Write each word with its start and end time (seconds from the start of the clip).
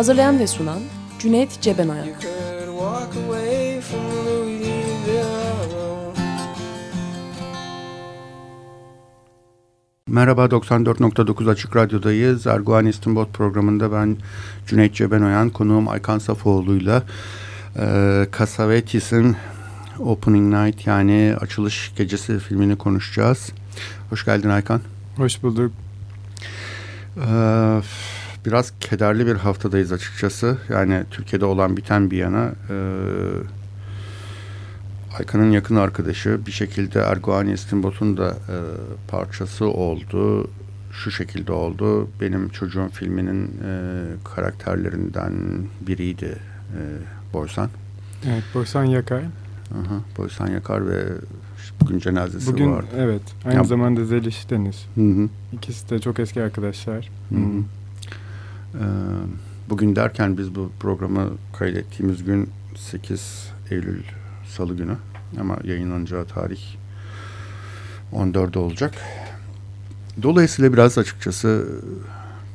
Hazırlayan 0.00 0.38
ve 0.38 0.46
sunan 0.46 0.80
Cüneyt 1.18 1.60
Cebenayak. 1.60 2.08
Merhaba 10.08 10.44
94.9 10.44 11.50
Açık 11.50 11.76
Radyo'dayız. 11.76 12.46
Erguvan 12.46 12.86
İstinbot 12.86 13.34
programında 13.34 13.92
ben 13.92 14.16
Cüneyt 14.66 14.94
Cebenoyan, 14.94 15.50
konuğum 15.50 15.88
Aykan 15.88 16.18
Safoğlu'yla 16.18 17.02
e, 17.76 18.26
Kasavetis'in 18.30 19.36
Opening 19.98 20.54
Night 20.54 20.86
yani 20.86 21.34
açılış 21.40 21.92
gecesi 21.96 22.38
filmini 22.38 22.78
konuşacağız. 22.78 23.52
Hoş 24.10 24.24
geldin 24.24 24.48
Aykan. 24.48 24.80
Hoş 25.16 25.42
bulduk. 25.42 25.72
Ee, 27.16 27.80
biraz 28.46 28.72
kederli 28.80 29.26
bir 29.26 29.34
haftadayız 29.34 29.92
açıkçası. 29.92 30.58
Yani 30.68 31.04
Türkiye'de 31.10 31.44
olan 31.44 31.76
biten 31.76 32.10
bir 32.10 32.16
yana 32.16 32.52
e, 32.70 32.76
Aykan'ın 35.18 35.50
yakın 35.50 35.76
arkadaşı 35.76 36.46
bir 36.46 36.52
şekilde 36.52 37.00
Erguani 37.00 37.52
İstinbot'un 37.52 38.16
da 38.16 38.28
e, 38.30 38.56
parçası 39.08 39.66
oldu. 39.66 40.50
Şu 40.92 41.10
şekilde 41.10 41.52
oldu. 41.52 42.08
Benim 42.20 42.48
çocuğum 42.48 42.88
filminin 42.92 43.46
e, 43.46 44.02
karakterlerinden 44.24 45.32
biriydi 45.80 46.38
e, 46.76 46.80
Boysan. 47.32 47.68
Evet, 48.26 48.44
Boysan 48.54 48.84
Yakar. 48.84 49.22
Aha, 49.72 50.00
Boysan 50.18 50.46
Yakar 50.46 50.88
ve 50.88 51.04
bugün 51.80 51.98
cenazesi 51.98 52.52
bugün, 52.52 52.72
vardı. 52.72 52.86
Evet, 52.96 53.22
aynı 53.44 53.56
ya, 53.56 53.64
zamanda 53.64 54.04
Zeliş 54.04 54.50
Deniz. 54.50 54.86
Hı 54.94 55.00
hı. 55.00 55.28
İkisi 55.52 55.90
de 55.90 55.98
çok 55.98 56.18
eski 56.18 56.42
arkadaşlar. 56.42 57.10
Hı 57.28 57.34
hı. 57.34 57.62
Ee, 58.74 58.78
bugün 59.70 59.96
derken 59.96 60.38
biz 60.38 60.54
bu 60.54 60.70
programı 60.80 61.30
kaydettiğimiz 61.58 62.24
gün 62.24 62.50
8 62.76 63.50
Eylül 63.70 64.02
Salı 64.48 64.76
günü 64.76 64.96
ama 65.40 65.56
yayınlanacağı 65.64 66.24
tarih 66.24 66.60
14 68.12 68.56
olacak. 68.56 68.94
Dolayısıyla 70.22 70.72
biraz 70.72 70.98
açıkçası 70.98 71.66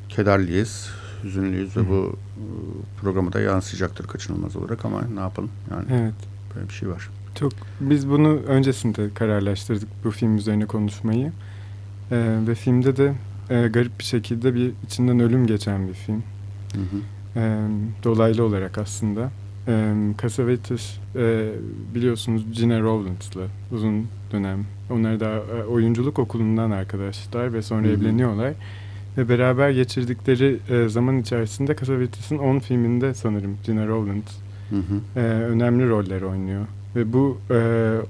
kederliyiz, 0.09 0.89
hüzünlüyüz 1.23 1.77
ve 1.77 1.89
bu 1.89 2.15
e, 2.37 2.43
programı 3.01 3.33
da 3.33 3.39
yansıyacaktır 3.39 4.07
kaçınılmaz 4.07 4.55
olarak 4.55 4.85
ama 4.85 5.01
ne 5.13 5.19
yapalım 5.19 5.51
yani 5.71 5.85
evet. 6.01 6.13
böyle 6.55 6.69
bir 6.69 6.73
şey 6.73 6.89
var. 6.89 7.09
Çok 7.35 7.53
biz 7.79 8.09
bunu 8.09 8.29
öncesinde 8.29 9.13
kararlaştırdık 9.13 9.89
bu 10.03 10.11
film 10.11 10.37
üzerine 10.37 10.65
konuşmayı 10.65 11.31
ee, 12.11 12.37
ve 12.47 12.55
filmde 12.55 12.97
de 12.97 13.13
e, 13.49 13.67
garip 13.67 13.99
bir 13.99 14.03
şekilde 14.03 14.55
bir 14.55 14.71
içinden 14.85 15.19
ölüm 15.19 15.47
geçen 15.47 15.87
bir 15.87 15.93
film. 15.93 16.23
Hı 16.73 16.79
hı. 16.79 17.39
E, 17.39 17.67
dolaylı 18.03 18.43
olarak 18.43 18.77
aslında. 18.77 19.31
E, 19.67 19.93
Cassavetes 20.21 20.97
e, 21.15 21.51
biliyorsunuz 21.95 22.45
Gina 22.51 22.81
Rowlands'la 22.81 23.41
uzun 23.71 24.07
dönem. 24.31 24.65
Onlar 24.89 25.19
da 25.19 25.43
e, 25.57 25.63
oyunculuk 25.63 26.19
okulundan 26.19 26.71
arkadaşlar 26.71 27.53
ve 27.53 27.61
sonra 27.61 27.87
hı 27.87 27.87
hı. 27.87 27.93
evleniyorlar. 27.93 28.53
Ve 29.17 29.29
beraber 29.29 29.69
geçirdikleri 29.69 30.59
e, 30.69 30.89
zaman 30.89 31.17
içerisinde 31.17 31.75
Cassavetes'in 31.75 32.37
10 32.37 32.59
filminde 32.59 33.13
sanırım 33.13 33.57
Gina 33.65 33.87
Rowlands 33.87 34.31
hı 34.69 34.75
hı. 34.75 35.19
E, 35.19 35.23
önemli 35.23 35.89
roller 35.89 36.21
oynuyor. 36.21 36.65
Ve 36.95 37.13
bu 37.13 37.37
e, 37.51 37.57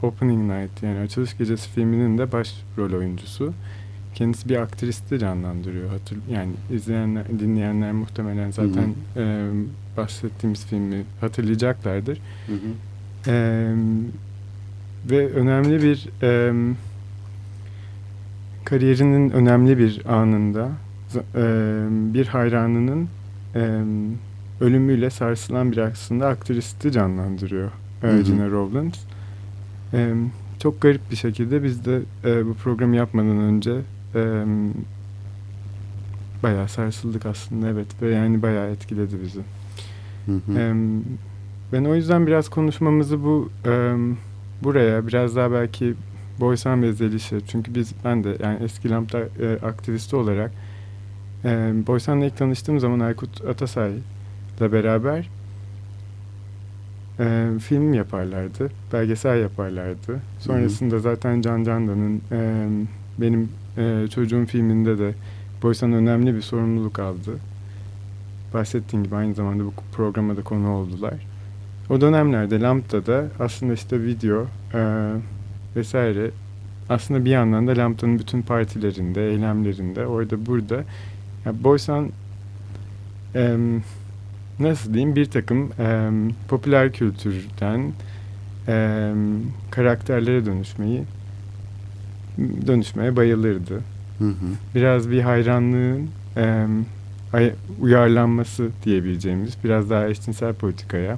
Opening 0.03 0.51
Night 0.51 0.83
yani 0.83 0.99
açılış 0.99 1.37
gecesi 1.37 1.69
filminin 1.69 2.17
de 2.17 2.31
baş 2.31 2.53
rol 2.77 2.93
oyuncusu 2.93 3.53
kendisi 4.15 4.49
bir 4.49 4.55
aktristi 4.55 5.19
canlandırıyor. 5.19 5.89
Hatır, 5.89 6.17
yani 6.31 6.51
izleyenler, 6.71 7.23
dinleyenler 7.39 7.91
muhtemelen 7.91 8.51
zaten 8.51 8.95
hı 9.13 9.19
hı. 9.19 9.23
E, 9.23 9.51
bahsettiğimiz 9.97 10.65
filmi 10.65 11.03
hatırlayacaklardır. 11.21 12.21
Hı 12.47 12.53
hı. 12.53 13.31
E, 13.31 13.75
ve 15.09 15.29
önemli 15.29 15.83
bir 15.83 16.09
e, 16.23 16.53
kariyerinin 18.65 19.29
önemli 19.29 19.77
bir 19.77 20.01
anında 20.05 20.69
e, 21.35 21.43
bir 22.13 22.27
hayranının 22.27 23.07
e, 23.55 23.81
ölümüyle 24.61 25.09
sarsılan 25.09 25.71
bir 25.71 25.77
aslında 25.77 26.27
aktristi 26.27 26.91
canlandırıyor 26.91 27.71
hı 28.01 28.07
hı. 28.07 28.21
Gina 28.21 28.49
Rowlands. 28.49 28.99
E, 29.93 30.13
çok 30.59 30.81
garip 30.81 31.11
bir 31.11 31.15
şekilde 31.15 31.63
biz 31.63 31.85
de 31.85 31.99
e, 32.25 32.45
bu 32.45 32.53
programı 32.53 32.95
yapmadan 32.95 33.37
önce 33.37 33.81
e, 34.15 34.45
bayağı 36.43 36.67
sarsıldık 36.67 37.25
aslında 37.25 37.69
evet 37.69 37.87
ve 38.01 38.09
yani 38.11 38.41
bayağı 38.41 38.69
etkiledi 38.69 39.15
bizi. 39.23 39.41
Hı 40.25 40.31
hı. 40.31 40.59
E, 40.59 40.73
ben 41.73 41.85
o 41.85 41.95
yüzden 41.95 42.27
biraz 42.27 42.49
konuşmamızı 42.49 43.23
bu 43.23 43.49
e, 43.65 43.95
buraya 44.63 45.07
biraz 45.07 45.35
daha 45.35 45.51
belki 45.51 45.93
Boysan 46.39 46.83
ve 46.83 46.93
Zeliş'e 46.93 47.41
çünkü 47.47 47.75
biz 47.75 47.93
ben 48.05 48.23
de 48.23 48.37
yani 48.43 48.63
eski 48.63 48.89
Lambda 48.89 49.19
e, 49.19 49.65
aktivisti 49.65 50.15
olarak 50.15 50.51
e, 51.45 51.73
Boysan'la 51.87 52.25
ilk 52.25 52.37
tanıştığım 52.37 52.79
zaman 52.79 52.99
Aykut 52.99 53.45
Atasay 53.45 53.91
ile 54.59 54.71
beraber 54.71 55.29
e, 57.19 57.47
film 57.59 57.93
yaparlardı, 57.93 58.71
belgesel 58.93 59.41
yaparlardı. 59.41 60.19
Sonrasında 60.39 60.95
hı 60.95 60.99
hı. 60.99 61.01
zaten 61.01 61.41
Can 61.41 61.63
Candan'ın 61.63 62.21
e, 62.31 62.67
benim 63.17 63.49
e, 63.77 64.07
çocuğun 64.07 64.45
filminde 64.45 64.99
de 64.99 65.13
Boysan 65.63 65.93
önemli 65.93 66.35
bir 66.35 66.41
sorumluluk 66.41 66.99
aldı. 66.99 67.37
Bahsettiğim 68.53 69.05
gibi 69.05 69.15
aynı 69.15 69.33
zamanda 69.33 69.65
bu 69.65 69.73
programa 69.91 70.37
da 70.37 70.41
konu 70.41 70.69
oldular. 70.69 71.13
O 71.89 72.01
dönemlerde 72.01 72.61
Lambda'da 72.61 73.27
aslında 73.39 73.73
işte 73.73 74.03
video 74.03 74.45
e, 74.73 75.11
vesaire 75.75 76.31
aslında 76.89 77.25
bir 77.25 77.29
yandan 77.29 77.67
da 77.67 77.77
Lambda'nın 77.77 78.19
bütün 78.19 78.41
partilerinde, 78.41 79.29
eylemlerinde, 79.29 80.05
orada 80.05 80.45
burada 80.45 80.83
yani 81.45 81.63
Boysan 81.63 82.09
e, 83.35 83.57
nasıl 84.59 84.93
diyeyim 84.93 85.15
bir 85.15 85.25
takım 85.25 85.71
e, 85.79 86.09
popüler 86.47 86.91
kültürden 86.91 87.91
e, 88.67 89.11
karakterlere 89.71 90.45
dönüşmeyi 90.45 91.03
dönüşmeye 92.67 93.15
bayılırdı. 93.15 93.81
Hı 94.19 94.25
hı. 94.25 94.33
Biraz 94.75 95.11
bir 95.11 95.21
hayranlığın 95.21 96.09
e, 96.37 96.65
uyarlanması 97.81 98.69
diyebileceğimiz 98.85 99.57
biraz 99.63 99.89
daha 99.89 100.07
eşcinsel 100.07 100.53
politikaya 100.53 101.17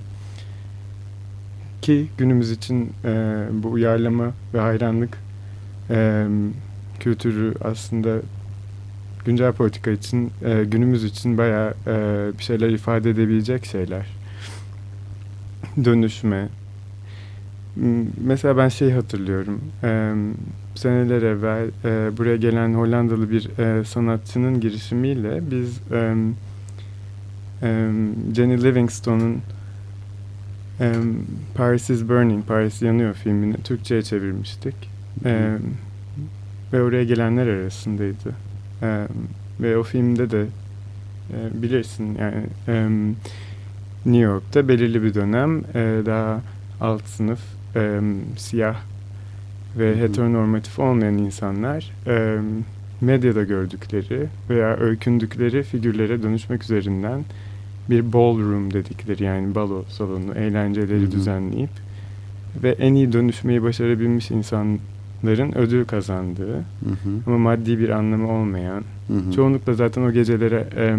ki 1.81 2.07
günümüz 2.17 2.51
için 2.51 2.94
e, 3.06 3.44
bu 3.51 3.72
uyarlama 3.72 4.31
ve 4.53 4.59
hayranlık 4.59 5.17
e, 5.89 6.27
kültürü 7.00 7.53
aslında 7.63 8.17
güncel 9.25 9.53
politika 9.53 9.91
için 9.91 10.31
e, 10.45 10.63
günümüz 10.63 11.03
için 11.03 11.38
bayağı 11.38 11.74
e, 11.88 12.27
bir 12.38 12.44
şeyler 12.44 12.69
ifade 12.69 13.09
edebilecek 13.09 13.65
şeyler. 13.65 14.06
Dönüşme. 15.86 16.47
Mesela 18.25 18.57
ben 18.57 18.69
şey 18.69 18.91
hatırlıyorum. 18.91 19.62
E, 19.83 20.13
seneler 20.75 21.21
evvel 21.21 21.68
e, 21.85 22.18
buraya 22.18 22.38
gelen 22.38 22.74
Hollandalı 22.74 23.31
bir 23.31 23.59
e, 23.59 23.83
sanatçının 23.83 24.59
girişimiyle 24.59 25.41
biz 25.51 25.79
e, 25.91 26.15
e, 27.63 27.91
Jenny 28.35 28.63
Livingstone'un 28.63 29.41
e, 30.79 30.94
Paris 31.56 31.89
is 31.89 32.09
Burning, 32.09 32.47
Paris 32.47 32.81
Yanıyor 32.81 33.13
filmini 33.13 33.53
Türkçe'ye 33.63 34.01
çevirmiştik. 34.01 34.75
E, 35.25 35.57
ve 36.74 36.81
oraya 36.81 37.03
gelenler 37.03 37.47
arasındaydı. 37.47 38.35
E, 38.81 39.07
ve 39.59 39.77
o 39.77 39.83
filmde 39.83 40.31
de 40.31 40.45
e, 41.33 41.62
bilirsin 41.62 42.18
yani 42.19 42.44
e, 42.68 42.89
New 44.06 44.21
York'ta 44.21 44.68
belirli 44.68 45.03
bir 45.03 45.13
dönem 45.13 45.59
e, 45.59 46.01
daha 46.06 46.41
alt 46.81 47.03
sınıf 47.06 47.39
e, 47.77 48.00
siyah 48.38 48.75
ve 49.77 49.97
heteronormatif 49.97 50.79
olmayan 50.79 51.18
insanlar 51.18 51.91
e, 52.07 52.38
medyada 53.01 53.44
gördükleri 53.44 54.27
veya 54.50 54.77
öykündükleri 54.77 55.63
figürlere 55.63 56.24
dönüşmek 56.24 56.63
üzerinden 56.63 57.25
bir 57.89 58.13
ballroom 58.13 58.74
dedikleri 58.74 59.24
yani 59.24 59.56
balo 59.56 59.83
salonu 59.89 60.33
eğlenceleri 60.35 61.01
Hı-hı. 61.01 61.12
düzenleyip 61.12 61.69
ve 62.63 62.71
en 62.71 62.94
iyi 62.94 63.13
dönüşmeyi 63.13 63.63
başarabilmiş 63.63 64.31
insanların 64.31 65.57
ödül 65.57 65.85
kazandığı 65.85 66.56
Hı-hı. 66.56 67.21
ama 67.27 67.38
maddi 67.38 67.79
bir 67.79 67.89
anlamı 67.89 68.31
olmayan 68.31 68.83
Hı-hı. 69.07 69.31
çoğunlukla 69.35 69.74
zaten 69.74 70.01
o 70.01 70.12
gecelere 70.12 70.68
e, 70.77 70.97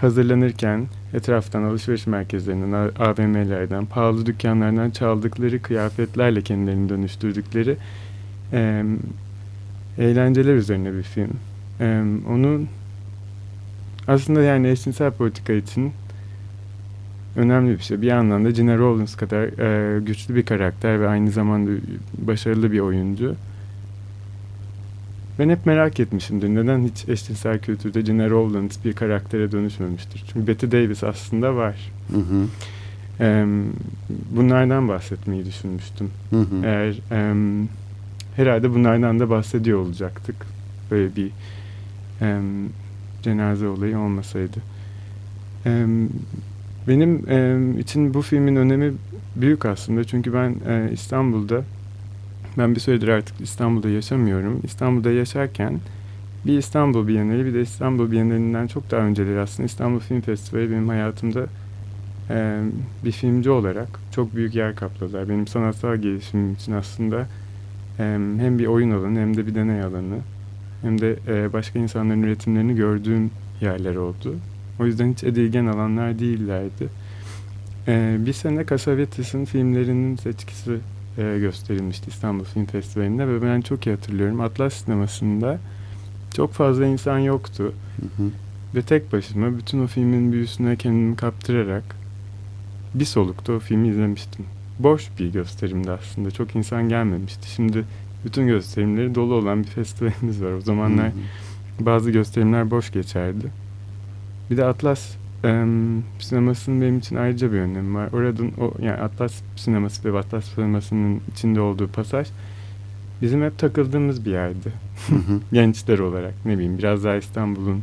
hazırlanırken 0.00 0.86
etraftan 1.14 1.62
alışveriş 1.62 2.06
merkezlerinden, 2.06 2.90
AVM'lerden, 2.98 3.86
pahalı 3.86 4.26
dükkanlardan 4.26 4.90
çaldıkları 4.90 5.62
kıyafetlerle 5.62 6.42
kendilerini 6.42 6.88
dönüştürdükleri 6.88 7.76
e, 8.52 8.84
eğlenceler 9.98 10.54
üzerine 10.54 10.92
bir 10.92 11.02
film. 11.02 11.30
E, 11.80 12.02
onun 12.28 12.68
aslında 14.08 14.42
yani 14.42 14.68
eşcinsel 14.68 15.10
politika 15.10 15.52
için 15.52 15.92
önemli 17.36 17.78
bir 17.78 17.82
şey. 17.82 18.02
Bir 18.02 18.06
yandan 18.06 18.44
da 18.44 18.50
Gina 18.50 18.76
Rollins 18.76 19.16
kadar 19.16 19.44
e, 19.44 20.00
güçlü 20.00 20.34
bir 20.34 20.42
karakter 20.42 21.00
ve 21.00 21.08
aynı 21.08 21.30
zamanda 21.30 21.70
başarılı 22.18 22.72
bir 22.72 22.80
oyuncu. 22.80 23.34
Ben 25.38 25.48
hep 25.48 25.66
merak 25.66 26.00
etmişimdir. 26.00 26.48
Neden 26.48 26.84
hiç 26.84 27.08
eşcinsel 27.08 27.58
kültürde 27.58 28.00
Gina 28.00 28.30
Rowlands 28.30 28.84
bir 28.84 28.92
karaktere 28.92 29.52
dönüşmemiştir? 29.52 30.24
Çünkü 30.32 30.46
Betty 30.46 30.66
Davis 30.66 31.04
aslında 31.04 31.56
var. 31.56 31.92
Hı 32.10 32.18
hı. 32.18 32.46
E, 33.20 33.46
bunlardan 34.30 34.88
bahsetmeyi 34.88 35.44
düşünmüştüm. 35.44 36.10
Hı 36.30 36.40
hı. 36.40 36.64
Eğer 36.64 37.00
e, 37.12 37.34
herhalde 38.36 38.74
bunlardan 38.74 39.20
da 39.20 39.30
bahsediyor 39.30 39.78
olacaktık. 39.78 40.36
Böyle 40.90 41.16
bir 41.16 41.30
e, 42.20 42.40
cenaze 43.22 43.68
olayı 43.68 43.98
olmasaydı. 43.98 44.58
E, 45.66 45.86
benim 46.88 47.24
e, 47.28 47.80
için 47.80 48.14
bu 48.14 48.22
filmin 48.22 48.56
önemi 48.56 48.92
büyük 49.36 49.64
aslında. 49.64 50.04
Çünkü 50.04 50.32
ben 50.32 50.56
e, 50.68 50.90
İstanbul'da 50.92 51.62
ben 52.58 52.74
bir 52.74 52.80
süredir 52.80 53.08
artık 53.08 53.40
İstanbul'da 53.40 53.88
yaşamıyorum. 53.88 54.60
İstanbul'da 54.64 55.10
yaşarken 55.10 55.80
bir 56.46 56.58
İstanbul 56.58 57.08
Bienali 57.08 57.44
bir 57.44 57.54
de 57.54 57.60
İstanbul 57.60 58.10
Bienalinden 58.10 58.66
çok 58.66 58.90
daha 58.90 59.00
önceleri 59.00 59.40
aslında 59.40 59.66
İstanbul 59.66 60.00
Film 60.00 60.20
Festivali 60.20 60.70
benim 60.70 60.88
hayatımda 60.88 61.46
e, 62.30 62.60
bir 63.04 63.12
filmci 63.12 63.50
olarak 63.50 63.88
çok 64.14 64.34
büyük 64.34 64.54
yer 64.54 64.76
kapladılar. 64.76 65.28
Benim 65.28 65.46
sanatsal 65.46 65.96
gelişimim 65.96 66.52
için 66.52 66.72
aslında 66.72 67.26
e, 67.98 68.02
hem 68.38 68.58
bir 68.58 68.66
oyun 68.66 68.90
alanı 68.90 69.18
hem 69.18 69.36
de 69.36 69.46
bir 69.46 69.54
deney 69.54 69.82
alanı 69.82 70.18
hem 70.82 71.00
de 71.00 71.16
e, 71.28 71.52
başka 71.52 71.78
insanların 71.78 72.22
üretimlerini 72.22 72.76
gördüğüm 72.76 73.30
yerler 73.60 73.96
oldu. 73.96 74.36
O 74.80 74.86
yüzden 74.86 75.12
hiç 75.12 75.24
edilgen 75.24 75.66
alanlar 75.66 76.18
değillerdi. 76.18 76.88
E, 77.88 78.16
bir 78.26 78.32
sene 78.32 78.64
Kasavetis'in 78.64 79.44
filmlerinin 79.44 80.16
seçkisi 80.16 80.78
e, 81.18 81.38
gösterilmişti 81.38 82.10
İstanbul 82.10 82.44
Film 82.44 82.66
Festivali'nde 82.66 83.28
ve 83.28 83.42
ben 83.42 83.60
çok 83.60 83.86
iyi 83.86 83.90
hatırlıyorum. 83.94 84.40
Atlas 84.40 84.74
sinemasında 84.74 85.58
çok 86.34 86.52
fazla 86.52 86.86
insan 86.86 87.18
yoktu. 87.18 87.72
Hı 88.00 88.22
hı. 88.22 88.28
Ve 88.74 88.82
tek 88.82 89.12
başıma 89.12 89.58
bütün 89.58 89.84
o 89.84 89.86
filmin 89.86 90.32
büyüsüne 90.32 90.76
kendimi 90.76 91.16
kaptırarak 91.16 91.96
bir 92.94 93.04
solukta 93.04 93.52
o 93.52 93.58
filmi 93.58 93.88
izlemiştim. 93.88 94.44
Boş 94.78 95.08
bir 95.18 95.32
gösterimdi 95.32 95.90
aslında. 95.90 96.30
Çok 96.30 96.56
insan 96.56 96.88
gelmemişti. 96.88 97.50
Şimdi 97.50 97.84
bütün 98.24 98.46
gösterimleri 98.46 99.14
dolu 99.14 99.34
olan 99.34 99.62
bir 99.62 99.68
festivalimiz 99.68 100.42
var. 100.42 100.52
O 100.52 100.60
zamanlar 100.60 101.06
hı 101.06 101.10
hı. 101.80 101.86
bazı 101.86 102.10
gösterimler 102.10 102.70
boş 102.70 102.92
geçerdi. 102.92 103.46
Bir 104.50 104.56
de 104.56 104.64
Atlas 104.64 105.17
e, 105.44 105.64
sinemasının 106.18 106.80
benim 106.80 106.98
için 106.98 107.16
ayrıca 107.16 107.52
bir 107.52 107.58
önemi 107.58 107.94
var. 107.94 108.08
Oradan 108.12 108.52
o 108.60 108.72
yani 108.82 109.00
Atlas 109.00 109.42
sineması 109.56 110.14
ve 110.14 110.18
Atlas 110.18 110.44
sinemasının 110.44 111.20
içinde 111.32 111.60
olduğu 111.60 111.88
pasaj 111.88 112.28
bizim 113.22 113.42
hep 113.42 113.58
takıldığımız 113.58 114.24
bir 114.24 114.30
yerdi. 114.30 114.72
Gençler 115.52 115.98
olarak 115.98 116.34
ne 116.44 116.54
bileyim 116.54 116.78
biraz 116.78 117.04
daha 117.04 117.16
İstanbul'un 117.16 117.82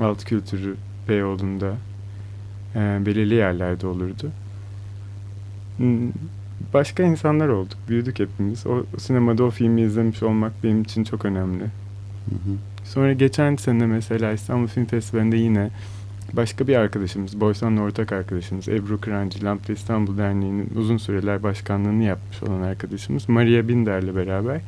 alt 0.00 0.24
kültürü 0.24 0.76
Beyoğlu'nda 1.08 1.74
e, 2.74 3.06
belirli 3.06 3.34
yerlerde 3.34 3.86
olurdu. 3.86 4.30
Başka 6.74 7.02
insanlar 7.02 7.48
olduk. 7.48 7.78
Büyüdük 7.88 8.18
hepimiz. 8.18 8.66
O 8.66 8.84
sinemada 8.98 9.44
o 9.44 9.50
filmi 9.50 9.82
izlemiş 9.82 10.22
olmak 10.22 10.52
benim 10.64 10.82
için 10.82 11.04
çok 11.04 11.24
önemli. 11.24 11.64
Sonra 12.84 13.12
geçen 13.12 13.56
sene 13.56 13.86
mesela 13.86 14.32
İstanbul 14.32 14.66
Film 14.66 14.84
Festivali'nde 14.84 15.36
yine 15.36 15.70
başka 16.32 16.66
bir 16.66 16.76
arkadaşımız, 16.76 17.40
Boysan'la 17.40 17.80
ortak 17.80 18.12
arkadaşımız 18.12 18.68
Ebru 18.68 19.00
Kırancı, 19.00 19.44
Lamp 19.44 19.70
İstanbul 19.70 20.18
Derneği'nin 20.18 20.70
uzun 20.76 20.96
süreler 20.96 21.42
başkanlığını 21.42 22.02
yapmış 22.02 22.42
olan 22.42 22.62
arkadaşımız 22.62 23.28
Maria 23.28 23.68
Binder'le 23.68 24.16
beraber 24.16 24.60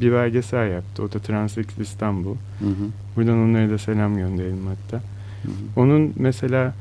bir 0.00 0.12
belgesel 0.12 0.70
yaptı. 0.70 1.02
O 1.02 1.12
da 1.12 1.18
Transex 1.18 1.66
İstanbul. 1.78 2.34
Hı 2.34 2.66
hı. 2.66 2.88
Buradan 3.16 3.38
onlara 3.38 3.70
da 3.70 3.78
selam 3.78 4.16
gönderelim 4.16 4.66
hatta. 4.66 4.96
Hı 5.42 5.48
hı. 5.48 5.52
Onun 5.76 6.12
mesela 6.16 6.74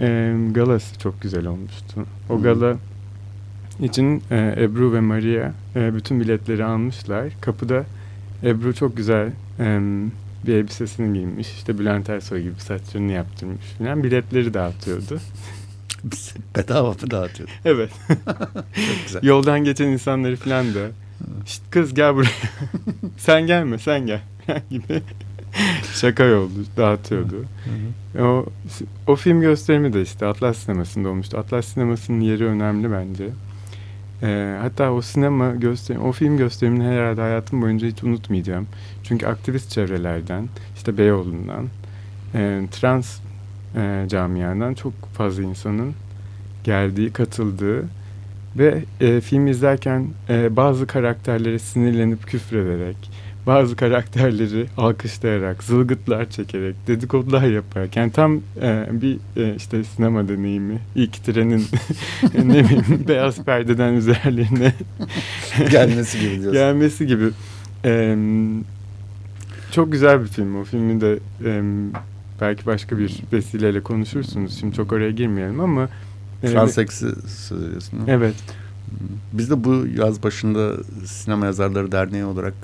e, 0.00 0.36
galası 0.50 0.98
çok 0.98 1.22
güzel 1.22 1.46
olmuştu. 1.46 2.06
O 2.30 2.34
hı 2.34 2.38
hı. 2.38 2.42
gala 2.42 2.76
için 3.80 4.22
e, 4.30 4.54
Ebru 4.58 4.92
ve 4.92 5.00
Maria 5.00 5.52
e, 5.76 5.94
bütün 5.94 6.20
biletleri 6.20 6.64
almışlar. 6.64 7.28
Kapıda 7.40 7.84
Ebru 8.44 8.74
çok 8.74 8.96
güzel 8.96 9.32
e, 9.60 9.80
bir 10.46 10.54
elbisesini 10.54 11.18
giymiş. 11.18 11.48
İşte 11.48 11.78
Bülent 11.78 12.10
Ersoy 12.10 12.42
gibi 12.42 12.60
saçlarını 12.60 13.12
yaptırmış 13.12 13.64
falan. 13.78 14.04
Biletleri 14.04 14.54
dağıtıyordu. 14.54 15.20
Bedava 16.56 16.88
mı 16.88 17.10
dağıtıyordu? 17.10 17.52
Evet. 17.64 17.90
çok 18.74 19.04
güzel. 19.06 19.22
Yoldan 19.22 19.64
geçen 19.64 19.86
insanları 19.86 20.36
falan 20.36 20.74
da. 20.74 20.88
İşte 21.46 21.64
kız 21.70 21.94
gel 21.94 22.14
buraya. 22.14 22.30
sen 23.18 23.46
gelme 23.46 23.78
sen 23.78 24.06
gel. 24.06 24.20
gibi 24.70 25.02
şaka 25.94 26.24
oldu. 26.24 26.64
Dağıtıyordu. 26.76 27.44
o, 28.18 28.46
o 29.06 29.16
film 29.16 29.40
gösterimi 29.40 29.92
de 29.92 30.02
işte 30.02 30.26
Atlas 30.26 30.58
Sineması'nda 30.58 31.08
olmuştu. 31.08 31.38
Atlas 31.38 31.66
Sineması'nın 31.66 32.20
yeri 32.20 32.44
önemli 32.44 32.92
bence. 32.92 33.28
E, 34.22 34.56
hatta 34.60 34.92
o 34.92 35.02
sinema 35.02 35.50
gösterim, 35.50 36.02
o 36.02 36.12
film 36.12 36.36
gösterimini 36.36 36.84
herhalde 36.84 37.20
hayatım 37.20 37.62
boyunca 37.62 37.88
hiç 37.88 38.04
unutmayacağım. 38.04 38.66
Çünkü 39.02 39.26
aktivist 39.26 39.70
çevrelerden, 39.70 40.48
işte 40.76 40.98
Beyoğlu'ndan, 40.98 41.66
e, 42.34 42.62
trans 42.70 43.18
e, 43.76 44.04
camiadan 44.08 44.74
çok 44.74 44.92
fazla 45.14 45.42
insanın 45.42 45.94
geldiği, 46.64 47.12
katıldığı 47.12 47.84
ve 48.58 48.84
e, 49.00 49.20
film 49.20 49.46
izlerken 49.46 50.06
e, 50.28 50.56
bazı 50.56 50.86
karakterlere 50.86 51.58
sinirlenip 51.58 52.26
küfrederek, 52.26 53.10
bazı 53.46 53.76
karakterleri 53.76 54.66
alkışlayarak, 54.76 55.64
zılgıtlar 55.64 56.30
çekerek, 56.30 56.76
dedikodular 56.86 57.42
yaparak 57.42 57.96
yani 57.96 58.12
tam 58.12 58.40
e, 58.62 58.86
bir 58.90 59.18
e, 59.36 59.54
işte 59.54 59.84
sinema 59.84 60.28
deneyimi, 60.28 60.78
ilk 60.94 61.24
trenin 61.24 61.66
ne 62.34 62.64
bileyim 62.64 63.04
beyaz 63.08 63.44
perdeden 63.44 63.92
üzerlerine 63.92 64.74
gelmesi 65.70 66.20
gibi 66.20 66.30
diyorsun. 66.30 66.52
Gelmesi 66.52 67.06
gibi. 67.06 67.30
E, 67.84 68.16
çok 69.72 69.92
güzel 69.92 70.22
bir 70.22 70.26
film. 70.26 70.60
O 70.60 70.64
filmi 70.64 71.00
de 71.00 71.18
e, 71.44 71.62
belki 72.40 72.66
başka 72.66 72.98
bir 72.98 73.22
vesileyle 73.32 73.82
konuşursunuz. 73.82 74.60
Şimdi 74.60 74.76
çok 74.76 74.92
oraya 74.92 75.10
girmeyelim 75.10 75.60
ama 75.60 75.88
Transeks'i 76.42 77.28
söylüyorsun. 77.28 78.00
Evet. 78.06 78.34
Biz 79.32 79.50
de 79.50 79.64
bu 79.64 79.86
yaz 79.96 80.22
başında 80.22 80.72
Sinema 81.04 81.46
Yazarları 81.46 81.92
Derneği 81.92 82.24
olarak 82.24 82.54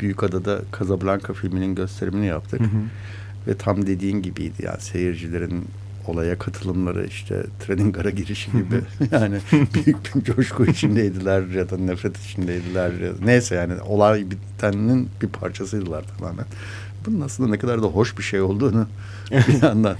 Büyükada'da 0.00 0.60
Casablanca 0.78 1.34
filminin 1.34 1.74
gösterimini 1.74 2.26
yaptık. 2.26 2.60
Hı 2.60 2.64
hı. 2.64 2.82
Ve 3.46 3.56
tam 3.56 3.86
dediğin 3.86 4.22
gibiydi 4.22 4.64
yani 4.64 4.80
seyircilerin 4.80 5.64
olaya 6.06 6.38
katılımları 6.38 7.06
işte 7.06 7.42
trenin 7.60 7.92
gara 7.92 8.10
girişi 8.10 8.50
gibi 8.52 8.80
yani 9.10 9.38
büyük 9.74 10.14
bir 10.14 10.24
coşku 10.24 10.66
içindeydiler 10.66 11.46
ya 11.46 11.70
da 11.70 11.76
nefret 11.76 12.24
içindeydiler. 12.24 12.92
Neyse 13.24 13.54
yani 13.54 13.80
olay 13.80 14.24
bitenin 14.30 15.08
bir 15.22 15.28
parçasıydılar 15.28 16.04
tamamen. 16.18 16.46
Bunun 17.06 17.20
aslında 17.20 17.50
ne 17.50 17.58
kadar 17.58 17.82
da 17.82 17.86
hoş 17.86 18.18
bir 18.18 18.22
şey 18.22 18.40
olduğunu 18.40 18.86
bir 19.30 19.62
yandan. 19.62 19.96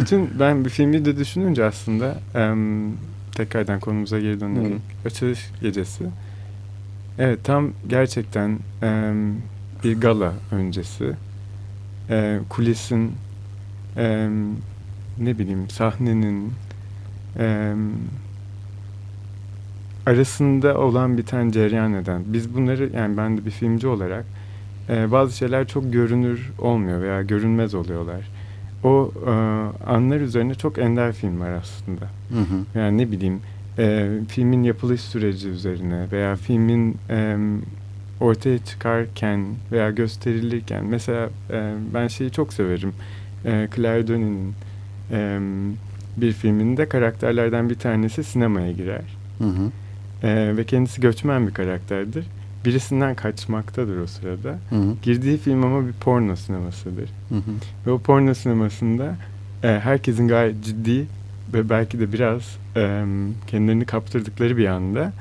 Bütün 0.00 0.30
ben 0.40 0.64
bir 0.64 0.70
filmi 0.70 1.04
de 1.04 1.16
düşününce 1.16 1.64
aslında 1.64 2.18
em, 2.34 2.92
tekrardan 3.34 3.80
konumuza 3.80 4.20
geri 4.20 4.40
dönelim. 4.40 4.80
Açılış 5.06 5.50
gecesi 5.62 6.04
Evet 7.18 7.44
tam 7.44 7.70
gerçekten 7.88 8.58
e, 8.82 9.12
bir 9.84 10.00
gala 10.00 10.32
öncesi. 10.52 11.12
E, 12.10 12.38
kulisin 12.48 13.12
e, 13.96 14.28
ne 15.18 15.38
bileyim 15.38 15.70
sahnenin 15.70 16.52
e, 17.38 17.74
arasında 20.06 20.78
olan 20.78 21.18
biten 21.18 21.50
cereyan 21.50 21.94
eden. 21.94 22.22
Biz 22.26 22.54
bunları 22.54 22.90
yani 22.94 23.16
ben 23.16 23.38
de 23.38 23.44
bir 23.46 23.50
filmci 23.50 23.86
olarak 23.88 24.24
e, 24.88 25.12
bazı 25.12 25.36
şeyler 25.36 25.66
çok 25.66 25.92
görünür 25.92 26.52
olmuyor 26.58 27.02
veya 27.02 27.22
görünmez 27.22 27.74
oluyorlar. 27.74 28.30
O 28.84 29.10
e, 29.26 29.30
anlar 29.86 30.20
üzerine 30.20 30.54
çok 30.54 30.78
ender 30.78 31.12
film 31.12 31.40
var 31.40 31.52
aslında. 31.52 32.04
Hı 32.28 32.40
hı. 32.40 32.78
Yani 32.78 32.98
ne 32.98 33.10
bileyim 33.10 33.40
e, 33.78 34.10
filmin 34.28 34.62
yapılış 34.62 35.00
süreci 35.00 35.48
üzerine 35.48 36.06
veya 36.12 36.36
filmin 36.36 36.96
e, 37.10 37.36
ortaya 38.20 38.58
çıkarken 38.58 39.46
veya 39.72 39.90
gösterilirken 39.90 40.84
mesela 40.84 41.30
e, 41.50 41.74
ben 41.94 42.08
şeyi 42.08 42.30
çok 42.30 42.52
severim. 42.52 42.92
E, 43.44 43.68
Claire 43.76 44.08
Denis'in 44.08 44.54
e, 45.10 45.40
bir 46.16 46.32
filminde 46.32 46.88
karakterlerden 46.88 47.70
bir 47.70 47.74
tanesi 47.74 48.24
sinemaya 48.24 48.72
girer. 48.72 49.04
Hı 49.38 49.44
hı. 49.44 49.70
E, 50.26 50.56
ve 50.56 50.64
kendisi 50.64 51.00
göçmen 51.00 51.46
bir 51.46 51.54
karakterdir. 51.54 52.24
Birisinden 52.64 53.14
kaçmaktadır 53.14 53.96
o 53.96 54.06
sırada. 54.06 54.58
Hı 54.70 54.76
hı. 54.76 54.94
Girdiği 55.02 55.38
film 55.38 55.64
ama 55.64 55.86
bir 55.86 55.92
porno 55.92 56.36
sinemasıdır. 56.36 57.10
Hı 57.28 57.34
hı. 57.34 57.52
Ve 57.86 57.90
o 57.90 57.98
porno 57.98 58.34
sinemasında 58.34 59.16
e, 59.62 59.68
herkesin 59.68 60.28
gayet 60.28 60.64
ciddi 60.64 61.06
ve 61.54 61.70
belki 61.70 62.00
de 62.00 62.12
biraz 62.12 62.58
e, 62.76 63.04
kendilerini 63.46 63.84
kaptırdıkları 63.84 64.56
bir 64.56 64.66
anda 64.66 65.12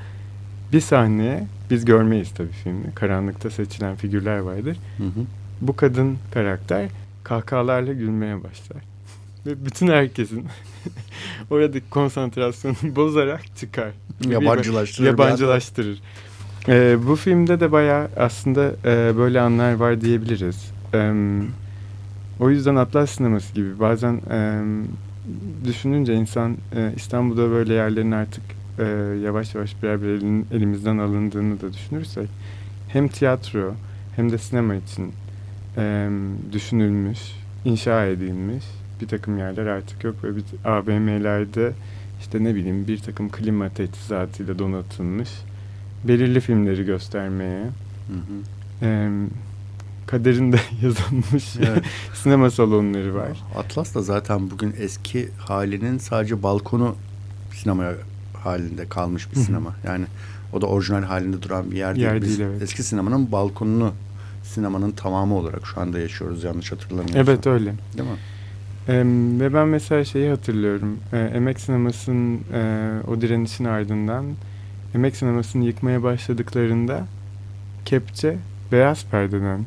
bir 0.74 0.82
sahneye 0.82 1.48
biz 1.70 1.86
görmeyiz 1.86 2.32
tabii 2.32 2.52
filmi. 2.64 2.96
Karanlıkta 2.96 3.50
seçilen 3.50 3.96
figürler 3.96 4.38
vardır. 4.38 4.78
Hı 4.98 5.04
hı. 5.04 5.26
Bu 5.62 5.76
kadın 5.76 6.18
karakter 6.34 6.90
kahkahalarla 7.24 7.94
gülmeye 7.94 8.44
başlar. 8.44 8.84
Ve 9.46 9.66
bütün 9.66 9.88
herkesin 9.88 10.46
oradaki 11.50 11.90
konsantrasyonu 11.90 12.76
bozarak 12.96 13.58
çıkar. 13.58 13.92
Yabancılaştırır. 14.30 15.08
Yabancılaştırır. 15.08 16.02
Ee, 16.68 16.98
bu 17.08 17.16
filmde 17.16 17.60
de 17.60 17.72
bayağı 17.72 18.10
aslında 18.18 18.72
e, 18.86 19.18
böyle 19.18 19.42
anlar 19.42 19.74
var 19.74 20.02
diyebiliriz. 20.02 20.72
E, 20.94 21.14
o 22.40 22.50
yüzden 22.50 22.76
Atlas 22.76 23.12
sineması 23.12 23.54
gibi 23.54 23.80
bazen 23.80 24.22
e, 24.32 24.62
düşününce 25.66 26.14
insan 26.14 26.58
e, 26.76 26.92
İstanbul'da 26.96 27.50
böyle 27.50 27.74
yerlerin 27.74 28.12
artık 28.12 28.44
e, 28.80 28.84
yavaş 29.24 29.56
yavaş 29.56 29.84
birer 29.84 30.02
birer 30.02 30.14
elin, 30.14 30.48
elimizden 30.52 30.98
alındığını 30.98 31.62
da 31.62 31.74
düşünürsek 31.74 32.30
hem 32.88 33.08
tiyatro 33.08 33.74
hem 34.16 34.32
de 34.32 34.38
sinema 34.38 34.76
için 34.76 35.12
e, 35.78 36.10
düşünülmüş, 36.52 37.20
inşa 37.66 38.06
edilmiş 38.06 38.66
bir 39.02 39.08
takım 39.08 39.38
yerler 39.38 39.66
artık 39.66 40.04
yok 40.04 40.16
ve 40.24 40.36
bir 40.36 40.44
AVM'lerde 40.66 41.72
işte 42.20 42.44
ne 42.44 42.56
bileyim 42.56 42.88
bir 42.88 42.98
takım 42.98 43.30
klima 43.30 43.70
teçhizatıyla 43.70 44.60
donatılmış 44.60 45.30
belirli 46.08 46.40
filmleri 46.40 46.86
göstermeye 46.86 47.62
hı 47.62 48.14
hı. 48.14 48.86
E, 48.86 49.10
kaderinde 50.08 50.60
yazılmış 50.82 51.56
evet. 51.58 51.84
sinema 52.14 52.52
salonları 52.52 53.16
var. 53.16 53.44
Atlas 53.58 53.96
da 53.96 54.02
zaten 54.02 54.52
bugün 54.52 54.74
eski 54.80 55.30
halinin 55.38 55.98
sadece 55.98 56.44
balkonu 56.44 56.96
sinemaya 57.54 57.94
halinde 58.34 58.90
kalmış 58.90 59.32
bir 59.32 59.36
sinema. 59.36 59.76
Yani 59.84 60.06
o 60.54 60.62
da 60.62 60.66
orijinal 60.66 61.04
halinde 61.04 61.42
duran 61.42 61.72
bir 61.72 61.78
yer 61.78 61.96
değil. 61.96 62.06
Yer 62.06 62.22
Biz 62.22 62.40
değil 62.40 62.50
evet. 62.50 62.62
eski 62.62 62.84
sinemanın 62.84 63.32
balkonunu 63.32 63.94
sinemanın 64.44 64.92
tamamı 64.92 65.36
olarak 65.36 65.68
şu 65.68 65.82
anda 65.82 66.00
yaşıyoruz 66.00 66.44
yanlış 66.44 66.72
hatırlamıyorsam. 66.72 67.22
Evet 67.22 67.48
öyle. 67.48 67.74
Değil 67.98 68.10
mi? 68.10 68.16
Ee, 68.88 69.04
ve 69.40 69.54
ben 69.54 69.68
mesela 69.68 70.06
şeyi 70.06 70.30
hatırlıyorum. 70.30 71.00
Ee, 71.14 71.18
Emek 71.18 71.60
sinemasının 71.60 72.40
e, 72.54 72.92
o 73.08 73.22
direnişin 73.22 73.66
ardından 73.66 74.26
Emek 74.96 75.16
sinemasını 75.16 75.66
yıkmaya 75.66 76.04
başladıklarında 76.04 77.08
kepçe 77.86 78.38
beyaz 78.72 79.06
perdeden 79.06 79.66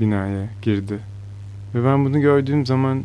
binaya 0.00 0.48
girdi. 0.62 0.98
Ve 1.74 1.84
ben 1.84 2.04
bunu 2.04 2.20
gördüğüm 2.20 2.66
zaman 2.66 3.04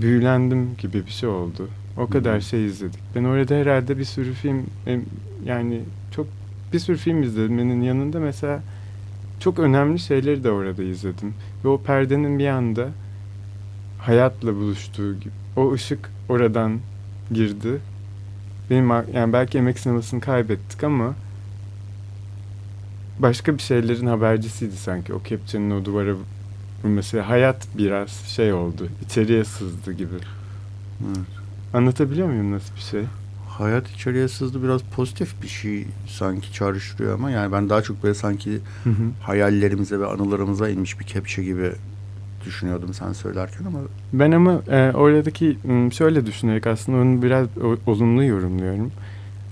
büyülendim 0.00 0.76
gibi 0.78 1.06
bir 1.06 1.10
şey 1.10 1.28
oldu. 1.28 1.68
O 1.96 2.06
kadar 2.06 2.40
şey 2.40 2.66
izledik. 2.66 3.00
Ben 3.14 3.24
orada 3.24 3.54
herhalde 3.54 3.98
bir 3.98 4.04
sürü 4.04 4.32
film 4.32 4.66
yani 5.44 5.80
çok 6.10 6.26
bir 6.72 6.78
sürü 6.78 6.96
film 6.96 7.22
izlemenin 7.22 7.82
yanında 7.82 8.20
mesela 8.20 8.62
çok 9.40 9.58
önemli 9.58 9.98
şeyleri 9.98 10.44
de 10.44 10.50
orada 10.50 10.82
izledim. 10.82 11.34
Ve 11.64 11.68
o 11.68 11.82
perdenin 11.82 12.38
bir 12.38 12.46
anda 12.46 12.88
hayatla 13.98 14.54
buluştuğu 14.54 15.20
gibi. 15.20 15.32
O 15.56 15.72
ışık 15.72 16.10
oradan 16.28 16.78
girdi. 17.32 17.80
Benim 18.70 18.90
yani 18.90 19.32
belki 19.32 19.58
emek 19.58 19.78
sinemasını 19.78 20.20
kaybettik 20.20 20.84
ama 20.84 21.14
başka 23.18 23.54
bir 23.54 23.62
şeylerin 23.62 24.06
habercisiydi 24.06 24.76
sanki. 24.76 25.14
O 25.14 25.22
kepçenin 25.22 25.70
o 25.70 25.84
duvara 25.84 26.14
mesela 26.82 27.28
hayat 27.28 27.68
biraz 27.78 28.10
şey 28.10 28.52
oldu. 28.52 28.88
içeriye 29.04 29.44
sızdı 29.44 29.92
gibi. 29.92 30.14
Evet. 31.06 31.18
Anlatabiliyor 31.74 32.28
muyum 32.28 32.52
nasıl 32.52 32.74
bir 32.76 32.80
şey? 32.80 33.02
Hayat 33.48 33.90
içeriye 33.90 34.28
sızdı 34.28 34.62
biraz 34.62 34.82
pozitif 34.82 35.42
bir 35.42 35.48
şey 35.48 35.86
sanki 36.06 36.52
çağrıştırıyor 36.52 37.14
ama 37.14 37.30
yani 37.30 37.52
ben 37.52 37.70
daha 37.70 37.82
çok 37.82 38.02
böyle 38.02 38.14
sanki 38.14 38.50
hı 38.84 38.90
hı. 38.90 39.10
hayallerimize 39.22 40.00
ve 40.00 40.06
anılarımıza 40.06 40.68
inmiş 40.68 41.00
bir 41.00 41.04
kepçe 41.04 41.44
gibi 41.44 41.72
düşünüyordum 42.44 42.94
sen 42.94 43.12
söylerken 43.12 43.64
ama. 43.64 43.78
Ben 44.12 44.32
ama 44.32 44.62
e, 44.70 44.92
oradaki 44.94 45.58
şöyle 45.92 46.26
düşünerek 46.26 46.66
aslında 46.66 46.98
onu 46.98 47.22
biraz 47.22 47.46
olumlu 47.86 48.24
yorumluyorum. 48.24 48.92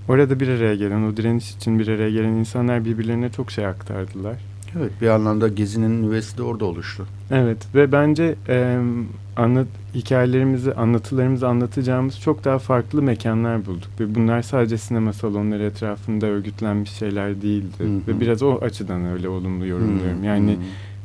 Orada 0.07 0.39
bir 0.39 0.47
araya 0.47 0.75
gelen, 0.75 1.03
o 1.03 1.17
direniş 1.17 1.51
için 1.51 1.79
bir 1.79 1.87
araya 1.87 2.09
gelen 2.09 2.29
insanlar 2.29 2.85
birbirlerine 2.85 3.31
çok 3.31 3.51
şey 3.51 3.65
aktardılar. 3.65 4.35
Evet, 4.77 4.91
bir 5.01 5.07
anlamda 5.07 5.47
Gezi'nin 5.47 6.03
nüvesi 6.03 6.37
de 6.37 6.43
orada 6.43 6.65
oluştu. 6.65 7.05
Evet 7.31 7.57
ve 7.75 7.91
bence 7.91 8.35
e, 8.49 8.79
anlat, 9.35 9.67
hikayelerimizi, 9.95 10.73
anlatılarımızı 10.73 11.47
anlatacağımız 11.47 12.19
çok 12.19 12.45
daha 12.45 12.59
farklı 12.59 13.01
mekanlar 13.01 13.65
bulduk. 13.65 13.89
Ve 13.99 14.15
bunlar 14.15 14.41
sadece 14.41 14.77
sinema 14.77 15.13
salonları 15.13 15.63
etrafında 15.63 16.25
örgütlenmiş 16.25 16.91
şeyler 16.91 17.41
değildi. 17.41 17.73
Hı 17.77 17.83
hı. 17.83 18.01
Ve 18.07 18.19
biraz 18.19 18.43
o 18.43 18.57
açıdan 18.61 19.05
öyle 19.05 19.29
olumlu 19.29 19.65
yorumluyorum. 19.65 20.17
Hı 20.17 20.21
hı. 20.21 20.25
Yani... 20.25 20.51
Hı 20.51 20.57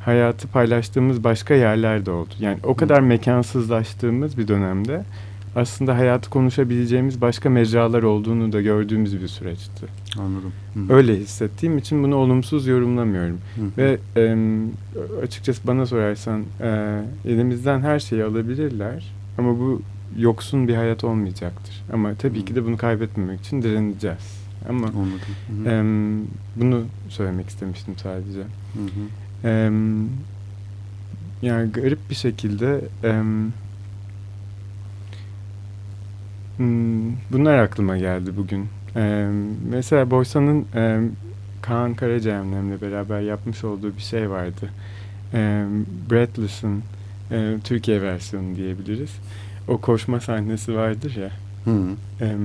hayatı 0.04 0.48
paylaştığımız 0.48 1.24
başka 1.24 1.54
yerler 1.54 2.06
de 2.06 2.10
oldu. 2.10 2.30
Yani 2.40 2.58
o 2.64 2.74
kadar 2.74 3.00
mekansızlaştığımız 3.00 4.38
bir 4.38 4.48
dönemde 4.48 5.04
aslında 5.56 5.96
hayatı 5.98 6.30
konuşabileceğimiz 6.30 7.20
başka 7.20 7.50
mecralar 7.50 8.02
olduğunu 8.02 8.52
da 8.52 8.60
gördüğümüz 8.60 9.22
bir 9.22 9.28
süreçti. 9.28 9.86
Anladım. 10.18 10.52
Hı. 10.74 10.94
Öyle 10.94 11.16
hissettiğim 11.16 11.78
için 11.78 12.02
bunu 12.02 12.16
olumsuz 12.16 12.66
yorumlamıyorum. 12.66 13.38
Hı. 13.56 13.62
Ve 13.78 13.98
e, 14.16 14.36
açıkçası 15.22 15.66
bana 15.66 15.86
sorarsan 15.86 16.44
e, 16.60 17.00
elimizden 17.24 17.80
her 17.80 18.00
şeyi 18.00 18.24
alabilirler 18.24 19.12
ama 19.38 19.58
bu 19.58 19.82
yoksun 20.18 20.68
bir 20.68 20.74
hayat 20.74 21.04
olmayacaktır. 21.04 21.82
Ama 21.92 22.14
tabii 22.14 22.40
Hı. 22.40 22.44
ki 22.44 22.54
de 22.54 22.64
bunu 22.64 22.76
kaybetmemek 22.76 23.40
için 23.40 23.62
direneceğiz. 23.62 24.42
Ama 24.68 24.86
Anladım. 24.86 25.66
E, 25.66 25.82
bunu 26.56 26.84
söylemek 27.08 27.48
istemiştim 27.48 27.94
sadece. 28.02 28.40
Hı 28.40 28.82
hı. 28.84 29.48
E, 29.48 29.70
yani 31.42 31.72
garip 31.72 31.98
bir 32.10 32.14
şekilde 32.14 32.80
e, 33.04 33.22
bunlar 37.32 37.58
aklıma 37.58 37.98
geldi 37.98 38.36
bugün. 38.36 38.68
E, 38.96 39.28
mesela 39.70 40.10
Boysa'nın 40.10 40.66
e, 40.74 41.00
Kaan 41.62 41.94
Karacaemlem'le 41.94 42.80
beraber 42.80 43.20
yapmış 43.20 43.64
olduğu 43.64 43.96
bir 43.96 44.02
şey 44.02 44.30
vardı. 44.30 44.70
E, 45.34 45.64
Breathless'ın 46.10 46.82
e, 47.30 47.56
Türkiye 47.64 48.02
versiyonu 48.02 48.56
diyebiliriz. 48.56 49.10
O 49.68 49.78
koşma 49.78 50.20
sahnesi 50.20 50.74
vardır 50.74 51.16
ya. 51.16 51.30
Hı. 51.64 51.86
E, 52.20 52.36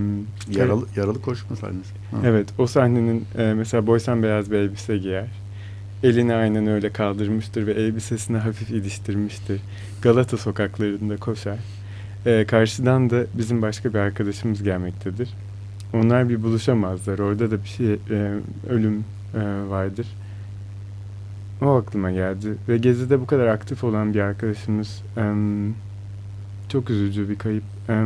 yaralı, 0.60 0.86
yaralı 0.96 1.22
koşma 1.22 1.56
sahnesi. 1.56 1.94
Hı. 2.12 2.18
Evet 2.26 2.48
o 2.58 2.68
sahnenin 2.68 3.26
e, 3.38 3.54
mesela 3.54 3.88
Boysan 3.88 4.24
beyaz 4.24 4.52
bir 4.52 4.58
elbise 4.58 4.98
giyer 4.98 5.28
Elini 6.04 6.34
aynen 6.34 6.68
öyle 6.68 6.90
kaldırmıştır 6.90 7.68
ve 7.68 7.72
elbisesini 7.72 8.38
hafif 8.38 8.70
iliştirmiştir. 8.70 9.62
Galata 10.02 10.38
sokaklarında 10.38 11.18
koşar. 11.18 11.58
Ee, 12.28 12.46
karşıdan 12.46 13.10
da 13.10 13.26
bizim 13.34 13.62
başka 13.62 13.94
bir 13.94 14.00
arkadaşımız 14.00 14.64
gelmektedir. 14.64 15.30
Onlar 15.94 16.30
bir 16.30 16.44
buluşamazlar. 16.44 17.20
Orada 17.20 17.52
da 17.52 17.64
bir 17.64 17.68
şey 17.68 17.94
e, 17.94 18.40
ölüm 18.70 19.06
e, 19.36 19.40
vardır. 19.70 20.08
O 21.62 21.68
aklıma 21.68 22.12
geldi. 22.12 22.56
Ve 22.70 22.78
Gezi'de 22.78 23.22
bu 23.22 23.26
kadar 23.26 23.48
aktif 23.48 23.84
olan 23.84 24.14
bir 24.14 24.20
arkadaşımız 24.20 25.04
e, 25.18 25.24
çok 26.70 26.90
üzücü 26.90 27.30
bir 27.30 27.38
kayıp. 27.38 27.64
E, 27.90 28.06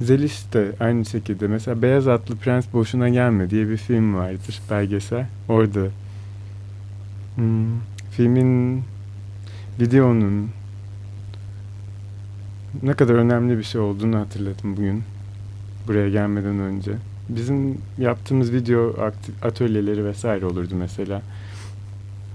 Zeliş 0.00 0.52
de 0.52 0.72
aynı 0.80 1.04
şekilde. 1.04 1.46
Mesela 1.46 1.82
Beyaz 1.82 2.08
Atlı 2.08 2.36
Prens 2.36 2.72
Boşuna 2.72 3.08
Gelme 3.08 3.50
diye 3.50 3.68
bir 3.68 3.76
film 3.76 4.14
vardır 4.14 4.60
belgesel. 4.70 5.26
Orada 5.48 5.86
hmm, 7.36 7.66
filmin 8.10 8.82
videonun 9.80 10.50
ne 12.82 12.94
kadar 12.94 13.14
önemli 13.14 13.58
bir 13.58 13.62
şey 13.62 13.80
olduğunu 13.80 14.18
hatırladım 14.18 14.76
bugün 14.76 15.02
buraya 15.88 16.08
gelmeden 16.08 16.58
önce. 16.58 16.92
Bizim 17.28 17.78
yaptığımız 17.98 18.52
video 18.52 18.94
atölyeleri 19.42 20.04
vesaire 20.04 20.46
olurdu 20.46 20.74
mesela. 20.74 21.22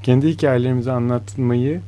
kendi 0.03 0.27
hikayelerimizi 0.27 0.91
anlatmayı 0.91 1.81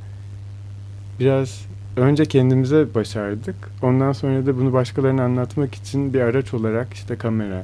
biraz 1.20 1.66
önce 1.98 2.26
kendimize 2.26 2.94
başardık. 2.96 3.56
Ondan 3.82 4.12
sonra 4.12 4.46
da 4.46 4.58
bunu 4.58 4.74
başkalarına 4.74 5.24
anlatmak 5.24 5.76
için 5.76 6.14
bir 6.14 6.22
araç 6.22 6.54
olarak 6.54 6.94
işte 6.94 7.16
kamera 7.16 7.64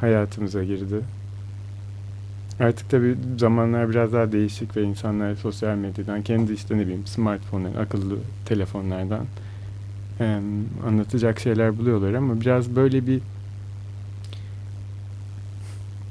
hayatımıza 0.00 0.64
girdi. 0.64 1.00
Artık 2.60 2.90
tabi 2.90 3.16
zamanlar 3.38 3.90
biraz 3.90 4.12
daha 4.12 4.32
değişik 4.32 4.76
ve 4.76 4.82
insanlar 4.82 5.34
sosyal 5.34 5.76
medyadan 5.76 6.22
kendi 6.22 6.52
işte 6.52 6.78
ne 6.78 6.82
bileyim 6.82 7.06
smartphone'dan, 7.06 7.82
akıllı 7.82 8.16
telefonlardan 8.46 9.26
e, 10.20 10.40
anlatacak 10.86 11.40
şeyler 11.40 11.78
buluyorlar 11.78 12.14
ama 12.14 12.40
biraz 12.40 12.76
böyle 12.76 13.06
bir 13.06 13.20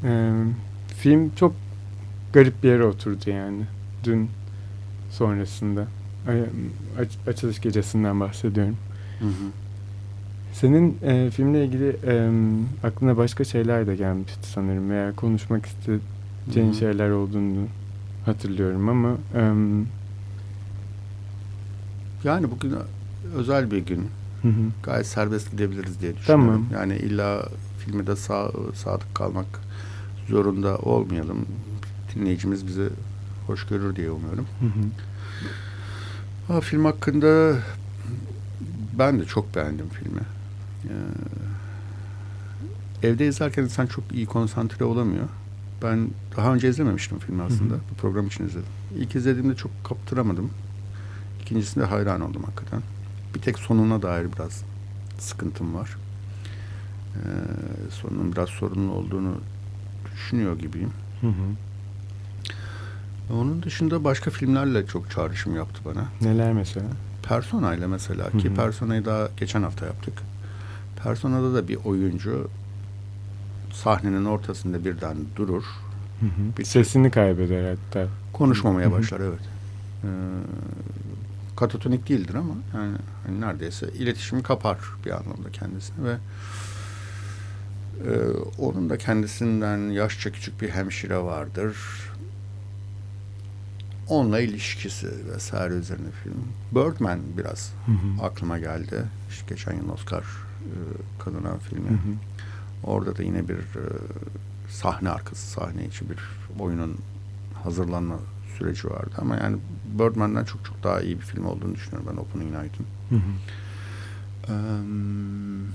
e, 0.03 0.31
film 0.97 1.31
çok 1.35 1.55
garip 2.33 2.63
bir 2.63 2.69
yere 2.69 2.83
oturdu 2.83 3.29
yani 3.29 3.61
dün 4.03 4.29
sonrasında 5.11 5.87
aç, 6.99 7.09
açılış 7.27 7.61
gecesinden 7.61 8.19
bahsediyorum. 8.19 8.77
Hı 9.19 9.25
hı. 9.25 9.51
Senin 10.53 10.97
e, 11.03 11.31
filmle 11.31 11.65
ilgili 11.65 11.97
e, 12.07 12.29
aklına 12.87 13.17
başka 13.17 13.43
şeyler 13.43 13.87
de 13.87 13.95
gelmişti 13.95 14.47
sanırım 14.47 14.89
veya 14.89 15.15
konuşmak 15.15 15.65
istediğin 15.65 16.67
hı 16.67 16.71
hı. 16.71 16.75
şeyler 16.75 17.09
olduğunu 17.09 17.67
hatırlıyorum 18.25 18.89
ama 18.89 19.17
e, 19.35 19.41
yani 22.23 22.51
bugün 22.51 22.75
özel 23.35 23.71
bir 23.71 23.77
gün. 23.77 24.07
Hı 24.41 24.47
hı. 24.47 24.51
Gayet 24.83 25.07
serbest 25.07 25.51
gidebiliriz 25.51 26.01
diye 26.01 26.17
düşünüyorum. 26.17 26.67
Tamam. 26.69 26.81
Yani 26.81 26.95
illa 26.97 27.45
filme 27.79 28.07
de 28.07 28.15
sağ, 28.15 28.51
sadık 28.75 29.15
kalmak 29.15 29.45
zorunda 30.29 30.77
olmayalım. 30.77 31.45
Dinleyicimiz 32.15 32.67
bizi 32.67 32.89
hoş 33.47 33.65
görür 33.67 33.95
diye 33.95 34.11
umuyorum. 34.11 34.45
Hı 34.59 34.65
hı. 34.65 34.83
Ha, 36.53 36.61
film 36.61 36.85
hakkında 36.85 37.57
ben 38.99 39.19
de 39.19 39.25
çok 39.25 39.55
beğendim 39.55 39.89
filmi. 39.89 40.21
Ee, 40.83 40.93
evde 43.07 43.27
izlerken 43.27 43.63
insan 43.63 43.87
çok 43.87 44.03
iyi 44.13 44.25
konsantre 44.25 44.85
olamıyor. 44.85 45.27
Ben 45.83 46.09
daha 46.37 46.53
önce 46.53 46.69
izlememiştim 46.69 47.19
filmi 47.19 47.41
aslında. 47.43 47.73
Hı 47.73 47.77
hı. 47.77 47.81
Bu 47.91 47.95
program 47.95 48.27
için 48.27 48.45
izledim. 48.45 48.69
İlk 48.97 49.15
izlediğimde 49.15 49.55
çok 49.55 49.71
kaptıramadım. 49.83 50.49
İkincisinde 51.41 51.85
hayran 51.85 52.21
oldum 52.21 52.43
hakikaten. 52.43 52.81
Bir 53.35 53.41
tek 53.41 53.59
sonuna 53.59 54.01
dair 54.01 54.27
biraz 54.33 54.63
sıkıntım 55.19 55.75
var. 55.75 55.97
Ee, 57.15 57.19
sonunun 57.89 58.31
biraz 58.31 58.49
sorunlu 58.49 58.91
olduğunu 58.91 59.35
düşünüyor 60.13 60.59
gibiyim. 60.59 60.91
Hı 61.21 61.27
hı. 61.27 61.55
Onun 63.33 63.63
dışında 63.63 64.03
başka 64.03 64.31
filmlerle 64.31 64.85
çok 64.85 65.11
çağrışım 65.11 65.55
yaptı 65.55 65.81
bana. 65.85 66.05
Neler 66.21 66.53
mesela? 66.53 66.85
Persona 67.23 67.75
ile 67.75 67.87
mesela 67.87 68.29
ki 68.29 68.53
Persona'yı 68.53 69.05
daha 69.05 69.29
geçen 69.37 69.63
hafta 69.63 69.85
yaptık. 69.85 70.13
Persona'da 71.03 71.53
da 71.53 71.67
bir 71.67 71.75
oyuncu 71.85 72.49
sahnenin 73.73 74.25
ortasında 74.25 74.85
birden 74.85 75.17
durur. 75.35 75.63
Hı 76.19 76.25
hı. 76.25 76.57
Bir 76.57 76.63
Sesini 76.63 77.11
kaybeder 77.11 77.75
hatta. 77.75 78.07
Konuşmamaya 78.33 78.87
hı 78.87 78.91
hı. 78.91 78.97
başlar 78.97 79.19
evet. 79.19 79.39
Ee, 80.03 80.07
katatonik 81.55 82.09
değildir 82.09 82.35
ama 82.35 82.53
yani 82.73 82.97
hani 83.25 83.41
neredeyse 83.41 83.87
iletişimi 83.87 84.43
kapar 84.43 84.77
bir 85.05 85.11
anlamda 85.11 85.51
kendisine 85.51 86.05
ve 86.05 86.17
e, 88.07 88.11
onun 88.57 88.89
da 88.89 88.97
kendisinden 88.97 89.77
yaşça 89.89 90.31
küçük 90.31 90.61
bir 90.61 90.69
hemşire 90.69 91.17
vardır 91.17 91.75
onunla 94.07 94.39
ilişkisi 94.39 95.09
vesaire 95.33 95.73
üzerine 95.73 96.11
film. 96.23 96.43
Birdman 96.71 97.19
biraz 97.37 97.73
hı 97.85 97.91
hı. 97.91 98.25
aklıma 98.25 98.59
geldi. 98.59 99.03
İşte 99.29 99.45
geçen 99.49 99.73
yıl 99.73 99.89
Oscar 99.89 100.21
e, 100.21 100.75
kazanan 101.19 101.59
filmi. 101.59 101.89
Hı 101.89 101.93
hı. 101.93 102.15
Orada 102.83 103.17
da 103.17 103.23
yine 103.23 103.47
bir 103.47 103.57
e, 103.57 103.85
sahne 104.69 105.09
arkası 105.09 105.47
sahne 105.47 105.85
içi 105.85 106.09
bir 106.09 106.19
oyunun 106.59 106.97
hazırlanma 107.63 108.15
süreci 108.57 108.89
vardı 108.89 109.11
ama 109.17 109.35
yani 109.35 109.57
Birdman'dan 109.99 110.45
çok 110.45 110.65
çok 110.65 110.83
daha 110.83 111.01
iyi 111.01 111.15
bir 111.15 111.25
film 111.25 111.45
olduğunu 111.45 111.75
düşünüyorum 111.75 112.09
ben 112.11 112.17
Opening 112.17 112.51
Night'ın. 112.51 112.85
Um, 114.49 115.67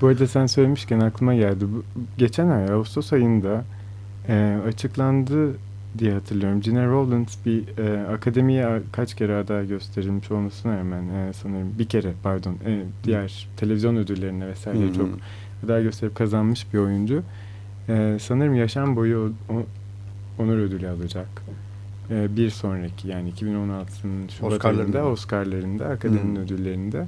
bu 0.00 0.06
arada 0.06 0.26
sen 0.26 0.46
söylemişken 0.46 1.00
aklıma 1.00 1.34
geldi. 1.34 1.64
Bu, 1.74 1.84
geçen 2.18 2.48
ay 2.48 2.70
Ağustos 2.70 3.12
ayında 3.12 3.64
e, 4.28 4.58
açıklandı 4.68 5.54
diye 5.98 6.12
hatırlıyorum. 6.12 6.60
Gina 6.60 6.86
Rowlands 6.86 7.36
bir 7.46 7.78
e, 7.78 8.06
akademiye 8.06 8.82
kaç 8.92 9.14
kere 9.14 9.36
aday 9.36 9.68
gösterilmiş 9.68 10.30
olmasına 10.30 10.78
rağmen 10.78 11.08
e, 11.08 11.32
sanırım 11.32 11.78
bir 11.78 11.84
kere 11.84 12.12
pardon 12.22 12.56
e, 12.66 12.82
diğer 13.04 13.48
televizyon 13.56 13.96
ödüllerine 13.96 14.46
vesaire 14.46 14.84
Hı-hı. 14.84 14.94
çok 14.94 15.08
aday 15.64 15.82
gösterip 15.82 16.14
kazanmış 16.14 16.74
bir 16.74 16.78
oyuncu. 16.78 17.22
E, 17.88 18.16
sanırım 18.20 18.54
yaşam 18.54 18.96
boyu 18.96 19.32
o, 19.48 19.54
o, 19.54 19.62
onur 20.38 20.56
ödülü 20.58 20.88
alacak. 20.88 21.28
E, 22.10 22.36
bir 22.36 22.50
sonraki 22.50 23.08
yani 23.08 23.30
2016'nın 23.32 24.28
Şubat 24.28 24.52
Oscar'larında. 24.52 24.98
ayında 24.98 25.10
Oscar'larında 25.10 25.86
akademinin 25.86 26.36
Hı-hı. 26.36 26.44
ödüllerinde 26.44 27.06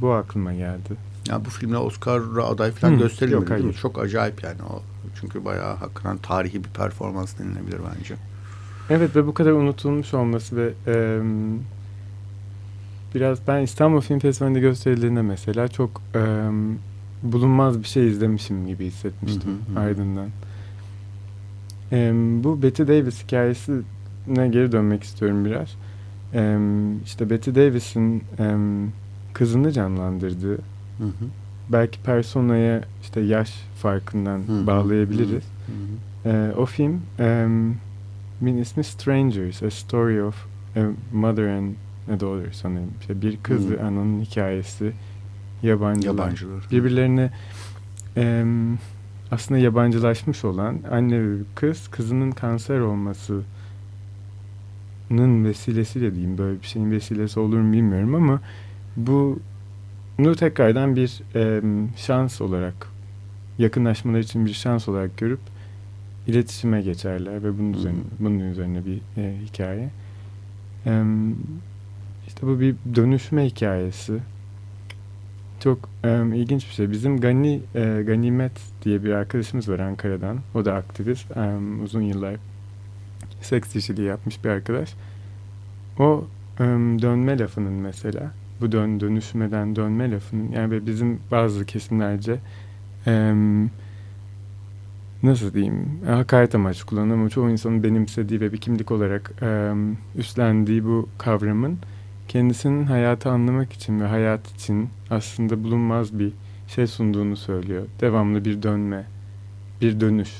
bu 0.00 0.12
aklıma 0.12 0.54
geldi. 0.54 0.94
Ya 1.28 1.44
bu 1.44 1.50
filmle 1.50 1.76
Oscar'a 1.78 2.44
aday 2.44 2.70
falan 2.70 2.92
Hı, 2.92 2.98
gösterilmedi 2.98 3.34
yok, 3.34 3.50
hayır. 3.50 3.72
Çok 3.72 3.98
acayip 3.98 4.44
yani 4.44 4.62
o. 4.62 4.82
Çünkü 5.20 5.44
bayağı 5.44 5.76
hakikaten 5.76 6.16
tarihi 6.18 6.64
bir 6.64 6.68
performans 6.68 7.38
denilebilir 7.38 7.78
bence. 7.96 8.14
Evet 8.90 9.16
ve 9.16 9.26
bu 9.26 9.34
kadar 9.34 9.50
unutulmuş 9.50 10.14
olması 10.14 10.56
ve 10.56 10.72
e, 10.86 11.20
biraz 13.14 13.38
ben 13.48 13.62
İstanbul 13.62 14.00
Film 14.00 14.18
Festivali'nde 14.18 14.60
gösterildiğinde 14.60 15.22
mesela 15.22 15.68
çok 15.68 16.02
e, 16.14 16.20
bulunmaz 17.22 17.78
bir 17.82 17.88
şey 17.88 18.08
izlemişim 18.08 18.66
gibi 18.66 18.86
hissetmiştim 18.86 19.58
hı 19.74 19.80
hı, 19.80 19.84
ardından. 19.84 20.28
E, 21.92 22.12
bu 22.44 22.62
Betty 22.62 22.82
Davis 22.82 23.24
hikayesine 23.24 24.48
geri 24.48 24.72
dönmek 24.72 25.02
istiyorum 25.02 25.44
biraz. 25.44 25.76
E, 26.34 26.58
işte 27.04 27.30
Betty 27.30 27.50
Davis'in 27.50 28.24
e, 28.38 28.56
kızını 29.32 29.72
canlandırdığı 29.72 30.54
hı 30.98 31.04
hı. 31.04 31.26
belki 31.68 32.02
personaya 32.02 32.82
işte 33.02 33.20
yaş 33.20 33.54
farkından 33.76 34.38
hı 34.38 34.66
bağlayabiliriz. 34.66 35.44
Hı 35.66 36.28
hı. 36.28 36.28
E, 36.28 36.52
o 36.56 36.66
film 36.66 37.00
e, 37.18 37.46
Min 38.40 38.56
ismi 38.56 38.84
Strangers, 38.84 39.62
A 39.62 39.70
Story 39.70 40.22
of 40.22 40.46
a 40.76 40.80
Mother 41.12 41.48
and 41.48 41.74
a 42.12 42.20
Daughter 42.20 42.52
sanırım. 42.52 42.90
İşte 43.00 43.22
bir 43.22 43.36
kız 43.36 43.70
ve 43.70 43.82
ananın 43.82 44.20
hikayesi. 44.20 44.92
Yabancılar. 45.62 46.14
Yabancılar. 46.14 46.66
Birbirlerine 46.70 47.30
e, 48.16 48.44
aslında 49.30 49.60
yabancılaşmış 49.60 50.44
olan 50.44 50.78
anne 50.90 51.22
ve 51.22 51.36
kız, 51.54 51.88
kızının 51.88 52.30
kanser 52.30 52.78
olmasının 52.80 53.44
vesilesiyle 55.44 56.14
diyeyim. 56.14 56.38
Böyle 56.38 56.62
bir 56.62 56.66
şeyin 56.66 56.90
vesilesi 56.90 57.40
olur 57.40 57.58
mu 57.58 57.72
bilmiyorum 57.72 58.14
ama 58.14 58.40
bu 58.96 59.38
bunu 60.18 60.36
tekrardan 60.36 60.96
bir 60.96 61.22
e, 61.34 61.62
şans 61.96 62.40
olarak 62.40 62.88
yakınlaşmalar 63.58 64.18
için 64.18 64.46
bir 64.46 64.52
şans 64.52 64.88
olarak 64.88 65.18
görüp 65.18 65.40
iletişime 66.26 66.82
geçerler 66.82 67.44
ve 67.44 67.58
bunun 67.58 67.72
üzerine, 67.72 67.98
bunun 68.20 68.38
üzerine 68.38 68.82
bir 68.86 69.00
e, 69.22 69.34
hikaye. 69.46 69.90
E, 70.86 71.02
işte 72.26 72.46
bu 72.46 72.60
bir 72.60 72.74
dönüşme 72.94 73.46
hikayesi. 73.46 74.18
Çok 75.66 75.78
e, 76.04 76.36
ilginç 76.36 76.68
bir 76.68 76.74
şey. 76.74 76.90
Bizim 76.90 77.20
Gani 77.20 77.60
e, 77.74 78.02
Ganimet 78.06 78.52
diye 78.82 79.04
bir 79.04 79.10
arkadaşımız 79.10 79.68
var 79.68 79.78
Ankara'dan. 79.78 80.38
O 80.54 80.64
da 80.64 80.74
aktivist. 80.74 81.36
E, 81.36 81.56
uzun 81.84 82.00
yıllar 82.00 82.36
seks 83.40 83.76
işçiliği 83.76 84.06
yapmış 84.06 84.44
bir 84.44 84.48
arkadaş. 84.48 84.94
O 85.98 86.24
e, 86.60 86.62
dönme 87.02 87.38
lafının 87.38 87.72
mesela 87.72 88.32
bu 88.60 88.72
dön 88.72 89.00
dönüşmeden 89.00 89.76
dönme 89.76 90.10
lafının 90.10 90.52
yani 90.52 90.86
bizim 90.86 91.20
bazı 91.30 91.66
kesimlerce 91.66 92.36
e, 93.06 93.34
nasıl 95.22 95.54
diyeyim 95.54 96.00
hakaret 96.06 96.54
amaçlı 96.54 96.86
kullanılan 96.86 97.14
ama 97.14 97.28
çoğu 97.28 97.50
insanın 97.50 97.82
benimsediği 97.82 98.40
ve 98.40 98.52
bir 98.52 98.58
kimlik 98.58 98.90
olarak 98.90 99.32
e, 99.42 99.72
üstlendiği 100.16 100.84
bu 100.84 101.08
kavramın 101.18 101.78
kendisinin 102.28 102.84
hayatı 102.84 103.30
anlamak 103.30 103.72
için 103.72 104.00
ve 104.00 104.06
hayat 104.06 104.54
için 104.54 104.88
aslında 105.10 105.64
bulunmaz 105.64 106.18
bir 106.18 106.32
şey 106.68 106.86
sunduğunu 106.86 107.36
söylüyor. 107.36 107.82
Devamlı 108.00 108.44
bir 108.44 108.62
dönme, 108.62 109.06
bir 109.80 110.00
dönüş 110.00 110.30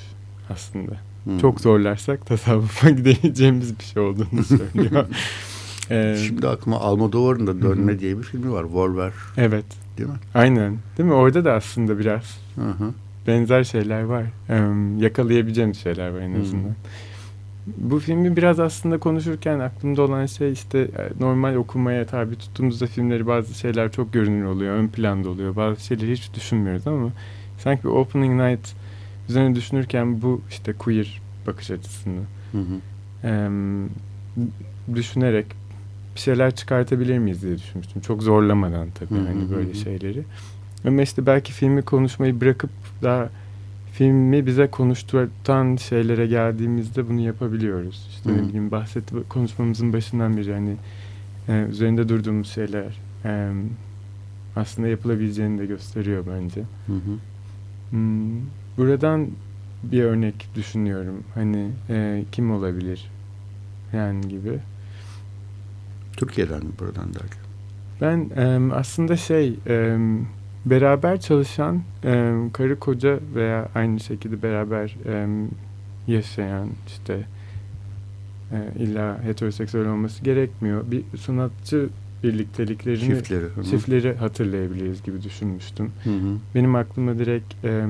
aslında. 0.50 0.92
Hmm. 1.24 1.38
Çok 1.38 1.60
zorlarsak 1.60 2.26
tasavvufa 2.26 2.90
gideceğimiz 2.90 3.78
bir 3.78 3.84
şey 3.84 4.02
olduğunu 4.02 4.44
söylüyor. 4.44 5.06
Ee, 5.90 6.16
Şimdi 6.26 6.48
aklıma 6.48 6.80
Almodovar'ın 6.80 7.46
da 7.46 7.62
Dönme 7.62 7.92
hı. 7.92 7.98
diye 7.98 8.18
bir 8.18 8.22
filmi 8.22 8.52
var. 8.52 8.62
Volver. 8.62 9.12
Evet. 9.36 9.64
Değil 9.98 10.08
mi? 10.08 10.14
Aynen. 10.34 10.76
Değil 10.98 11.08
mi? 11.08 11.14
Orada 11.14 11.44
da 11.44 11.52
aslında 11.52 11.98
biraz 11.98 12.38
hı 12.54 12.70
hı. 12.70 12.92
benzer 13.26 13.64
şeyler 13.64 14.02
var. 14.02 14.24
Ee, 14.48 14.54
yakalayabileceğimiz 14.98 15.78
şeyler 15.78 16.08
var 16.08 16.20
en 16.20 16.40
azından. 16.40 16.74
Bu 17.66 17.98
filmi 17.98 18.36
biraz 18.36 18.60
aslında 18.60 18.98
konuşurken 18.98 19.58
aklımda 19.58 20.02
olan 20.02 20.26
şey 20.26 20.52
işte 20.52 20.78
e, 20.78 21.24
normal 21.24 21.54
okumaya 21.54 22.06
tabi 22.06 22.36
tuttuğumuzda 22.36 22.86
filmleri 22.86 23.26
bazı 23.26 23.54
şeyler 23.54 23.92
çok 23.92 24.12
görünür 24.12 24.44
oluyor, 24.44 24.74
ön 24.74 24.88
planda 24.88 25.28
oluyor. 25.28 25.56
Bazı 25.56 25.84
şeyleri 25.84 26.12
hiç 26.12 26.34
düşünmüyoruz 26.34 26.86
ama 26.86 27.08
sanki 27.58 27.84
bir 27.84 27.88
opening 27.88 28.40
night 28.40 28.74
üzerine 29.28 29.54
düşünürken 29.54 30.22
bu 30.22 30.40
işte 30.50 30.72
queer 30.72 31.20
bakış 31.46 31.70
açısını 31.70 32.20
hı 32.52 32.58
hı. 32.58 32.80
E, 33.24 33.50
düşünerek 34.94 35.46
bir 36.14 36.20
şeyler 36.20 36.54
çıkartabilir 36.54 37.18
miyiz 37.18 37.42
diye 37.42 37.58
düşünmüştüm. 37.58 38.02
Çok 38.02 38.22
zorlamadan 38.22 38.88
tabii 38.94 39.18
hı 39.18 39.22
hı 39.22 39.28
hani 39.28 39.50
böyle 39.50 39.74
şeyleri. 39.74 40.24
Ama 40.86 41.02
işte 41.02 41.26
belki 41.26 41.52
filmi 41.52 41.82
konuşmayı 41.82 42.40
bırakıp 42.40 42.70
daha 43.02 43.28
filmi 43.96 44.46
bize 44.46 44.66
konuşturan 44.66 45.76
şeylere 45.76 46.26
geldiğimizde 46.26 47.08
bunu 47.08 47.20
yapabiliyoruz. 47.20 48.06
İşte 48.10 48.30
hmm. 48.30 48.36
ne 48.36 48.48
bileyim 48.48 48.70
bahsetti 48.70 49.14
konuşmamızın 49.28 49.92
başından 49.92 50.36
beri 50.36 50.52
hani 50.52 50.76
e, 51.48 51.66
üzerinde 51.70 52.08
durduğumuz 52.08 52.48
şeyler 52.48 53.00
e, 53.24 53.52
aslında 54.56 54.88
yapılabileceğini 54.88 55.58
de 55.58 55.66
gösteriyor 55.66 56.24
bence. 56.34 56.60
Hı 56.86 56.92
Hmm, 57.90 58.40
buradan 58.76 59.28
bir 59.82 60.02
örnek 60.02 60.48
düşünüyorum. 60.54 61.24
Hani 61.34 61.70
e, 61.90 62.24
kim 62.32 62.50
olabilir? 62.50 63.10
Yani 63.92 64.28
gibi. 64.28 64.58
Türkiye'den 66.16 66.64
mi 66.64 66.70
buradan 66.80 67.14
derken? 67.14 67.42
Ben 68.00 68.30
e, 68.36 68.74
aslında 68.74 69.16
şey 69.16 69.58
e, 69.66 69.98
beraber 70.66 71.20
çalışan 71.20 71.82
e, 72.04 72.34
karı 72.52 72.78
koca 72.78 73.18
veya 73.34 73.68
aynı 73.74 74.00
şekilde 74.00 74.42
beraber 74.42 74.96
e, 75.06 75.26
yaşayan 76.06 76.68
işte 76.86 77.26
e, 78.52 78.82
illa 78.82 79.24
heteroseksüel 79.24 79.88
olması 79.88 80.24
gerekmiyor. 80.24 80.84
Bir 80.90 81.02
sanatçı 81.18 81.88
birlikteliklerini 82.22 83.00
çiftleri, 83.00 83.44
çiftleri 83.70 84.14
hatırlayabiliriz 84.14 85.02
gibi 85.02 85.22
düşünmüştüm. 85.22 85.90
Hı 86.04 86.10
hı. 86.10 86.36
Benim 86.54 86.74
aklıma 86.74 87.18
direkt 87.18 87.64
e, 87.64 87.86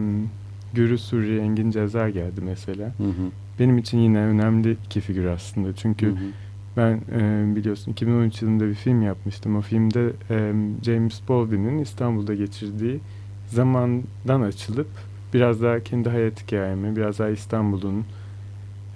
Gürü 0.75 0.99
Suri, 0.99 1.39
Engin 1.39 1.71
Cezar 1.71 2.09
geldi 2.09 2.41
mesela. 2.45 2.87
Hı 2.87 3.05
hı. 3.05 3.31
Benim 3.59 3.79
için 3.79 3.99
yine 3.99 4.19
önemli 4.19 4.77
iki 4.87 5.01
figür 5.01 5.25
aslında. 5.25 5.77
Çünkü 5.77 6.07
hı 6.07 6.11
hı 6.11 6.46
ben 6.77 7.01
e, 7.13 7.57
biliyorsun 7.57 7.93
2013 7.93 8.43
yılında 8.43 8.67
bir 8.67 8.75
film 8.75 9.03
yapmıştım. 9.03 9.57
O 9.57 9.61
filmde 9.61 10.13
e, 10.31 10.53
James 10.85 11.21
Baldwin'in 11.29 11.79
İstanbul'da 11.79 12.35
geçirdiği 12.35 13.01
zamandan 13.49 14.41
açılıp 14.43 14.89
biraz 15.35 15.63
daha 15.63 15.81
kendi 15.81 16.09
hayat 16.09 16.43
hikayemi, 16.43 16.97
biraz 16.97 17.19
daha 17.19 17.29
İstanbul'un, 17.29 18.05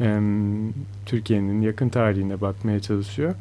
e, 0.01 0.21
Türkiye'nin 1.07 1.61
yakın 1.61 1.89
tarihine 1.89 2.41
bakmaya 2.41 2.81
çalışıyor. 2.81 3.35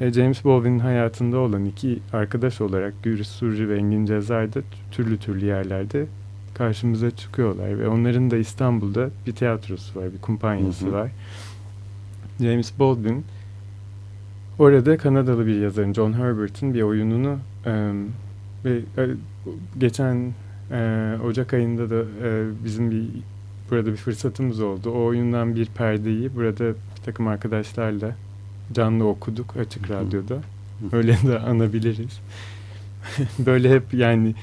E, 0.00 0.12
James 0.12 0.44
Baldwin'in 0.44 0.78
hayatında 0.78 1.38
olan 1.38 1.64
iki 1.64 1.98
arkadaş 2.12 2.60
olarak 2.60 2.94
Güris 3.02 3.28
Surri 3.28 3.68
ve 3.68 3.76
Engin 3.76 4.06
Cezayir'de 4.06 4.62
türlü 4.90 5.18
türlü 5.18 5.46
yerlerde 5.46 6.06
karşımıza 6.54 7.10
çıkıyorlar 7.10 7.78
ve 7.78 7.88
onların 7.88 8.30
da 8.30 8.36
İstanbul'da 8.36 9.10
bir 9.26 9.32
tiyatrosu 9.32 10.00
var, 10.00 10.12
bir 10.12 10.18
kumpanyası 10.18 10.86
hı 10.86 10.90
hı. 10.90 10.92
var. 10.92 11.10
James 12.40 12.78
Baldwin 12.78 13.24
Orada 14.58 14.96
Kanadalı 14.96 15.46
bir 15.46 15.60
yazarın 15.60 15.92
John 15.92 16.12
Herbert'in 16.12 16.74
bir 16.74 16.82
oyununu 16.82 17.38
e, 17.66 17.92
ve 18.64 18.76
e, 18.98 19.06
geçen 19.78 20.32
e, 20.70 21.12
Ocak 21.24 21.54
ayında 21.54 21.90
da 21.90 22.04
e, 22.22 22.44
bizim 22.64 22.90
bir 22.90 23.04
burada 23.70 23.92
bir 23.92 23.96
fırsatımız 23.96 24.60
oldu. 24.60 24.90
O 24.90 25.04
oyundan 25.04 25.54
bir 25.56 25.66
perdeyi 25.66 26.36
burada 26.36 26.68
bir 26.68 27.02
takım 27.04 27.28
arkadaşlarla 27.28 28.16
canlı 28.72 29.08
okuduk 29.08 29.56
açık 29.56 29.90
radyoda. 29.90 30.38
Öyle 30.92 31.12
de 31.12 31.38
anabiliriz. 31.38 32.20
Böyle 33.38 33.74
hep 33.74 33.94
yani 33.94 34.34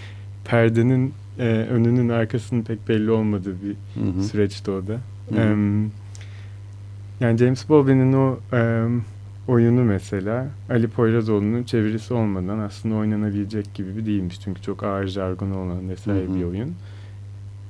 perdenin 0.46 1.14
e, 1.40 1.46
önünün 1.46 2.10
arkasının 2.10 2.62
pek 2.62 2.90
belli 2.90 3.12
olmadığı 3.12 3.56
bir 3.62 4.02
hı 4.02 4.18
hı. 4.18 4.24
süreçti 4.24 4.72
o 4.72 4.88
da. 4.88 4.94
Hı 5.30 5.42
hı. 5.42 5.54
Um, 5.54 5.92
yani 7.20 7.38
James 7.38 7.70
Baldwin'in 7.70 8.14
o 8.14 8.40
um, 8.54 9.06
oyunu 9.52 9.84
mesela 9.84 10.48
Ali 10.70 10.88
Poyrazoğlu'nun 10.88 11.64
çevirisi 11.64 12.14
olmadan 12.14 12.60
aslında 12.60 12.96
oynanabilecek 12.96 13.74
gibi 13.74 13.98
bir 13.98 14.06
değilmiş. 14.06 14.42
Çünkü 14.42 14.62
çok 14.62 14.84
ağır 14.84 15.08
jargonu 15.08 15.58
olan 15.58 15.90
vesaire 15.90 16.26
hı 16.26 16.32
hı. 16.32 16.36
bir 16.36 16.44
oyun. 16.44 16.76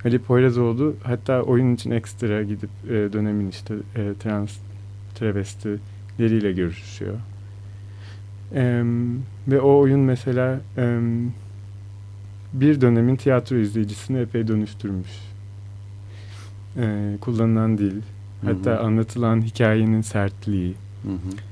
Ali 0.06 0.20
Poyrazoğlu 0.20 0.96
hatta 1.04 1.42
oyun 1.42 1.76
için 1.76 1.92
ekstra 1.92 2.44
gidip 2.44 2.70
e, 2.86 2.90
dönemin 2.90 3.50
işte 3.50 3.74
e, 3.96 4.14
trans 4.24 4.58
travestileriyle 5.16 6.52
görüşüyor. 6.52 7.14
E, 8.56 8.84
ve 9.48 9.62
o 9.62 9.80
oyun 9.80 10.00
mesela 10.00 10.62
e, 10.78 11.00
bir 12.54 12.82
dönemin 12.82 13.16
tiyatro 13.16 13.56
izleyicisini 13.56 14.20
epey 14.20 14.48
dönüştürmüş. 14.48 15.12
E, 16.78 17.18
kullanılan 17.22 17.78
dil, 17.78 18.02
hatta 18.46 18.72
hı 18.72 18.76
hı. 18.76 18.80
anlatılan 18.80 19.42
hikayenin 19.42 20.02
sertliği. 20.02 20.76
Hı 21.04 21.10
hı 21.10 21.51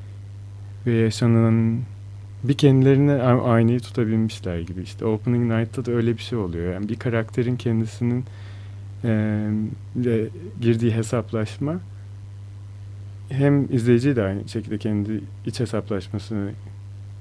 ve 0.85 0.91
yaşanan 0.91 1.79
bir 2.43 2.53
kendilerine 2.53 3.21
aynayı 3.23 3.79
tutabilmişler 3.79 4.59
gibi 4.59 4.81
işte 4.81 5.05
Opening 5.05 5.51
Night'ta 5.51 5.85
da 5.85 5.91
öyle 5.91 6.17
bir 6.17 6.21
şey 6.21 6.37
oluyor 6.37 6.73
yani 6.73 6.89
bir 6.89 6.95
karakterin 6.95 7.55
kendisinin 7.55 8.25
e, 9.03 9.47
girdiği 10.61 10.91
hesaplaşma 10.91 11.79
hem 13.29 13.73
izleyici 13.73 14.15
de 14.15 14.23
aynı 14.23 14.49
şekilde 14.49 14.77
kendi 14.77 15.21
iç 15.45 15.59
hesaplaşmasını 15.59 16.51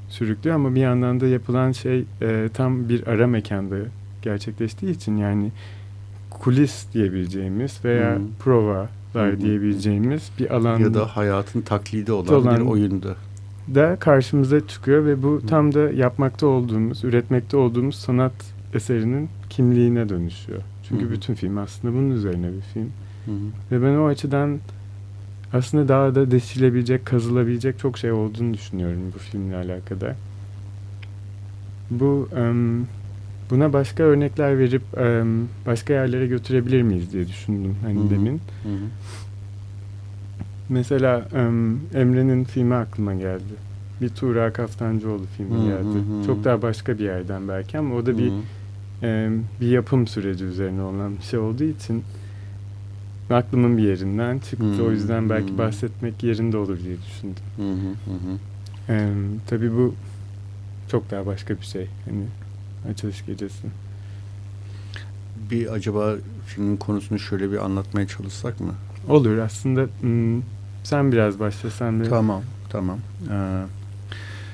sürüklüyor 0.08 0.56
ama 0.56 0.74
bir 0.74 0.80
yandan 0.80 1.20
da 1.20 1.26
yapılan 1.26 1.72
şey 1.72 2.04
e, 2.22 2.48
tam 2.54 2.88
bir 2.88 3.06
ara 3.06 3.26
mekanda 3.26 3.76
gerçekleştiği 4.22 4.92
için 4.92 5.16
yani 5.16 5.52
kulis 6.30 6.86
diyebileceğimiz 6.94 7.84
veya 7.84 8.16
hmm. 8.16 8.24
provalar 8.38 9.32
hmm. 9.32 9.40
diyebileceğimiz 9.40 10.30
bir 10.38 10.54
alan 10.54 10.78
ya 10.78 10.94
da 10.94 11.16
hayatın 11.16 11.60
taklidi 11.60 12.12
olan, 12.12 12.34
olan 12.34 12.56
bir 12.56 12.64
oyunda 12.64 13.16
da 13.74 13.96
karşımıza 14.00 14.66
çıkıyor 14.66 15.06
ve 15.06 15.22
bu 15.22 15.46
tam 15.46 15.74
da 15.74 15.90
yapmakta 15.90 16.46
olduğumuz, 16.46 17.04
üretmekte 17.04 17.56
olduğumuz 17.56 17.94
sanat 17.94 18.32
eserinin 18.74 19.28
kimliğine 19.50 20.08
dönüşüyor. 20.08 20.60
Çünkü 20.88 21.04
Hı-hı. 21.04 21.12
bütün 21.12 21.34
film 21.34 21.58
aslında 21.58 21.94
bunun 21.94 22.10
üzerine 22.10 22.52
bir 22.52 22.60
film. 22.60 22.90
Hı-hı. 23.24 23.34
Ve 23.72 23.86
ben 23.86 23.96
o 23.96 24.06
açıdan 24.06 24.58
aslında 25.52 25.88
daha 25.88 26.14
da 26.14 26.30
deşilebilecek, 26.30 27.06
kazılabilecek 27.06 27.78
çok 27.78 27.98
şey 27.98 28.12
olduğunu 28.12 28.54
düşünüyorum 28.54 29.00
bu 29.14 29.18
filmle 29.18 29.56
alakalı. 29.56 30.14
Bu 31.90 32.28
um, 32.36 32.86
buna 33.50 33.72
başka 33.72 34.02
örnekler 34.02 34.58
verip 34.58 34.82
um, 34.96 35.48
başka 35.66 35.92
yerlere 35.92 36.26
götürebilir 36.26 36.82
miyiz 36.82 37.12
diye 37.12 37.28
düşündüm 37.28 37.76
hani 37.82 38.00
Hı-hı. 38.00 38.10
demin. 38.10 38.40
Hı-hı. 38.62 38.88
Mesela 40.68 41.28
um, 41.34 41.80
Emre'nin 41.94 42.44
filmi 42.44 42.74
aklıma 42.74 43.14
geldi. 43.14 43.68
Bir 44.00 44.08
Tuğra 44.08 44.52
Kaftancıoğlu 44.52 45.24
filmi 45.36 45.58
hı, 45.58 45.64
geldi. 45.64 45.98
Hı, 45.98 46.20
hı. 46.20 46.26
Çok 46.26 46.44
daha 46.44 46.62
başka 46.62 46.98
bir 46.98 47.04
yerden 47.04 47.48
belki 47.48 47.78
ama 47.78 47.94
o 47.94 48.06
da 48.06 48.18
bir 48.18 48.32
e, 49.02 49.30
bir 49.60 49.68
yapım 49.68 50.06
süreci 50.06 50.44
üzerine 50.44 50.82
olan 50.82 51.16
bir 51.16 51.22
şey 51.22 51.38
olduğu 51.38 51.64
için 51.64 52.04
aklımın 53.30 53.78
bir 53.78 53.82
yerinden 53.82 54.38
çıktı. 54.38 54.78
Hı, 54.78 54.84
o 54.84 54.90
yüzden 54.90 55.30
belki 55.30 55.52
hı. 55.52 55.58
bahsetmek 55.58 56.22
yerinde 56.22 56.56
olur 56.56 56.78
diye 56.84 56.96
düşündüm. 57.06 57.42
Hı, 57.56 57.72
hı, 57.72 58.12
hı. 58.12 58.38
E, 58.92 59.12
tabii 59.46 59.72
bu 59.72 59.94
çok 60.90 61.10
daha 61.10 61.26
başka 61.26 61.56
bir 61.56 61.66
şey. 61.66 61.86
Hani 62.04 62.24
açılış 62.92 63.26
gecesi. 63.26 63.66
Bir 65.50 65.72
acaba 65.72 66.14
filmin 66.46 66.76
konusunu 66.76 67.18
şöyle 67.18 67.52
bir 67.52 67.64
anlatmaya 67.64 68.06
çalışsak 68.06 68.60
mı? 68.60 68.74
Olur 69.08 69.38
aslında 69.38 69.86
sen 70.84 71.12
biraz 71.12 71.40
başlasan. 71.40 72.00
Bir... 72.00 72.10
Tamam, 72.10 72.42
tamam. 72.68 72.98
Ee, 73.30 73.62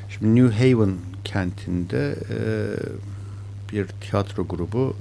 şimdi 0.09 0.43
New 0.43 0.71
Haven 0.71 0.95
kentinde 1.25 2.17
e, 2.31 2.39
bir 3.73 3.87
tiyatro 3.87 4.47
grubu 4.47 4.97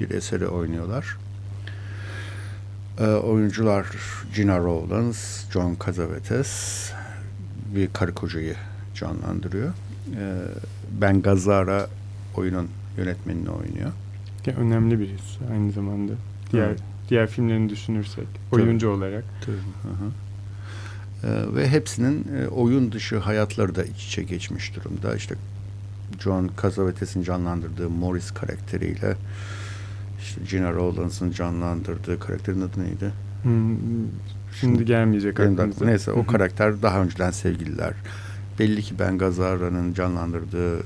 bir 0.00 0.10
eseri 0.10 0.46
oynuyorlar. 0.46 1.16
E, 2.98 3.06
oyuncular 3.06 3.86
Gina 4.34 4.58
Rowlands, 4.58 5.50
John 5.50 5.76
Cazavetes 5.86 6.92
bir 7.74 7.92
karı 7.92 8.14
kocayı 8.14 8.54
canlandırıyor. 8.94 9.68
E, 9.68 10.34
ben 11.00 11.22
Gazara 11.22 11.86
oyunun 12.36 12.68
yönetmenini 12.96 13.50
oynuyor. 13.50 13.92
Ya, 14.46 14.54
önemli 14.54 15.00
birisi 15.00 15.38
aynı 15.52 15.72
zamanda. 15.72 16.12
Diğer 16.52 16.66
evet 16.66 16.80
diğer 17.08 17.26
filmlerini 17.26 17.70
düşünürsek 17.70 18.26
oyuncu 18.52 18.86
Tabii. 18.86 18.96
olarak. 18.96 19.24
Tabii. 19.46 19.56
Hı 19.56 20.10
Ee, 21.24 21.54
ve 21.54 21.68
hepsinin 21.68 22.26
e, 22.38 22.46
oyun 22.48 22.92
dışı 22.92 23.18
hayatları 23.18 23.74
da 23.74 23.84
iç 23.84 24.06
içe 24.06 24.22
geçmiş 24.22 24.76
durumda. 24.76 25.16
İşte 25.16 25.34
John 26.20 26.50
Cazavetes'in 26.62 27.22
canlandırdığı 27.22 27.90
Morris 27.90 28.30
karakteriyle 28.30 29.16
işte 30.22 30.40
Gina 30.50 30.72
Rowlands'ın 30.72 31.30
canlandırdığı 31.30 32.20
karakterin 32.20 32.60
adı 32.60 32.84
neydi? 32.84 33.12
Hmm, 33.42 33.76
Şimdi 34.60 34.84
gelmeyecek 34.84 35.40
aklımıza. 35.40 35.84
Neyse 35.84 36.12
o 36.12 36.26
karakter 36.26 36.82
daha 36.82 37.02
önceden 37.02 37.30
sevgililer. 37.30 37.92
Belli 38.58 38.82
ki 38.82 38.94
Ben 38.98 39.18
Gazzara'nın 39.18 39.94
canlandırdığı 39.94 40.82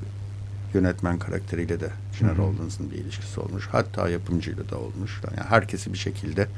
yönetmen 0.74 1.18
karakteriyle 1.18 1.80
de 1.80 1.88
Cina 2.20 2.37
Rawlins'ın 2.37 2.90
bir 2.90 2.96
ilişkisi 2.96 3.40
olmuş. 3.40 3.68
Hatta 3.72 4.09
yapımcıyla 4.09 4.70
da 4.70 4.78
olmuş. 4.78 5.20
Yani 5.26 5.48
herkesi 5.48 5.92
bir 5.92 5.98
şekilde 5.98 6.48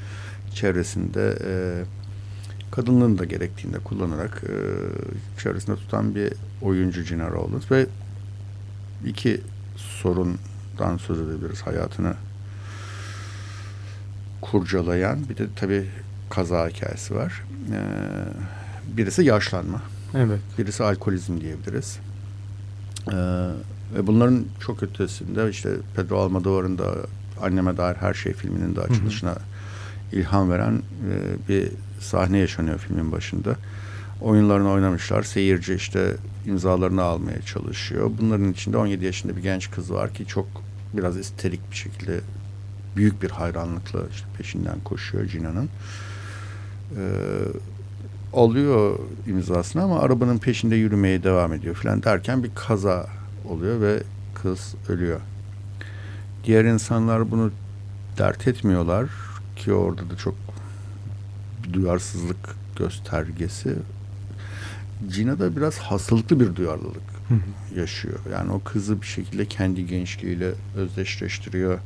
çevresinde 0.55 1.39
e, 1.47 1.53
kadınlığın 2.71 3.19
da 3.19 3.25
gerektiğinde 3.25 3.79
kullanarak 3.79 4.43
e, 4.45 4.55
çevresinde 5.43 5.77
tutan 5.77 6.15
bir 6.15 6.33
oyuncu 6.63 7.03
Gina 7.03 7.31
Rawlins 7.31 7.71
ve 7.71 7.87
iki 9.07 9.41
sorundan 9.77 10.97
söz 10.99 11.21
edebiliriz. 11.21 11.63
Hayatını 11.63 12.15
kurcalayan 14.41 15.29
bir 15.29 15.37
de 15.37 15.47
tabii 15.57 15.87
kaza 16.31 16.69
hikayesi 16.69 17.15
var. 17.15 17.45
Ee, 17.73 17.79
birisi 18.97 19.25
yaşlanma. 19.25 19.83
Evet. 20.15 20.41
Birisi 20.59 20.85
alkolizm 20.85 21.41
diyebiliriz. 21.41 21.99
Ee, 23.13 23.15
ve 23.95 24.07
bunların 24.07 24.45
çok 24.61 24.83
ötesinde 24.83 25.51
işte 25.51 25.71
Pedro 25.97 26.19
Almodovar'ın 26.19 26.79
da 26.79 26.95
Anneme 27.43 27.77
Dair 27.77 27.97
Her 27.97 28.15
Şey 28.15 28.33
filminin 28.33 28.77
de 28.77 28.81
açılışına 28.81 29.31
hı 29.31 29.35
hı. 29.35 30.17
ilham 30.17 30.51
veren 30.51 30.83
e, 31.11 31.49
bir 31.49 31.69
sahne 32.01 32.39
yaşanıyor 32.39 32.79
filmin 32.79 33.13
başında. 33.13 33.57
Oyunlarını 34.21 34.71
oynamışlar. 34.71 35.23
Seyirci 35.23 35.75
işte 35.75 36.17
imzalarını 36.47 37.03
almaya 37.03 37.43
çalışıyor. 37.43 38.11
Bunların 38.21 38.53
içinde 38.53 38.77
17 38.77 39.05
yaşında 39.05 39.37
bir 39.37 39.43
genç 39.43 39.71
kız 39.71 39.93
var 39.93 40.15
ki 40.15 40.27
çok 40.27 40.47
biraz 40.95 41.19
isterik 41.19 41.71
bir 41.71 41.77
şekilde 41.77 42.21
büyük 42.97 43.23
bir 43.23 43.31
hayranlıkla 43.31 44.01
işte 44.11 44.27
peşinden 44.39 44.81
koşuyor 44.85 45.27
Cina'nın. 45.27 45.69
Ee, 46.97 47.03
alıyor 48.33 48.99
imzasını 49.27 49.83
ama 49.83 50.01
arabanın 50.01 50.39
peşinde 50.39 50.77
yürümeye 50.77 51.23
devam 51.23 51.53
ediyor 51.53 51.75
falan 51.75 52.03
derken 52.03 52.45
bir 52.45 52.51
kaza 52.55 53.07
oluyor 53.49 53.81
ve 53.81 54.03
kız 54.35 54.75
ölüyor. 54.89 55.21
Diğer 56.45 56.65
insanlar 56.65 57.31
bunu 57.31 57.51
dert 58.19 58.49
etmiyorlar 58.49 59.09
ki 59.57 59.73
orada 59.73 60.11
da 60.11 60.17
çok 60.17 60.35
duyarsızlık 61.73 62.57
göstergesi. 62.77 63.77
Cina 65.09 65.39
da 65.39 65.57
biraz 65.57 65.79
hastalıklı 65.79 66.41
bir 66.41 66.57
duyarlılık 66.57 67.03
yaşıyor. 67.77 68.19
Yani 68.33 68.53
o 68.53 68.61
kızı 68.65 69.03
bir 69.03 69.07
şekilde 69.07 69.47
kendi 69.47 69.87
gençliğiyle 69.87 70.53
özdeşleştiriyor. 70.77 71.79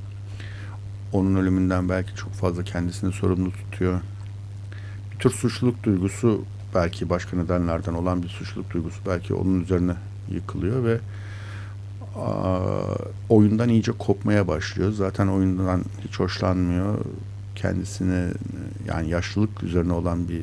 Onun 1.12 1.36
ölümünden 1.36 1.88
belki 1.88 2.14
çok 2.14 2.32
fazla 2.32 2.64
kendisini 2.64 3.12
sorumlu 3.12 3.52
tutuyor. 3.52 4.00
Bir 5.12 5.18
tür 5.18 5.30
suçluluk 5.30 5.82
duygusu 5.82 6.44
belki 6.74 7.10
başka 7.10 7.36
nedenlerden 7.36 7.94
olan 7.94 8.22
bir 8.22 8.28
suçluluk 8.28 8.70
duygusu 8.74 9.00
belki 9.06 9.34
onun 9.34 9.60
üzerine 9.60 9.94
yıkılıyor 10.30 10.84
ve 10.84 10.98
oyundan 13.28 13.68
iyice 13.68 13.92
kopmaya 13.92 14.48
başlıyor. 14.48 14.92
Zaten 14.92 15.26
oyundan 15.26 15.84
hiç 16.08 16.20
hoşlanmıyor. 16.20 16.98
Kendisini 17.54 18.30
yani 18.86 19.10
yaşlılık 19.10 19.62
üzerine 19.62 19.92
olan 19.92 20.28
bir 20.28 20.42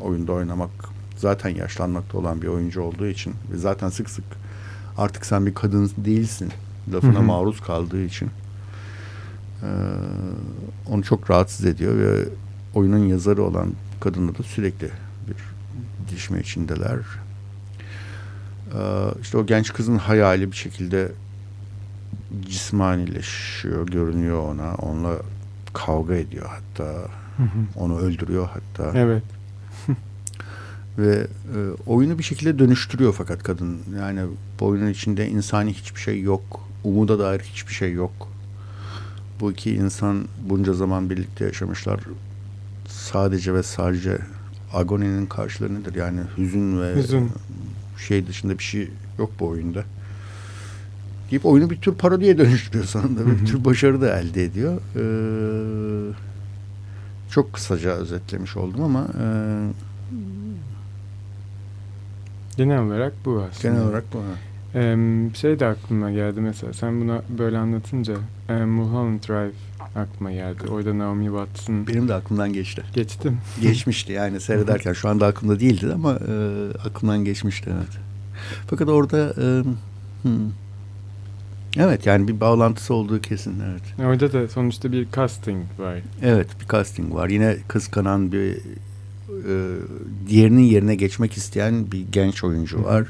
oyunda 0.00 0.32
oynamak 0.32 0.70
zaten 1.16 1.48
yaşlanmakta 1.48 2.18
olan 2.18 2.42
bir 2.42 2.46
oyuncu 2.46 2.82
olduğu 2.82 3.06
için 3.06 3.34
ve 3.52 3.56
zaten 3.56 3.88
sık 3.88 4.10
sık 4.10 4.24
artık 4.98 5.26
sen 5.26 5.46
bir 5.46 5.54
kadın 5.54 5.90
değilsin 5.96 6.52
lafına 6.92 7.20
maruz 7.20 7.60
kaldığı 7.60 8.04
için 8.04 8.30
e, 9.62 9.68
onu 10.90 11.02
çok 11.02 11.30
rahatsız 11.30 11.66
ediyor 11.66 11.98
ve 11.98 12.28
oyunun 12.74 13.06
yazarı 13.06 13.42
olan 13.42 13.72
kadınla 14.00 14.38
da 14.38 14.42
sürekli 14.42 14.90
bir 15.28 15.36
dişme 16.14 16.40
içindeler. 16.40 16.98
E, 18.78 18.80
işte 19.22 19.38
o 19.38 19.46
genç 19.46 19.72
kızın 19.72 19.98
hayali 19.98 20.52
bir 20.52 20.56
şekilde 20.56 21.12
cismanileşiyor, 22.42 23.86
görünüyor 23.86 24.48
ona. 24.48 24.74
Onunla 24.74 25.16
kavga 25.72 26.14
ediyor 26.14 26.46
hatta. 26.48 27.08
Onu 27.76 27.98
öldürüyor 27.98 28.48
hatta. 28.52 28.98
Evet. 28.98 29.22
Ve 30.98 31.26
e, 31.56 31.58
oyunu 31.86 32.18
bir 32.18 32.22
şekilde 32.22 32.58
dönüştürüyor 32.58 33.14
fakat 33.18 33.42
kadın. 33.42 33.78
Yani 34.00 34.20
bu 34.60 34.66
oyunun 34.66 34.90
içinde 34.90 35.28
insani 35.28 35.72
hiçbir 35.72 36.00
şey 36.00 36.20
yok. 36.20 36.60
Umuda 36.84 37.18
dair 37.18 37.40
hiçbir 37.40 37.72
şey 37.72 37.92
yok. 37.92 38.12
Bu 39.40 39.52
iki 39.52 39.74
insan 39.74 40.24
bunca 40.48 40.72
zaman 40.72 41.10
birlikte 41.10 41.44
yaşamışlar. 41.44 42.00
Sadece 42.88 43.54
ve 43.54 43.62
sadece 43.62 44.18
agoninin 44.72 45.26
karşılığı 45.26 45.74
nedir? 45.74 45.94
Yani 45.94 46.20
hüzün 46.38 46.80
ve 46.80 46.96
hüzün. 46.96 47.32
Şey 47.98 48.26
dışında 48.26 48.58
bir 48.58 48.62
şey 48.64 48.88
yok 49.18 49.30
bu 49.40 49.48
oyunda. 49.48 49.84
Deyip 51.30 51.46
oyunu 51.46 51.70
bir 51.70 51.76
tür 51.76 51.94
parodiye 51.94 52.38
dönüştürüyor 52.38 52.84
sonunda. 52.84 53.26
bir 53.26 53.46
tür 53.46 53.64
başarı 53.64 54.00
da 54.00 54.18
elde 54.18 54.44
ediyor. 54.44 54.80
Ee, 54.96 56.14
çok 57.30 57.52
kısaca 57.52 57.90
özetlemiş 57.90 58.56
oldum 58.56 58.82
ama 58.82 59.06
e, 59.20 59.24
Genel 62.56 62.78
olarak 62.78 63.12
bu 63.24 63.44
aslında. 63.50 63.74
Genel 63.74 63.86
olarak 63.88 64.04
bu. 64.12 64.18
Ee, 64.74 64.96
şey 65.34 65.60
de 65.60 65.66
aklıma 65.66 66.10
geldi 66.10 66.40
mesela 66.40 66.72
sen 66.72 67.00
buna 67.00 67.22
böyle 67.38 67.58
anlatınca 67.58 68.14
e, 68.48 68.52
Mulholland 68.52 69.20
Drive 69.22 69.52
aklıma 69.96 70.32
geldi. 70.32 70.62
Orada 70.70 70.98
Naomi 70.98 71.24
Watts'ın... 71.24 71.86
Benim 71.86 72.08
de 72.08 72.14
aklımdan 72.14 72.52
geçti. 72.52 72.82
Geçtim. 72.94 73.38
Geçmişti 73.62 74.12
yani 74.12 74.40
seyrederken 74.40 74.92
şu 74.92 75.08
anda 75.08 75.26
aklımda 75.26 75.60
değildi 75.60 75.92
ama 75.94 76.12
e, 76.12 76.34
aklımdan 76.88 77.24
geçmişti 77.24 77.70
evet. 77.74 77.98
Fakat 78.66 78.88
orada 78.88 79.18
e, 79.18 79.62
hmm, 80.22 80.50
evet 81.76 82.06
yani 82.06 82.28
bir 82.28 82.40
bağlantısı 82.40 82.94
olduğu 82.94 83.20
kesin 83.20 83.54
evet. 83.70 84.08
Orada 84.08 84.32
da 84.32 84.48
sonuçta 84.48 84.92
bir 84.92 85.06
casting 85.16 85.64
var. 85.78 85.98
Evet 86.22 86.48
bir 86.60 86.68
casting 86.68 87.14
var. 87.14 87.28
Yine 87.28 87.56
kıskanan 87.68 88.32
bir 88.32 88.54
e, 88.54 89.54
diğerinin 90.28 90.62
yerine 90.62 90.94
geçmek 90.94 91.36
isteyen 91.36 91.92
bir 91.92 92.04
genç 92.12 92.44
oyuncu 92.44 92.84
var. 92.84 93.06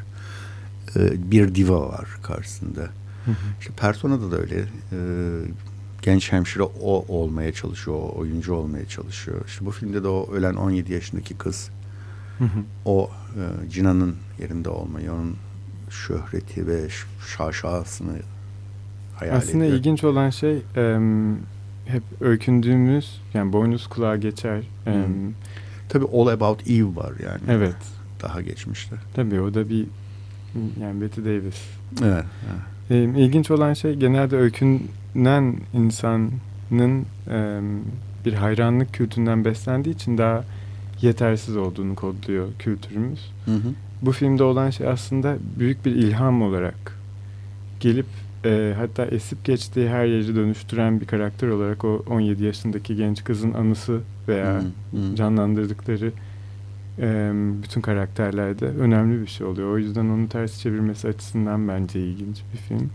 E, 0.96 1.30
bir 1.30 1.54
diva 1.54 1.88
var 1.88 2.09
karşısında. 2.22 2.80
Hı 2.80 3.30
hı. 3.30 3.35
İşte 3.61 3.72
Persona'da 3.76 4.30
da 4.30 4.38
öyle. 4.38 4.61
E, 4.61 4.98
genç 6.02 6.33
hemşire 6.33 6.62
o 6.62 7.04
olmaya 7.09 7.52
çalışıyor, 7.52 7.96
o 7.96 8.18
oyuncu 8.18 8.54
olmaya 8.54 8.88
çalışıyor. 8.88 9.40
İşte 9.46 9.66
bu 9.66 9.70
filmde 9.70 10.02
de 10.02 10.09
o 10.09 10.33
ölen 10.33 10.54
17 10.54 10.92
yaşındaki 10.92 11.35
kız 11.35 11.70
hı 12.38 12.44
hı. 12.44 12.59
o 12.85 13.11
e, 13.37 13.70
Cina'nın 13.70 14.16
yerinde 14.40 14.68
olmayı, 14.68 15.12
onun 15.12 15.37
şöhreti 15.90 16.66
ve 16.66 16.88
şaşasını 17.37 18.16
hayal 19.16 19.37
Aslında 19.37 19.64
ediyor. 19.64 19.78
ilginç 19.78 20.04
olan 20.04 20.30
şey 20.30 20.62
e, 20.76 20.98
hep 21.87 22.02
öykündüğümüz, 22.20 23.20
yani 23.35 23.52
boynuz 23.52 23.87
kulağa 23.87 24.16
geçer. 24.16 24.62
E, 24.87 25.04
Tabii 25.88 26.07
All 26.12 26.26
About 26.26 26.70
Eve 26.70 26.96
var 26.96 27.12
yani. 27.24 27.42
Evet. 27.48 27.76
Daha 28.22 28.40
geçmişte. 28.40 28.96
Tabii 29.14 29.40
o 29.40 29.54
da 29.54 29.68
bir 29.68 29.87
yani 30.81 31.01
Betty 31.01 31.21
Davis. 31.21 31.69
Evet. 32.03 32.25
evet. 32.90 33.17
İlginç 33.17 33.51
olan 33.51 33.75
şey 33.75 33.95
genelde 33.95 34.37
öykünen 34.37 35.57
insanın 35.75 37.07
e, 37.31 37.61
bir 38.25 38.33
hayranlık 38.33 38.95
kültüründen 38.95 39.45
beslendiği 39.45 39.95
için 39.95 40.19
daha 40.19 40.45
yetersiz 41.01 41.57
olduğunu 41.57 41.95
kodluyor 41.95 42.49
kültürümüz. 42.59 43.31
Hı 43.45 43.51
hı. 43.51 43.73
Bu 44.03 44.12
filmde 44.12 44.43
olan 44.43 44.71
şey 44.71 44.88
aslında 44.88 45.37
büyük 45.59 45.85
bir 45.85 45.90
ilham 45.90 46.43
olarak 46.43 46.99
gelip 47.81 48.07
e, 48.45 48.75
hatta 48.79 49.07
esip 49.07 49.45
geçtiği 49.45 49.88
her 49.88 50.05
yeri 50.05 50.37
dönüştüren 50.37 51.01
bir 51.01 51.07
karakter 51.07 51.49
olarak 51.49 51.85
o 51.85 52.05
17 52.11 52.45
yaşındaki 52.45 52.97
genç 52.97 53.25
kızın 53.25 53.53
anısı 53.53 54.01
veya 54.29 54.61
hmm, 54.61 55.01
hmm. 55.01 55.14
canlandırdıkları 55.14 56.12
e, 56.98 57.33
bütün 57.62 57.80
karakterlerde 57.80 58.66
önemli 58.66 59.22
bir 59.22 59.26
şey 59.26 59.46
oluyor. 59.46 59.72
O 59.72 59.78
yüzden 59.78 60.04
onu 60.04 60.28
ters 60.28 60.61
çevirmesi 60.61 61.09
açısından 61.09 61.68
bence 61.68 62.00
ilginç 62.00 62.42
bir 62.52 62.59
film. 62.59 62.90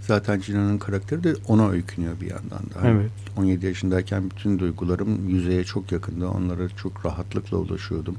Zaten 0.00 0.40
Cina'nın 0.40 0.78
karakteri 0.78 1.24
de 1.24 1.34
ona 1.48 1.68
öykünüyor 1.68 2.20
bir 2.20 2.30
yandan 2.30 2.58
da. 2.74 2.82
Hani 2.82 3.00
evet. 3.00 3.10
17 3.36 3.66
yaşındayken 3.66 4.30
bütün 4.30 4.58
duygularım 4.58 5.28
yüzeye 5.28 5.64
çok 5.64 5.92
yakında. 5.92 6.30
Onlara 6.30 6.68
çok 6.68 7.06
rahatlıkla 7.06 7.56
ulaşıyordum. 7.56 8.16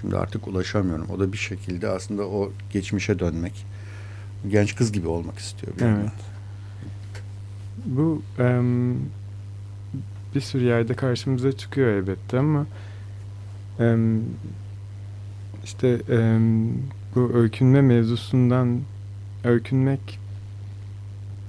Şimdi 0.00 0.16
artık 0.16 0.48
ulaşamıyorum. 0.48 1.06
O 1.10 1.20
da 1.20 1.32
bir 1.32 1.38
şekilde 1.38 1.88
aslında 1.88 2.22
o 2.22 2.52
geçmişe 2.72 3.18
dönmek 3.18 3.66
genç 4.48 4.76
kız 4.76 4.92
gibi 4.92 5.08
olmak 5.08 5.38
istiyor. 5.38 5.72
Bir 5.76 5.82
evet. 5.82 6.10
Bu 7.84 8.22
um, 8.38 8.94
bir 10.34 10.40
sürü 10.40 10.64
yerde 10.64 10.94
karşımıza 10.94 11.52
çıkıyor 11.52 11.88
elbette 11.88 12.38
ama 12.38 12.66
um, 13.78 14.22
işte 15.64 16.00
bu 17.14 17.30
öykünme 17.34 17.80
mevzusundan 17.80 18.80
öykünmek 19.44 20.18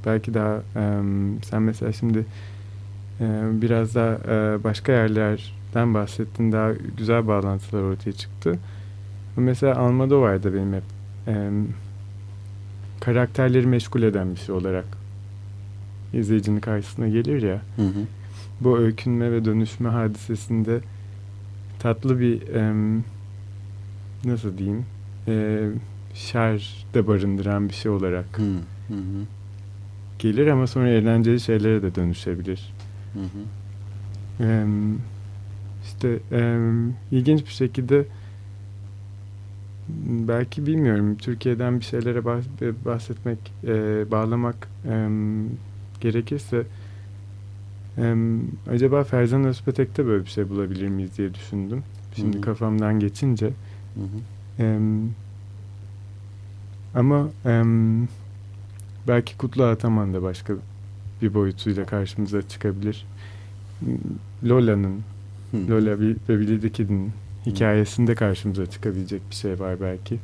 belki 0.05 0.33
daha 0.33 0.61
sen 1.43 1.61
mesela 1.61 1.93
şimdi 1.93 2.25
um, 3.19 3.61
biraz 3.61 3.95
daha 3.95 4.15
uh, 4.15 4.63
başka 4.63 4.91
yerlerde 4.91 5.41
filmden 5.75 5.93
bahsettin 5.93 6.51
daha 6.51 6.71
güzel 6.97 7.27
bağlantılar 7.27 7.81
ortaya 7.81 8.11
çıktı. 8.11 8.59
Mesela 9.37 9.75
Almodovar'da 9.75 10.53
benim 10.53 10.73
hep 10.73 10.83
e, 11.27 11.51
karakterleri 13.01 13.67
meşgul 13.67 14.03
eden 14.03 14.35
bir 14.35 14.39
şey 14.39 14.55
olarak 14.55 14.85
izleyicinin 16.13 16.59
karşısına 16.59 17.07
gelir 17.07 17.41
ya. 17.41 17.61
Hı 17.75 17.81
hı. 17.81 18.05
Bu 18.61 18.77
öykünme 18.77 19.31
ve 19.31 19.45
dönüşme 19.45 19.89
hadisesinde 19.89 20.79
tatlı 21.85 22.19
bir 22.19 22.47
e, 22.47 22.73
nasıl 24.25 24.57
diyeyim 24.57 24.85
e, 25.27 25.67
şer 26.13 26.85
de 26.93 27.07
barındıran 27.07 27.69
bir 27.69 27.73
şey 27.73 27.91
olarak 27.91 28.37
hı 28.37 28.43
hı. 28.89 29.25
gelir 30.19 30.47
ama 30.47 30.67
sonra 30.67 30.89
eğlenceli 30.89 31.39
şeylere 31.39 31.81
de 31.81 31.95
dönüşebilir. 31.95 32.73
Hı 33.13 33.19
hı. 33.19 34.47
E, 34.47 34.65
işte 35.83 36.19
e, 36.31 36.59
ilginç 37.11 37.45
bir 37.45 37.51
şekilde 37.51 38.05
belki 40.27 40.67
bilmiyorum 40.67 41.17
Türkiye'den 41.17 41.79
bir 41.79 41.85
şeylere 41.85 42.25
bahsetmek, 42.85 43.39
e, 43.63 43.71
bağlamak 44.11 44.69
e, 44.89 45.09
gerekirse 46.01 46.63
e, 47.97 48.15
acaba 48.69 49.03
Ferzan 49.03 49.43
Özpetek'te 49.43 50.05
böyle 50.05 50.25
bir 50.25 50.29
şey 50.29 50.49
bulabilir 50.49 50.87
miyiz 50.87 51.17
diye 51.17 51.33
düşündüm. 51.33 51.83
Şimdi 52.15 52.35
Hı-hı. 52.37 52.41
kafamdan 52.41 52.99
geçince. 52.99 53.49
E, 54.59 54.79
ama 56.95 57.29
e, 57.45 57.63
belki 59.07 59.37
Kutlu 59.37 59.63
Ataman 59.63 60.13
da 60.13 60.23
başka 60.23 60.53
bir 61.21 61.33
boyutuyla 61.33 61.85
karşımıza 61.85 62.41
çıkabilir. 62.41 63.05
Lola'nın, 64.43 65.01
Lola 65.69 65.99
ve 65.99 66.39
Billy 66.39 66.71
Kid'in 66.71 67.11
hikayesinde 67.45 68.15
karşımıza 68.15 68.65
çıkabilecek 68.65 69.21
bir 69.29 69.35
şey 69.35 69.59
var 69.59 69.81
belki. 69.81 70.19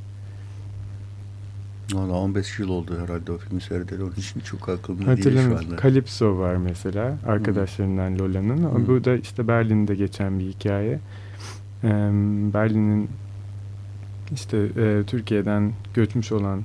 Valla 1.94 2.14
15 2.14 2.60
yıl 2.60 2.70
oldu 2.70 3.00
herhalde 3.02 3.32
o 3.32 3.38
filmi 3.38 3.62
seyredeli. 3.62 4.04
Onun 4.04 4.12
için 4.12 4.40
çok 4.40 4.70
aklımda 4.70 5.18
değil 5.18 5.40
şu 5.48 5.58
anda. 5.58 5.82
Calypso 5.82 6.38
var 6.38 6.56
mesela 6.56 7.18
arkadaşlarından 7.28 8.20
Lola'nın. 8.20 8.88
Bu 8.88 9.04
da 9.04 9.16
işte 9.16 9.48
Berlin'de 9.48 9.96
geçen 9.96 10.40
bir 10.40 10.46
hikaye. 10.46 11.00
Ee, 11.84 11.88
Berlin'in 12.54 13.10
işte 14.32 14.58
e, 14.58 15.04
Türkiye'den 15.08 15.74
göçmüş 15.94 16.32
olan 16.32 16.64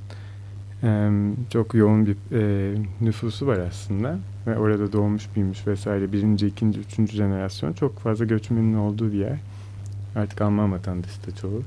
e, 0.83 1.11
çok 1.51 1.75
yoğun 1.75 2.07
bir 2.07 2.17
e, 2.33 2.75
nüfusu 3.01 3.47
var 3.47 3.59
aslında. 3.59 4.19
Ve 4.47 4.59
orada 4.59 4.93
doğmuş 4.93 5.29
büyümüş 5.35 5.67
vesaire 5.67 6.13
birinci, 6.13 6.47
ikinci, 6.47 6.81
üçüncü 6.81 7.17
jenerasyon 7.17 7.73
çok 7.73 7.99
fazla 7.99 8.25
göçmenin 8.25 8.75
olduğu 8.75 9.13
bir 9.13 9.19
yer. 9.19 9.39
Artık 10.17 10.41
Alman 10.41 10.73
vatandaşı 10.73 11.27
da 11.27 11.37
çoğu. 11.37 11.63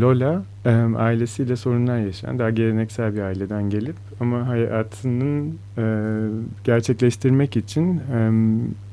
Lola 0.00 0.44
ailesiyle 0.96 1.56
sorunlar 1.56 1.98
yaşayan 1.98 2.38
daha 2.38 2.50
geleneksel 2.50 3.14
bir 3.14 3.20
aileden 3.20 3.70
gelip 3.70 3.96
ama 4.20 4.48
hayatının 4.48 5.58
e, 5.78 5.84
gerçekleştirmek 6.64 7.56
için 7.56 8.00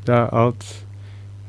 daha 0.08 0.30
alt 0.30 0.66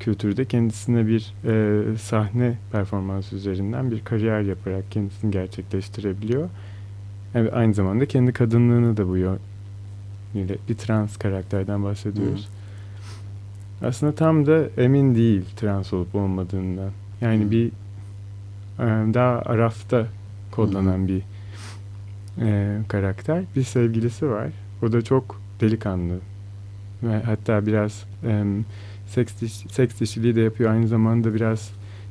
kültürde 0.00 0.44
kendisine 0.44 1.06
bir 1.06 1.34
e, 1.44 1.82
sahne 1.96 2.58
performansı 2.72 3.36
üzerinden 3.36 3.90
bir 3.90 4.04
kariyer 4.04 4.40
yaparak 4.40 4.90
kendisini 4.90 5.30
gerçekleştirebiliyor. 5.30 6.48
Yani 7.34 7.50
aynı 7.50 7.74
zamanda 7.74 8.06
kendi 8.06 8.32
kadınlığını 8.32 8.96
da 8.96 9.08
bu 9.08 9.16
yönüyle 9.16 10.56
bir 10.68 10.74
trans 10.74 11.16
karakterden 11.16 11.84
bahsediyoruz. 11.84 12.46
Hmm 12.46 12.62
aslında 13.82 14.14
tam 14.14 14.46
da 14.46 14.64
emin 14.76 15.14
değil 15.14 15.44
trans 15.56 15.92
olup 15.92 16.14
olmadığından. 16.14 16.90
Yani 17.20 17.50
bir 17.50 17.66
e, 17.66 17.70
daha 19.14 19.38
arafta 19.38 20.06
kodlanan 20.50 21.08
bir 21.08 21.22
e, 22.40 22.78
karakter. 22.88 23.44
Bir 23.56 23.62
sevgilisi 23.62 24.30
var. 24.30 24.48
O 24.82 24.92
da 24.92 25.02
çok 25.02 25.40
delikanlı. 25.60 26.14
Ve 27.02 27.22
hatta 27.22 27.66
biraz 27.66 28.04
e, 28.24 28.44
seks, 29.06 29.40
diş, 29.40 29.52
seks 29.52 30.00
dişiliği 30.00 30.36
de 30.36 30.40
yapıyor. 30.40 30.70
Aynı 30.70 30.88
zamanda 30.88 31.34
biraz 31.34 31.70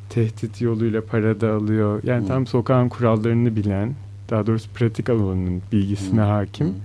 tehdit 0.09 0.61
yoluyla 0.61 1.05
para 1.05 1.41
da 1.41 1.53
alıyor. 1.53 2.01
Yani 2.03 2.21
hmm. 2.21 2.27
tam 2.27 2.47
sokağın 2.47 2.89
kurallarını 2.89 3.55
bilen, 3.55 3.93
daha 4.29 4.47
doğrusu 4.47 4.69
pratik 4.69 5.09
alanının 5.09 5.61
bilgisine 5.71 6.21
hmm. 6.21 6.29
hakim 6.29 6.75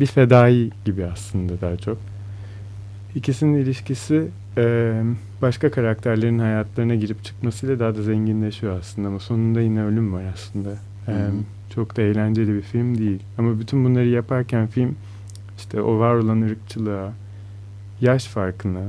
bir 0.00 0.06
fedai 0.06 0.70
gibi 0.84 1.06
aslında 1.06 1.60
daha 1.60 1.76
çok. 1.76 1.98
İkisinin 3.14 3.58
ilişkisi 3.58 4.28
e, 4.56 5.02
başka 5.42 5.70
karakterlerin 5.70 6.38
hayatlarına 6.38 6.94
girip 6.94 7.24
çıkmasıyla 7.24 7.78
daha 7.78 7.96
da 7.96 8.02
zenginleşiyor 8.02 8.78
aslında 8.78 9.08
ama 9.08 9.18
sonunda 9.18 9.60
yine 9.60 9.84
ölüm 9.84 10.12
var 10.12 10.24
aslında. 10.34 10.70
E, 11.08 11.14
çok 11.74 11.96
da 11.96 12.02
eğlenceli 12.02 12.54
bir 12.54 12.62
film 12.62 12.98
değil. 12.98 13.22
Ama 13.38 13.60
bütün 13.60 13.84
bunları 13.84 14.08
yaparken 14.08 14.66
film 14.66 14.96
işte 15.58 15.82
o 15.82 15.98
var 15.98 16.14
olan 16.14 16.42
ırkçılığa, 16.42 17.12
yaş 18.00 18.24
farkına, 18.24 18.82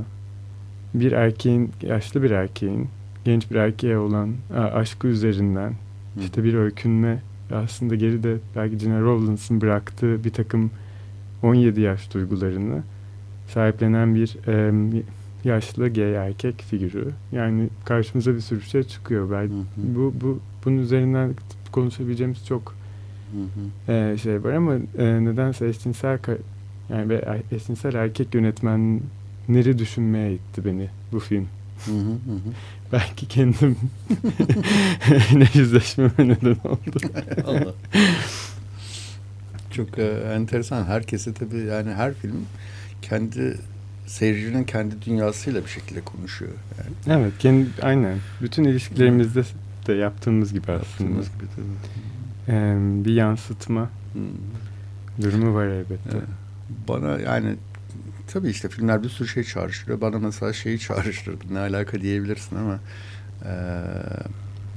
bir 0.94 1.12
erkeğin, 1.12 1.72
yaşlı 1.82 2.22
bir 2.22 2.30
erkeğin 2.30 2.88
genç 3.24 3.50
bir 3.50 3.56
erkeğe 3.56 3.98
olan 3.98 4.34
aşkı 4.54 5.06
üzerinden 5.06 5.72
işte 6.20 6.44
bir 6.44 6.54
öykünme 6.54 7.22
aslında 7.52 7.94
geride 7.94 8.36
belki 8.56 8.78
Gina 8.78 9.00
Rowlands'ın 9.00 9.60
bıraktığı 9.60 10.24
bir 10.24 10.30
takım 10.30 10.70
17 11.42 11.80
yaş 11.80 12.14
duygularını 12.14 12.82
sahiplenen 13.48 14.14
bir 14.14 14.36
e, 14.48 14.72
yaşlı 15.44 15.92
gay 15.92 16.14
erkek 16.14 16.62
figürü. 16.62 17.10
Yani 17.32 17.68
karşımıza 17.84 18.34
bir 18.34 18.40
sürü 18.40 18.62
şey 18.62 18.82
çıkıyor. 18.82 19.30
Ben, 19.30 19.42
hı 19.42 19.46
hı. 19.46 19.96
Bu, 19.96 20.14
bu 20.20 20.40
bunun 20.64 20.78
üzerinden 20.78 21.34
konuşabileceğimiz 21.72 22.46
çok 22.46 22.74
hı 23.32 23.92
hı. 23.92 23.92
E, 23.92 24.18
şey 24.18 24.44
var 24.44 24.52
ama 24.52 24.74
e, 24.74 25.24
nedense 25.24 25.66
eşcinsel 25.66 26.18
yani 26.90 27.08
ve 27.08 27.42
eşcinsel 27.52 27.94
erkek 27.94 28.34
yönetmenleri 28.34 29.78
düşünmeye 29.78 30.34
itti 30.34 30.64
beni 30.64 30.88
bu 31.12 31.20
film. 31.20 31.48
Hı 31.84 31.92
hı 31.92 32.12
hı. 32.12 32.38
Belki 32.92 33.28
kendim 33.28 33.76
ne 35.34 35.48
yüzleşmeme 35.54 36.12
neden 36.18 36.56
oldu. 36.64 36.98
Allah. 37.46 37.74
Çok 39.70 39.98
e, 39.98 40.04
enteresan. 40.34 40.84
Herkese 40.84 41.34
tabii 41.34 41.58
yani 41.58 41.92
her 41.92 42.14
film 42.14 42.46
kendi 43.02 43.58
seyircinin 44.06 44.64
kendi 44.64 45.02
dünyasıyla 45.02 45.64
bir 45.64 45.70
şekilde 45.70 46.00
konuşuyor. 46.00 46.52
Yani. 46.78 47.20
Evet, 47.20 47.32
kendi, 47.38 47.66
aynen. 47.82 48.18
Bütün 48.42 48.64
ilişkilerimizde 48.64 49.42
de 49.86 49.92
yaptığımız 49.92 50.52
gibi 50.52 50.62
aslında. 50.62 50.78
Yaptığımız 50.78 51.26
gibi 51.26 51.44
tabii. 51.56 52.56
Ee, 52.56 52.76
bir 53.04 53.14
yansıtma 53.14 53.90
hmm. 54.12 54.22
durumu 55.22 55.54
var 55.54 55.66
elbette. 55.66 56.10
Evet. 56.12 56.22
Bana 56.88 57.18
yani 57.20 57.56
tabii 58.26 58.48
işte 58.48 58.68
filmler 58.68 59.02
bir 59.02 59.08
sürü 59.08 59.28
şey 59.28 59.44
çağrıştırıyor. 59.44 60.00
Bana 60.00 60.18
mesela 60.18 60.52
şeyi 60.52 60.78
çağrıştırdı. 60.78 61.44
Ne 61.50 61.58
alaka 61.58 62.00
diyebilirsin 62.00 62.56
ama 62.56 62.78
e, 63.44 63.52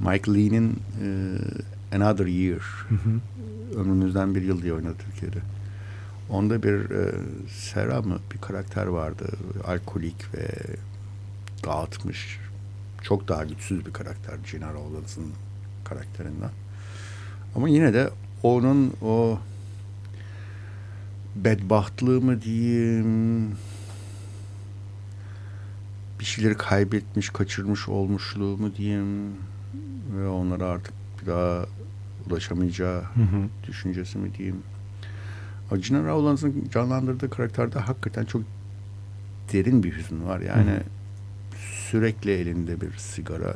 Mike 0.00 0.34
Lee'nin 0.34 0.80
e, 1.02 1.96
Another 1.96 2.26
Year 2.26 2.60
hı 2.88 2.94
hı. 2.94 3.80
ömrümüzden 3.80 4.34
bir 4.34 4.42
yıl 4.42 4.62
diye 4.62 4.72
oynadı 4.72 4.96
Türkiye'de. 5.10 5.38
Onda 6.30 6.62
bir 6.62 6.90
e, 6.90 7.14
Sera 7.48 8.02
mı 8.02 8.18
bir 8.34 8.38
karakter 8.38 8.86
vardı. 8.86 9.26
Alkolik 9.64 10.34
ve 10.34 10.48
dağıtmış. 11.64 12.38
Çok 13.02 13.28
daha 13.28 13.44
güçsüz 13.44 13.86
bir 13.86 13.92
karakter 13.92 14.34
Gina 14.52 14.72
Rowlands'ın 14.72 15.32
karakterinden. 15.84 16.50
Ama 17.54 17.68
yine 17.68 17.94
de 17.94 18.10
onun 18.42 18.92
o 19.02 19.38
bedbahtlığı 21.36 22.20
mı 22.20 22.42
diyeyim 22.42 23.50
bir 26.20 26.24
şeyleri 26.24 26.56
kaybetmiş, 26.56 27.30
kaçırmış 27.30 27.88
olmuşluğu 27.88 28.56
mu 28.56 28.76
diyeyim 28.76 29.32
ve 30.16 30.28
onlara 30.28 30.66
artık 30.66 30.94
bir 31.20 31.26
daha 31.26 31.66
ulaşamayacağı 32.26 33.02
hı 33.02 33.22
hı. 33.22 33.68
düşüncesi 33.68 34.18
mi 34.18 34.34
diyeyim 34.34 34.62
Gina 35.76 36.04
Rowlands'ın 36.04 36.68
canlandırdığı 36.72 37.30
karakterde 37.30 37.78
hakikaten 37.78 38.24
çok 38.24 38.42
derin 39.52 39.82
bir 39.82 39.96
hüzün 39.96 40.26
var. 40.26 40.40
Yani 40.40 40.70
Hı. 40.70 40.82
sürekli 41.90 42.30
elinde 42.30 42.80
bir 42.80 42.92
sigara, 42.96 43.54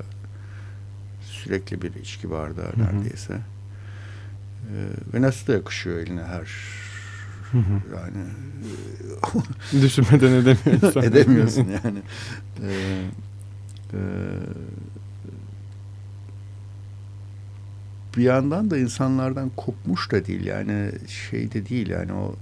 sürekli 1.23 1.83
bir 1.83 1.95
içki 1.95 2.31
bardağı 2.31 2.73
Hı. 2.73 2.81
neredeyse. 2.81 3.39
Ee, 4.71 4.87
ve 5.15 5.23
nasıl 5.23 5.47
da 5.47 5.53
yakışıyor 5.53 5.99
eline 5.99 6.23
her 6.23 6.49
Hı 7.53 7.59
hı. 7.59 7.97
Yani 7.97 8.25
düşünmeden 9.83 10.33
edemiyorsun. 10.33 11.03
edemiyorsun 11.03 11.67
yani. 11.85 12.03
Ee, 12.63 13.05
e, 13.93 14.01
bir 18.17 18.23
yandan 18.23 18.71
da 18.71 18.79
insanlardan 18.79 19.51
kopmuş 19.57 20.13
da 20.13 20.27
değil 20.27 20.47
yani 20.47 20.91
şey 21.09 21.53
de 21.53 21.69
değil 21.69 21.89
yani 21.91 22.13
o 22.13 22.35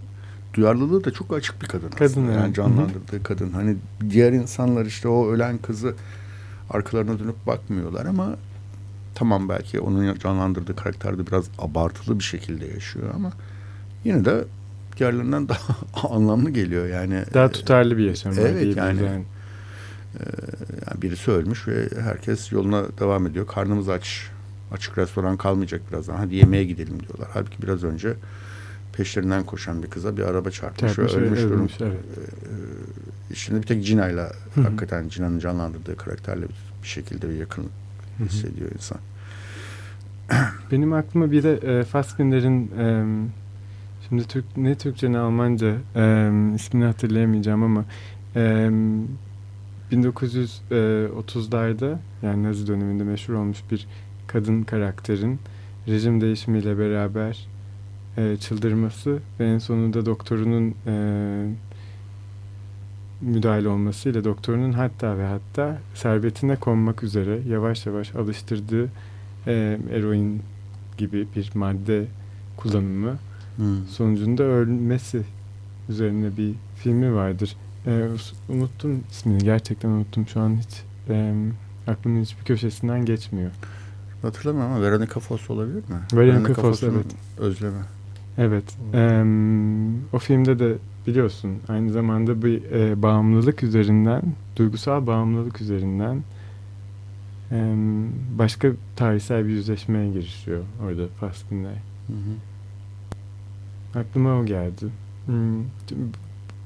duyarlılığı 0.55 1.05
da 1.05 1.11
çok 1.11 1.33
açık 1.33 1.63
bir 1.63 1.67
kadın. 1.67 1.89
Kadın 1.89 2.05
aslında. 2.05 2.33
yani 2.33 2.55
canlandırdığı 2.55 3.13
Hı-hı. 3.13 3.23
kadın. 3.23 3.53
Hani 3.53 3.77
diğer 4.11 4.33
insanlar 4.33 4.87
işte 4.87 5.09
o 5.09 5.31
ölen 5.31 5.59
kızı 5.59 5.95
arkalarına 6.71 7.19
dönüp 7.19 7.47
bakmıyorlar 7.47 8.07
ama 8.07 8.37
tamam 9.15 9.49
belki 9.49 9.81
onun 9.81 10.19
canlandırdığı 10.19 10.77
karakter 10.77 11.19
de 11.19 11.27
biraz 11.27 11.45
abartılı 11.59 12.19
bir 12.19 12.25
şekilde 12.25 12.67
yaşıyor 12.67 13.07
ama 13.15 13.33
yine 14.05 14.25
de 14.25 14.45
diğerlerinden 14.97 15.49
daha 15.95 16.09
anlamlı 16.09 16.51
geliyor 16.51 16.87
yani. 16.87 17.25
Daha 17.35 17.51
tutarlı 17.51 17.99
bir 17.99 18.05
yaşam. 18.05 18.33
Evet 18.39 18.77
yani. 18.77 19.03
yani. 19.03 19.25
Ee, 20.21 20.25
yani 20.91 21.03
birisi 21.03 21.31
ölmüş 21.31 21.69
ve 21.69 21.89
herkes 22.01 22.53
yoluna 22.53 22.85
devam 23.01 23.27
ediyor. 23.27 23.47
Karnımız 23.47 23.89
aç. 23.89 24.31
Açık 24.73 24.99
restoran 24.99 25.37
kalmayacak 25.37 25.81
birazdan. 25.91 26.17
Hadi 26.17 26.35
yemeğe 26.35 26.65
gidelim 26.65 27.01
diyorlar. 27.01 27.29
Halbuki 27.33 27.63
biraz 27.63 27.85
önce 27.85 28.15
peşlerinden 28.93 29.45
koşan 29.45 29.83
bir 29.83 29.91
kıza 29.91 30.17
bir 30.17 30.23
araba 30.23 30.51
çarpmış, 30.51 30.95
çarpmış 30.95 31.15
ve 31.15 31.19
ölmüş, 31.19 31.41
ölmüş 31.41 31.81
durum. 31.81 31.91
Evet. 31.93 32.01
Ee, 33.31 33.35
şimdi 33.35 33.63
bir 33.63 33.67
tek 33.67 33.85
Cina'yla 33.85 34.33
hakikaten 34.55 35.09
Cina'nın 35.09 35.39
canlandırdığı 35.39 35.97
karakterle 35.97 36.47
bir 36.83 36.89
şekilde 36.89 37.29
bir 37.29 37.35
yakın 37.35 37.67
hissediyor 38.19 38.71
insan. 38.71 38.99
Benim 40.73 40.93
aklıma 40.93 41.31
bir 41.31 41.43
de 41.43 41.53
e, 41.53 41.85
Fassbinder'in 41.85 42.71
e, 42.79 43.05
şimdi 44.09 44.25
Türk 44.25 44.45
ne 44.57 44.75
Türkçe 44.75 45.13
ne 45.13 45.19
Almanca 45.19 45.77
e, 45.97 46.31
ismini 46.55 46.85
hatırlayamayacağım 46.85 47.63
ama 47.63 47.85
e, 48.37 48.71
1930'larda 49.93 51.97
yani 52.23 52.43
Nazi 52.43 52.67
döneminde 52.67 53.05
meşhur 53.05 53.35
olmuş 53.35 53.59
bir 53.71 53.87
kadın 54.33 54.63
karakterin 54.63 55.39
rejim 55.89 56.21
değişimiyle 56.21 56.79
beraber 56.79 57.47
e, 58.17 58.37
çıldırması 58.37 59.19
ve 59.41 59.47
en 59.47 59.59
sonunda 59.59 60.07
doktorunun 60.07 60.75
e, 60.87 60.95
müdahale 63.21 63.69
olmasıyla 63.69 64.25
doktorunun 64.25 64.73
hatta 64.73 65.19
ve 65.19 65.27
hatta 65.27 65.79
servetine 65.95 66.57
konmak 66.57 67.03
üzere 67.03 67.39
yavaş 67.49 67.87
yavaş 67.87 68.15
alıştırdığı 68.15 68.89
e, 69.47 69.79
eroin 69.93 70.43
gibi 70.99 71.27
bir 71.37 71.51
madde 71.55 72.07
kullanımı 72.57 73.19
hmm. 73.57 73.87
sonucunda 73.87 74.43
ölmesi 74.43 75.23
üzerine 75.89 76.37
bir 76.37 76.55
filmi 76.77 77.15
vardır. 77.15 77.57
E, 77.87 78.09
unuttum 78.49 79.05
ismini 79.11 79.39
gerçekten 79.39 79.89
unuttum 79.89 80.29
şu 80.29 80.41
an 80.41 80.57
hiç 80.57 80.83
e, 81.09 81.35
aklımın 81.87 82.23
hiçbir 82.23 82.45
köşesinden 82.45 83.05
geçmiyor. 83.05 83.51
Hatırlamıyorum 84.23 84.73
ama 84.73 84.83
Veronica 84.83 85.21
Foss 85.21 85.51
olabilir 85.51 85.75
mi? 85.77 85.83
Veronica, 86.13 86.35
Veronica 86.35 86.55
Foss 86.55 86.83
evet. 86.83 87.07
Özlemi. 87.39 87.81
Evet. 88.39 88.65
E, 88.95 89.25
o 90.13 90.19
filmde 90.19 90.59
de 90.59 90.75
biliyorsun 91.07 91.59
aynı 91.69 91.93
zamanda 91.93 92.43
bir 92.43 92.65
e, 92.71 93.03
bağımlılık 93.03 93.63
üzerinden, 93.63 94.23
duygusal 94.57 95.07
bağımlılık 95.07 95.61
üzerinden 95.61 96.23
e, 97.53 97.75
başka 98.39 98.69
tarihsel 98.97 99.45
bir 99.45 99.51
yüzleşmeye 99.51 100.13
girişiyor 100.13 100.63
orada 100.85 101.03
hı. 102.13 104.01
Aklıma 104.01 104.41
o 104.41 104.45
geldi. 104.47 104.87
Hmm, 105.27 105.65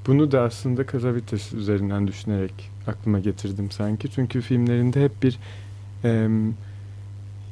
bunu 0.07 0.32
da 0.32 0.42
aslında 0.42 0.86
Kazavites 0.86 1.52
üzerinden 1.52 2.07
düşünerek 2.07 2.70
aklıma 2.86 3.20
getirdim 3.20 3.70
sanki. 3.70 4.11
Çünkü 4.11 4.40
filmlerinde 4.40 5.05
hep 5.05 5.22
bir 5.22 5.38
e, 6.05 6.28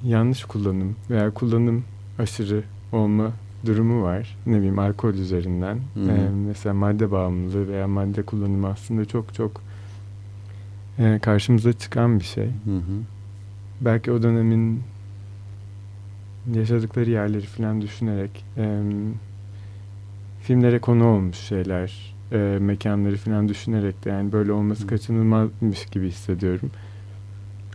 yanlış 0.04 0.44
kullanım 0.44 0.96
veya 1.10 1.30
kullanım 1.30 1.84
aşırı 2.18 2.62
olma 2.92 3.32
durumu 3.66 4.02
var. 4.02 4.36
Ne 4.46 4.56
bileyim 4.56 4.78
alkol 4.78 5.14
üzerinden. 5.14 5.76
Ee, 5.76 6.28
mesela 6.46 6.74
madde 6.74 7.10
bağımlılığı 7.10 7.68
veya 7.68 7.88
madde 7.88 8.22
kullanımı 8.22 8.68
aslında 8.68 9.04
çok 9.04 9.34
çok 9.34 9.60
e, 10.98 11.18
karşımıza 11.22 11.72
çıkan 11.72 12.18
bir 12.18 12.24
şey. 12.24 12.46
Hı 12.46 12.76
hı. 12.76 13.02
Belki 13.80 14.12
o 14.12 14.22
dönemin 14.22 14.82
yaşadıkları 16.54 17.10
yerleri 17.10 17.46
falan 17.46 17.80
düşünerek 17.80 18.44
e, 18.56 18.82
filmlere 20.42 20.78
konu 20.78 21.04
olmuş 21.04 21.36
şeyler, 21.36 22.14
e, 22.32 22.58
mekanları 22.60 23.16
falan 23.16 23.48
düşünerek 23.48 24.04
de 24.04 24.10
yani 24.10 24.32
böyle 24.32 24.52
olması 24.52 24.86
kaçınılmazmış 24.86 25.86
gibi 25.86 26.08
hissediyorum. 26.08 26.70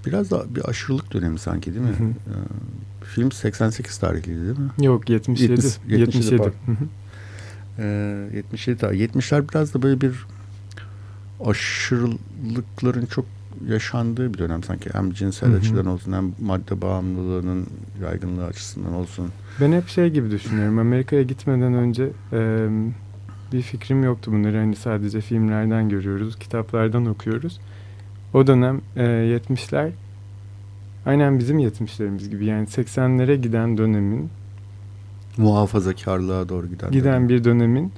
Biraz 0.08 0.32
da 0.32 0.55
bir 0.55 0.70
aşırılık 0.70 1.14
dönemi 1.14 1.39
sanki 1.39 1.74
değil 1.74 1.86
mi? 1.86 1.91
Hı 1.91 2.03
hı. 2.03 2.08
Ee, 2.08 3.05
film 3.05 3.32
88 3.32 3.97
tarihliydi 3.97 4.45
değil 4.45 4.60
mi? 4.60 4.86
Yok 4.86 5.10
77. 5.10 5.51
70, 5.51 5.78
77. 5.88 6.34
77. 6.34 6.53
ee, 7.80 8.30
77 8.34 8.86
70'ler 8.86 9.49
biraz 9.49 9.74
da 9.74 9.82
böyle 9.82 10.01
bir 10.01 10.14
aşırılıkların 11.45 13.05
çok 13.05 13.26
yaşandığı 13.70 14.34
bir 14.34 14.38
dönem 14.38 14.64
sanki. 14.64 14.89
Hem 14.93 15.12
cinsel 15.12 15.49
hı 15.49 15.53
hı. 15.53 15.58
açıdan 15.58 15.86
olsun 15.86 16.14
hem 16.14 16.32
madde 16.41 16.82
bağımlılığının 16.82 17.68
yaygınlığı 18.01 18.45
açısından 18.45 18.93
olsun. 18.93 19.30
Ben 19.62 19.72
hep 19.72 19.88
şey 19.88 20.10
gibi 20.10 20.32
düşünüyorum. 20.32 20.80
Amerika'ya 20.80 21.22
gitmeden 21.22 21.74
önce 21.74 22.10
e, 22.34 22.68
bir 23.53 23.62
fikrim 23.62 24.03
yoktu 24.03 24.32
bunları. 24.32 24.58
Hani 24.58 24.76
sadece 24.76 25.22
filmlerden 25.22 25.89
görüyoruz, 25.89 26.39
kitaplardan 26.39 27.05
okuyoruz. 27.05 27.60
O 28.38 28.47
dönem 28.47 28.81
e, 28.95 29.01
70'ler 29.01 29.89
aynen 31.05 31.39
bizim 31.39 31.59
70'lerimiz 31.59 32.29
gibi 32.29 32.45
yani 32.45 32.65
80'lere 32.65 33.35
giden 33.35 33.77
dönemin 33.77 34.29
muhafazakarlığa 35.38 36.49
doğru 36.49 36.67
giden 36.67 36.91
giden 36.91 37.13
dönem. 37.13 37.29
bir 37.29 37.43
dönemin 37.43 37.91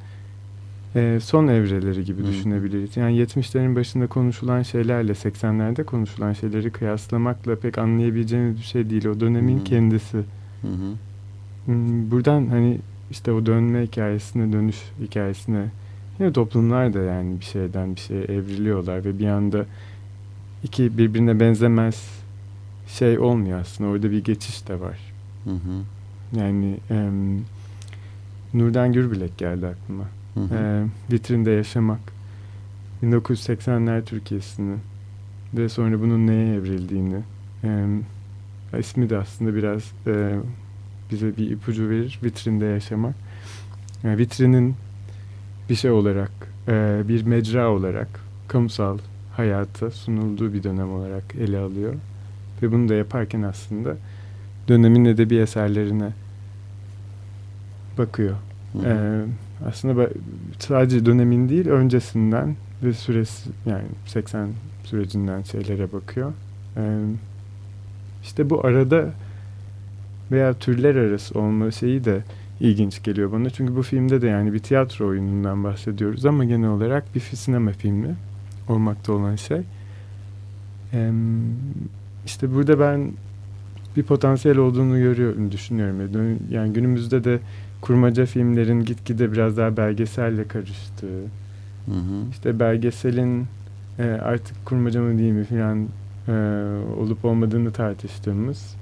e, 0.95 1.19
son 1.21 1.47
evreleri 1.47 2.05
gibi 2.05 2.21
Hı. 2.21 2.27
düşünebiliriz. 2.27 2.97
Yani 2.97 3.21
70'lerin 3.21 3.75
başında 3.75 4.07
konuşulan 4.07 4.61
şeylerle 4.61 5.11
80'lerde 5.11 5.83
konuşulan 5.83 6.33
şeyleri 6.33 6.71
kıyaslamakla 6.71 7.55
pek 7.55 7.77
anlayabileceğimiz 7.77 8.57
bir 8.57 8.63
şey 8.63 8.89
değil. 8.89 9.07
O 9.07 9.19
dönemin 9.19 9.59
Hı. 9.59 9.63
kendisi. 9.63 10.17
Hmm, 11.65 12.11
buradan 12.11 12.47
hani 12.47 12.77
işte 13.11 13.31
o 13.31 13.45
dönme 13.45 13.83
hikayesine, 13.83 14.53
dönüş 14.53 14.77
hikayesine 15.01 15.65
yine 16.19 16.33
toplumlar 16.33 16.93
da 16.93 16.99
yani 16.99 17.39
bir 17.39 17.45
şeyden 17.45 17.95
bir 17.95 17.99
şeye 18.01 18.23
evriliyorlar 18.23 19.05
ve 19.05 19.19
bir 19.19 19.27
anda 19.27 19.65
iki 20.63 20.97
birbirine 20.97 21.39
benzemez 21.39 22.09
şey 22.87 23.19
olmuyor 23.19 23.59
aslında. 23.59 23.89
Orada 23.89 24.11
bir 24.11 24.23
geçiş 24.23 24.67
de 24.67 24.79
var. 24.79 24.99
Hı 25.43 25.49
hı. 25.51 25.83
Yani 26.39 26.77
e, 26.91 27.09
Nurdan 28.53 28.93
Gürbilek 28.93 29.37
geldi 29.37 29.67
aklıma. 29.67 30.03
Hı 30.33 30.39
hı. 30.39 30.55
E, 30.55 30.85
vitrinde 31.13 31.51
yaşamak. 31.51 31.99
1980'ler 33.03 34.05
Türkiye'sini 34.05 34.75
ve 35.53 35.69
sonra 35.69 36.01
bunun 36.01 36.27
neye 36.27 36.55
evrildiğini 36.55 37.19
e, 37.63 37.85
ismi 38.79 39.09
de 39.09 39.17
aslında 39.17 39.55
biraz 39.55 39.91
e, 40.07 40.35
bize 41.11 41.37
bir 41.37 41.51
ipucu 41.51 41.89
verir. 41.89 42.19
Vitrinde 42.23 42.65
yaşamak. 42.65 43.15
Yani 44.03 44.17
vitrinin 44.17 44.75
bir 45.69 45.75
şey 45.75 45.91
olarak, 45.91 46.31
e, 46.67 47.01
bir 47.07 47.23
mecra 47.23 47.69
olarak 47.71 48.07
kamusal 48.47 48.97
hayata 49.39 49.91
sunulduğu 49.91 50.53
bir 50.53 50.63
dönem 50.63 50.93
olarak 50.93 51.23
ele 51.39 51.57
alıyor. 51.57 51.93
Ve 52.61 52.71
bunu 52.71 52.89
da 52.89 52.93
yaparken 52.93 53.41
aslında 53.41 53.97
dönemin 54.67 55.05
edebi 55.05 55.35
eserlerine 55.35 56.11
bakıyor. 57.97 58.35
Ee, 58.85 59.21
aslında 59.65 60.09
sadece 60.59 61.05
dönemin 61.05 61.49
değil 61.49 61.67
öncesinden 61.67 62.55
ve 62.83 62.93
süresi 62.93 63.49
yani 63.65 63.85
80 64.05 64.49
sürecinden 64.83 65.41
şeylere 65.41 65.93
bakıyor. 65.93 66.33
Ee, 66.77 66.99
işte 68.23 68.49
bu 68.49 68.65
arada 68.65 69.09
veya 70.31 70.53
türler 70.53 70.95
arası 70.95 71.39
olma 71.39 71.71
şeyi 71.71 72.05
de 72.05 72.23
ilginç 72.59 73.03
geliyor 73.03 73.31
bana. 73.31 73.49
Çünkü 73.49 73.75
bu 73.75 73.83
filmde 73.83 74.21
de 74.21 74.27
yani 74.27 74.53
bir 74.53 74.59
tiyatro 74.59 75.07
oyunundan 75.07 75.63
bahsediyoruz 75.63 76.25
ama 76.25 76.45
genel 76.45 76.69
olarak 76.69 77.15
bir 77.15 77.19
sinema 77.19 77.71
filmi 77.71 78.15
olmakta 78.69 79.13
olan 79.13 79.35
şey. 79.35 79.61
Ee, 80.93 81.11
işte 82.25 82.53
burada 82.53 82.79
ben 82.79 83.11
bir 83.97 84.03
potansiyel 84.03 84.57
olduğunu 84.57 84.99
görüyorum, 84.99 85.51
düşünüyorum. 85.51 86.39
Yani 86.49 86.73
günümüzde 86.73 87.23
de 87.23 87.39
kurmaca 87.81 88.25
filmlerin 88.25 88.85
gitgide 88.85 89.31
biraz 89.31 89.57
daha 89.57 89.77
belgeselle 89.77 90.47
karıştığı, 90.47 91.21
hı 91.85 91.91
hı. 91.91 92.29
işte 92.31 92.59
belgeselin 92.59 93.45
e, 93.99 94.03
artık 94.03 94.65
kurmaca 94.65 95.01
mı 95.01 95.17
değil 95.19 95.33
mi 95.33 95.43
falan 95.43 95.87
e, 96.27 96.31
olup 96.99 97.25
olmadığını 97.25 97.71
tartıştığımız 97.71 98.75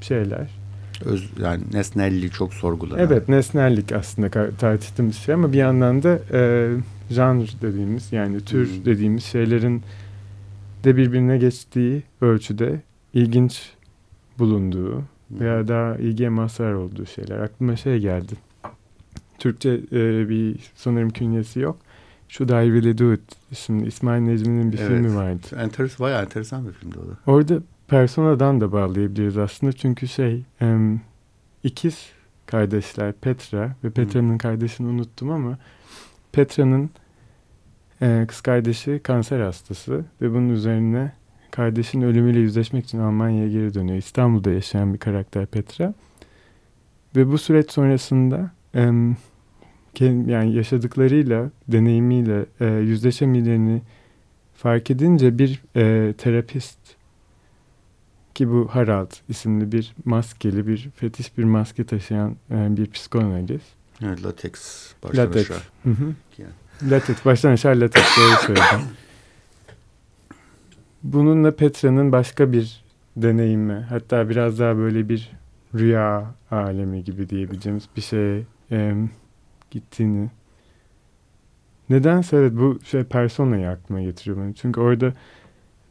şeyler. 0.00 0.65
Öz, 1.04 1.30
yani 1.42 1.62
nesnelliği 1.72 2.30
çok 2.30 2.54
sorgulanan. 2.54 2.98
Evet 2.98 3.28
nesnellik 3.28 3.92
aslında 3.92 4.50
tartıştığımız 4.50 5.16
şey 5.16 5.34
ama 5.34 5.52
bir 5.52 5.58
yandan 5.58 6.02
da 6.02 6.18
e, 6.32 6.70
janr 7.10 7.48
dediğimiz 7.62 8.12
yani 8.12 8.40
tür 8.40 8.68
hmm. 8.68 8.84
dediğimiz 8.84 9.24
şeylerin 9.24 9.82
de 10.84 10.96
birbirine 10.96 11.38
geçtiği 11.38 12.02
ölçüde 12.20 12.80
ilginç 13.14 13.72
bulunduğu 14.38 14.94
hmm. 14.96 15.40
veya 15.40 15.68
daha 15.68 15.96
ilgiye 15.96 16.28
mazhar 16.28 16.72
olduğu 16.72 17.06
şeyler. 17.06 17.38
Aklıma 17.38 17.76
şey 17.76 17.98
geldi. 17.98 18.34
Türkçe 19.38 19.70
e, 19.92 20.28
bir 20.28 20.56
sanırım 20.74 21.10
künyesi 21.10 21.60
yok. 21.60 21.76
Should 22.28 22.50
I 22.50 22.72
Really 22.72 22.98
Do 22.98 23.12
It 23.12 23.20
isimli 23.50 23.86
İsmail 23.86 24.20
Necmi'nin 24.20 24.72
bir 24.72 24.78
evet. 24.78 24.88
filmi 24.88 25.16
vardı. 25.16 25.46
Enters, 25.56 26.00
bayağı 26.00 26.22
enteresan 26.22 26.68
bir 26.68 26.72
filmdi 26.72 26.98
o 26.98 27.08
da. 27.08 27.32
Orada 27.32 27.62
Persona'dan 27.88 28.60
da 28.60 28.72
bağlayabiliriz 28.72 29.38
aslında. 29.38 29.72
Çünkü 29.72 30.08
şey 30.08 30.44
e, 30.62 30.78
ikiz 31.62 32.10
kardeşler 32.46 33.12
Petra 33.12 33.76
ve 33.84 33.90
Petra'nın 33.90 34.38
kardeşini 34.38 34.86
unuttum 34.86 35.30
ama 35.30 35.58
Petra'nın 36.32 36.90
e, 38.02 38.24
kız 38.28 38.40
kardeşi 38.40 39.00
kanser 39.02 39.40
hastası 39.40 40.04
ve 40.22 40.30
bunun 40.30 40.48
üzerine 40.48 41.12
kardeşin 41.50 42.02
ölümüyle 42.02 42.38
yüzleşmek 42.38 42.84
için 42.84 42.98
Almanya'ya 42.98 43.48
geri 43.48 43.74
dönüyor. 43.74 43.98
İstanbul'da 43.98 44.50
yaşayan 44.50 44.94
bir 44.94 44.98
karakter 44.98 45.46
Petra. 45.46 45.94
Ve 47.16 47.28
bu 47.28 47.38
süreç 47.38 47.70
sonrasında 47.70 48.50
e, 48.74 48.80
yani 50.00 50.52
yaşadıklarıyla, 50.52 51.50
deneyimiyle 51.68 52.46
e, 52.60 52.66
yüzleşemeyeceğini 52.66 53.82
fark 54.54 54.90
edince 54.90 55.38
bir 55.38 55.62
e, 55.76 56.12
terapist 56.12 56.95
ki 58.36 58.50
bu 58.50 58.68
Harald 58.70 59.10
isimli 59.28 59.72
bir 59.72 59.94
maskeli, 60.04 60.66
bir 60.66 60.90
fetiş 60.96 61.38
bir 61.38 61.44
maske 61.44 61.86
taşıyan 61.86 62.36
e, 62.50 62.76
bir 62.76 62.90
psikanalist. 62.90 63.66
Evet, 64.02 64.24
latex 64.24 64.52
baştan 65.02 65.26
latex. 65.26 65.50
aşağı. 65.50 65.62
Hı 65.82 65.90
hı. 65.90 66.14
Yani. 66.38 66.90
Latex 66.90 67.24
baştan 67.24 67.50
aşağı 67.50 67.80
latex 67.80 68.04
doğru 68.18 68.36
söyledim. 68.46 68.86
Bununla 71.02 71.56
Petra'nın 71.56 72.12
başka 72.12 72.52
bir 72.52 72.84
deneyimi 73.16 73.86
hatta 73.88 74.28
biraz 74.28 74.58
daha 74.58 74.76
böyle 74.76 75.08
bir 75.08 75.32
rüya 75.74 76.34
alemi 76.50 77.04
gibi 77.04 77.28
diyebileceğimiz 77.28 77.88
bir 77.96 78.02
şeye 78.02 78.42
e, 78.70 78.94
gittiğini 79.70 80.30
nedense 81.90 82.36
evet 82.36 82.52
bu 82.52 82.78
şey 82.84 83.04
personayı 83.04 83.68
aklıma 83.68 84.02
getiriyor 84.02 84.36
beni. 84.36 84.54
Çünkü 84.54 84.80
orada 84.80 85.12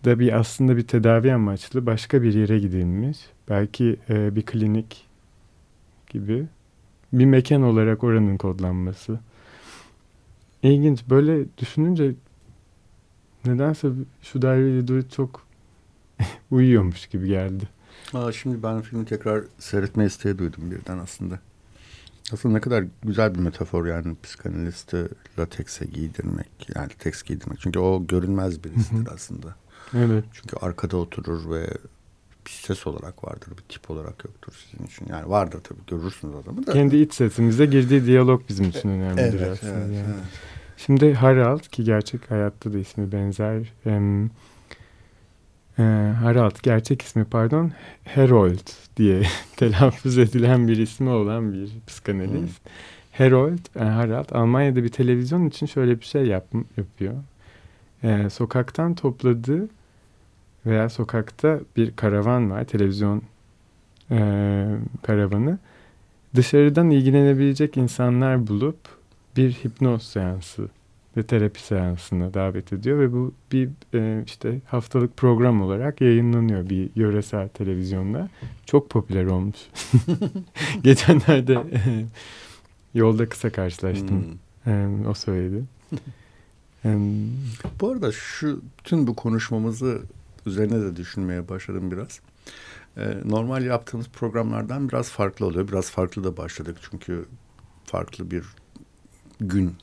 da 0.05 0.19
bir 0.19 0.39
aslında 0.39 0.77
bir 0.77 0.87
tedavi 0.87 1.33
amaçlı 1.33 1.85
başka 1.85 2.21
bir 2.21 2.33
yere 2.33 2.59
gidilmiş. 2.59 3.17
Belki 3.49 3.99
e, 4.09 4.35
bir 4.35 4.41
klinik 4.41 5.07
gibi 6.09 6.47
bir 7.13 7.25
mekan 7.25 7.61
olarak 7.61 8.03
oranın 8.03 8.37
kodlanması. 8.37 9.19
İlginç. 10.63 11.09
Böyle 11.09 11.45
düşününce 11.57 12.13
nedense 13.45 13.89
şu 14.21 14.41
Durit 14.41 15.11
çok 15.11 15.45
uyuyormuş 16.51 17.07
gibi 17.07 17.27
geldi. 17.27 17.69
Aa, 18.13 18.31
şimdi 18.31 18.63
ben 18.63 18.81
filmi 18.81 19.05
tekrar 19.05 19.43
seyretme 19.59 20.05
isteği 20.05 20.37
duydum 20.37 20.71
birden 20.71 20.97
aslında. 20.97 21.39
Aslında 22.33 22.55
ne 22.55 22.61
kadar 22.61 22.85
güzel 23.03 23.35
bir 23.35 23.39
metafor 23.39 23.85
yani 23.85 24.15
psikanalisti 24.23 25.07
latekse 25.39 25.85
giydirmek. 25.85 26.69
Yani 26.75 26.89
lateks 26.89 27.23
giydirmek. 27.23 27.59
Çünkü 27.59 27.79
o 27.79 28.07
görünmez 28.07 28.63
birisidir 28.63 29.07
aslında. 29.13 29.55
Evet. 29.93 30.23
Çünkü 30.33 30.55
arkada 30.61 30.97
oturur 30.97 31.51
ve 31.51 31.67
bir 32.45 32.51
ses 32.51 32.87
olarak 32.87 33.23
vardır. 33.23 33.49
Bir 33.57 33.73
tip 33.73 33.91
olarak 33.91 34.25
yoktur 34.25 34.53
sizin 34.65 34.85
için. 34.85 35.07
Yani 35.09 35.29
vardır 35.29 35.59
tabii 35.63 35.79
görürsünüz 35.87 36.35
adamı 36.35 36.67
da. 36.67 36.73
Kendi 36.73 36.97
iç 36.97 37.13
sesimize 37.13 37.65
girdiği 37.65 38.05
diyalog 38.05 38.41
bizim 38.49 38.69
için 38.69 38.89
önemlidir 38.89 39.39
evet, 39.39 39.51
aslında. 39.51 39.73
Evet, 39.73 39.95
yani. 39.95 40.05
evet. 40.07 40.25
Şimdi 40.77 41.13
Harald 41.13 41.61
ki 41.61 41.83
gerçek 41.83 42.31
hayatta 42.31 42.73
da 42.73 42.77
ismi 42.77 43.11
benzer. 43.11 43.73
Em, 43.85 44.25
e, 45.79 45.83
Harald 46.21 46.55
gerçek 46.63 47.01
ismi 47.01 47.25
pardon 47.25 47.71
Herold 48.03 48.69
diye 48.97 49.23
telaffuz 49.57 50.17
edilen 50.17 50.67
bir 50.67 50.77
ismi 50.77 51.09
olan 51.09 51.53
bir 51.53 51.69
psikanalist. 51.87 52.65
Hmm. 52.65 52.71
Harold, 53.11 53.75
e, 53.75 53.83
Harald 53.83 54.29
Almanya'da 54.31 54.83
bir 54.83 54.89
televizyon 54.89 55.45
için 55.45 55.65
şöyle 55.65 55.99
bir 55.99 56.05
şey 56.05 56.25
yap, 56.25 56.47
yapıyor. 56.77 57.13
E, 58.03 58.29
sokaktan 58.29 58.95
topladığı 58.95 59.67
veya 60.65 60.89
sokakta 60.89 61.59
bir 61.77 61.91
karavan 61.95 62.51
var, 62.51 62.63
televizyon 62.63 63.21
e, 64.11 64.17
karavanı. 65.03 65.59
Dışarıdan 66.35 66.89
ilgilenebilecek 66.89 67.77
insanlar 67.77 68.47
bulup 68.47 68.77
bir 69.37 69.51
hipnoz 69.51 70.03
seansı 70.03 70.69
ve 71.17 71.23
terapi 71.23 71.61
seansına 71.61 72.33
davet 72.33 72.73
ediyor 72.73 72.99
ve 72.99 73.13
bu 73.13 73.33
bir 73.51 73.69
e, 73.93 74.23
işte 74.25 74.59
haftalık 74.65 75.17
program 75.17 75.61
olarak 75.61 76.01
yayınlanıyor 76.01 76.69
bir 76.69 76.89
yöresel 76.95 77.47
televizyonda. 77.47 78.29
Çok 78.65 78.89
popüler 78.89 79.25
olmuş. 79.25 79.57
Geçenlerde 80.83 81.53
e, 81.53 82.05
yolda 82.93 83.29
kısa 83.29 83.49
karşılaştım. 83.49 84.25
Hmm. 84.63 84.73
E, 84.73 85.07
o 85.09 85.13
söyledi. 85.13 85.63
bu 87.81 87.89
arada 87.91 88.11
şu 88.11 88.61
tüm 88.83 89.07
bu 89.07 89.15
konuşmamızı 89.15 90.01
üzerine 90.45 90.81
de 90.81 90.95
düşünmeye 90.95 91.49
başladım 91.49 91.91
biraz. 91.91 92.19
E, 92.97 93.17
normal 93.25 93.65
yaptığımız 93.65 94.07
programlardan 94.07 94.89
biraz 94.89 95.09
farklı 95.09 95.45
oluyor. 95.45 95.67
Biraz 95.67 95.91
farklı 95.91 96.23
da 96.23 96.37
başladık 96.37 96.77
çünkü 96.91 97.25
farklı 97.85 98.31
bir 98.31 98.43
gün 99.39 99.75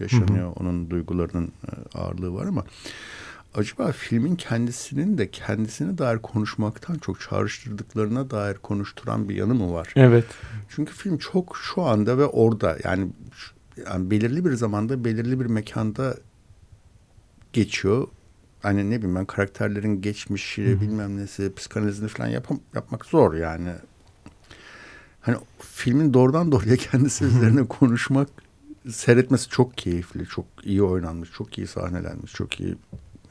yaşanıyor. 0.00 0.46
Hı 0.46 0.50
hı. 0.50 0.60
Onun 0.60 0.90
duygularının 0.90 1.46
e, 1.46 1.98
ağırlığı 1.98 2.34
var 2.34 2.46
ama 2.46 2.64
acaba 3.54 3.92
filmin 3.92 4.36
kendisinin 4.36 5.18
de 5.18 5.30
kendisine 5.30 5.98
dair 5.98 6.18
konuşmaktan 6.18 6.98
çok 6.98 7.20
çağrıştırdıklarına 7.20 8.30
dair 8.30 8.54
konuşturan 8.54 9.28
bir 9.28 9.34
yanı 9.34 9.54
mı 9.54 9.72
var? 9.72 9.92
Evet. 9.96 10.24
Çünkü 10.68 10.92
film 10.92 11.18
çok 11.18 11.56
şu 11.62 11.82
anda 11.82 12.18
ve 12.18 12.26
orada 12.26 12.78
yani, 12.84 13.08
yani 13.86 14.10
belirli 14.10 14.44
bir 14.44 14.52
zamanda 14.52 15.04
belirli 15.04 15.40
bir 15.40 15.46
mekanda 15.46 16.16
geçiyor. 17.56 18.08
Hani 18.62 18.90
ne 18.90 18.98
bileyim 18.98 19.14
ben 19.14 19.24
karakterlerin 19.24 20.00
geçmişi 20.00 20.66
Hı-hı. 20.66 20.80
bilmem 20.80 21.16
nesi 21.16 21.54
psikanalizini 21.54 22.08
falan 22.08 22.28
yapam, 22.28 22.60
yapmak 22.74 23.04
zor 23.04 23.34
yani. 23.34 23.72
Hani 25.20 25.36
filmin 25.60 26.14
doğrudan 26.14 26.52
doğruya 26.52 26.76
kendisi 26.90 27.24
üzerine 27.24 27.64
konuşmak 27.64 28.28
seyretmesi 28.90 29.48
çok 29.48 29.78
keyifli, 29.78 30.26
çok 30.26 30.46
iyi 30.62 30.82
oynanmış, 30.82 31.32
çok 31.32 31.58
iyi 31.58 31.66
sahnelenmiş, 31.66 32.32
çok 32.32 32.60
iyi 32.60 32.76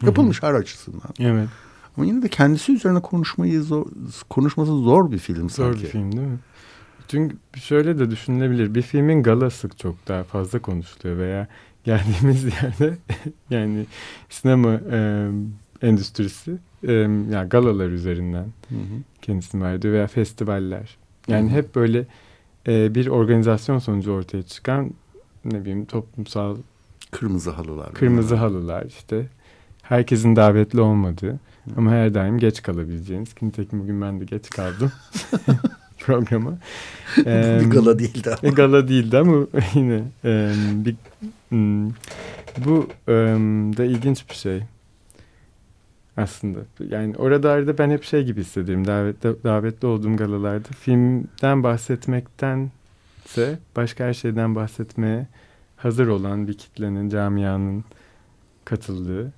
yapılmış 0.01 0.43
her 0.43 0.53
açısından. 0.53 1.13
Evet. 1.19 1.49
Ama 1.97 2.05
yine 2.05 2.21
de 2.21 2.27
kendisi 2.27 2.73
üzerine 2.73 3.01
konuşmayı 3.01 3.61
zor, 3.61 3.85
konuşması 4.29 4.71
zor 4.71 5.11
bir 5.11 5.17
film 5.17 5.49
zor 5.49 5.65
sanki. 5.65 5.77
Zor 5.77 5.85
bir 5.85 5.91
film 5.91 6.11
değil 6.11 6.27
mi? 6.27 6.39
Çünkü 7.07 7.37
şöyle 7.55 7.99
de 7.99 8.11
düşünülebilir. 8.11 8.75
Bir 8.75 8.81
filmin 8.81 9.23
galası 9.23 9.69
çok 9.69 10.07
daha 10.07 10.23
fazla 10.23 10.59
konuşuluyor 10.59 11.17
veya 11.17 11.47
geldiğimiz 11.85 12.43
yerde 12.63 12.97
yani 13.49 13.85
sinema 14.29 14.73
e, 14.91 15.29
endüstrisi 15.81 16.57
e, 16.87 16.91
yani 16.93 17.49
galalar 17.49 17.89
üzerinden 17.89 18.45
hı 18.69 18.75
hı. 18.75 19.01
kendisini 19.21 19.63
verdi 19.63 19.91
veya 19.91 20.07
festivaller. 20.07 20.97
Yani 21.27 21.49
hı 21.49 21.53
hı. 21.53 21.57
hep 21.57 21.75
böyle 21.75 22.05
e, 22.67 22.95
bir 22.95 23.07
organizasyon 23.07 23.79
sonucu 23.79 24.11
ortaya 24.11 24.43
çıkan 24.43 24.91
ne 25.45 25.61
bileyim 25.61 25.85
toplumsal 25.85 26.57
kırmızı 27.11 27.51
halılar. 27.51 27.93
Kırmızı 27.93 28.35
halılar 28.35 28.85
işte. 28.85 29.27
Herkesin 29.81 30.35
davetli 30.35 30.81
olmadığı 30.81 31.31
Hı. 31.31 31.39
ama 31.77 31.91
her 31.91 32.13
daim 32.13 32.39
geç 32.39 32.61
kalabileceğiniz. 32.61 33.29
Nitekim 33.41 33.79
bugün 33.79 34.01
ben 34.01 34.19
de 34.19 34.25
geç 34.25 34.49
kaldım 34.49 34.91
programa. 35.99 36.57
ee, 37.25 37.59
bir 37.61 37.69
gala 37.69 37.99
değildi 37.99 38.35
ama. 38.43 38.53
Gala 38.53 38.87
değildi 38.87 39.17
ama 39.17 39.47
yine 39.73 40.03
e, 40.25 40.53
bir, 40.73 40.95
hmm, 41.55 41.89
bu 42.65 42.89
e, 43.07 43.13
da 43.77 43.85
ilginç 43.85 44.29
bir 44.29 44.35
şey 44.35 44.61
aslında. 46.17 46.59
Yani 46.89 47.15
oralarda 47.15 47.77
ben 47.77 47.89
hep 47.89 48.03
şey 48.03 48.23
gibi 48.23 48.41
hissediyorum. 48.41 48.87
Davetli, 48.87 49.43
davetli 49.43 49.87
olduğum 49.87 50.17
galalarda 50.17 50.67
filmden 50.79 51.63
bahsetmekten 51.63 52.71
ise 53.25 53.59
başka 53.75 54.03
her 54.03 54.13
şeyden 54.13 54.55
bahsetmeye 54.55 55.27
hazır 55.77 56.07
olan 56.07 56.47
bir 56.47 56.53
kitlenin, 56.53 57.09
camianın 57.09 57.83
katıldığı, 58.65 59.33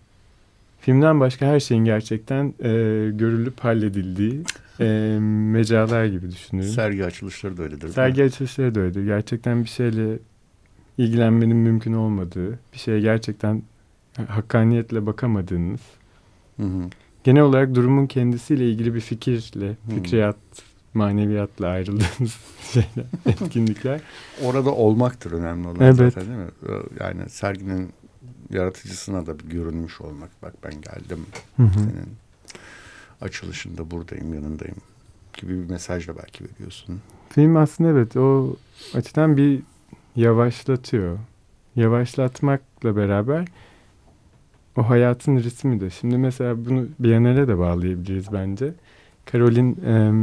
filmden 0.79 1.19
başka 1.19 1.45
her 1.45 1.59
şeyin 1.59 1.85
gerçekten 1.85 2.53
e, 2.59 2.69
görülüp 3.13 3.59
halledildiği 3.59 4.41
e, 4.79 5.17
mecalar 5.21 6.05
gibi 6.05 6.31
düşünüyorum. 6.31 6.73
Sergi 6.73 7.05
açılışları 7.05 7.57
da 7.57 7.63
öyledir. 7.63 7.89
Sergi 7.89 8.23
açılışları 8.23 8.75
da 8.75 8.79
öyledir. 8.79 9.05
Gerçekten 9.05 9.63
bir 9.63 9.69
şeyle 9.69 10.19
ilgilenmenin 10.97 11.57
mümkün 11.57 11.93
olmadığı, 11.93 12.59
bir 12.73 12.77
şeye 12.77 12.99
gerçekten 12.99 13.63
hakkaniyetle 14.27 15.05
bakamadığınız, 15.05 15.81
hı 16.57 16.63
hı. 16.63 16.89
genel 17.23 17.43
olarak 17.43 17.75
durumun 17.75 18.07
kendisiyle 18.07 18.69
ilgili 18.69 18.93
bir 18.93 19.01
fikirle, 19.01 19.75
fikriyat 19.89 20.37
maneviyatla 20.93 21.67
ayrıldığınız 21.67 22.37
şeyler, 22.73 23.05
etkinlikler. 23.25 24.01
Orada 24.43 24.71
olmaktır 24.71 25.31
önemli 25.31 25.67
olan 25.67 25.81
evet. 25.81 25.95
zaten 26.13 26.25
değil 26.25 26.37
mi? 26.37 26.83
Yani 26.99 27.29
serginin 27.29 27.89
yaratıcısına 28.49 29.25
da 29.25 29.39
bir 29.39 29.43
görünmüş 29.43 30.01
olmak. 30.01 30.29
Bak 30.41 30.53
ben 30.63 30.71
geldim 30.71 31.25
hı 31.57 31.63
hı. 31.63 31.73
senin 31.73 32.09
açılışında 33.21 33.91
buradayım 33.91 34.33
yanındayım 34.33 34.77
gibi 35.33 35.63
bir 35.63 35.69
mesaj 35.69 36.07
da 36.07 36.17
belki 36.17 36.43
veriyorsun. 36.43 37.01
Film 37.29 37.55
aslında 37.55 37.89
evet 37.89 38.17
o 38.17 38.55
açıdan 38.93 39.37
bir 39.37 39.61
yavaşlatıyor. 40.17 41.17
Yavaşlatmakla 41.75 42.95
beraber 42.95 43.47
o 44.77 44.89
hayatın 44.89 45.37
ritmi 45.37 45.79
de. 45.81 45.89
Şimdi 45.89 46.17
mesela 46.17 46.65
bunu 46.65 46.87
Biennale 46.99 47.47
de 47.47 47.57
bağlayabiliriz 47.57 48.33
bence. 48.33 48.73
Karolin 49.25 49.77
e, 49.85 50.13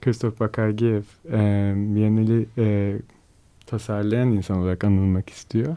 Christoph 0.00 0.40
Bakargiev 0.40 1.02
e, 1.32 1.72
Biennale'i 1.76 2.46
e, 2.58 2.96
tasarlayan 3.66 4.32
insan 4.32 4.58
olarak 4.58 4.84
anılmak 4.84 5.30
istiyor. 5.30 5.76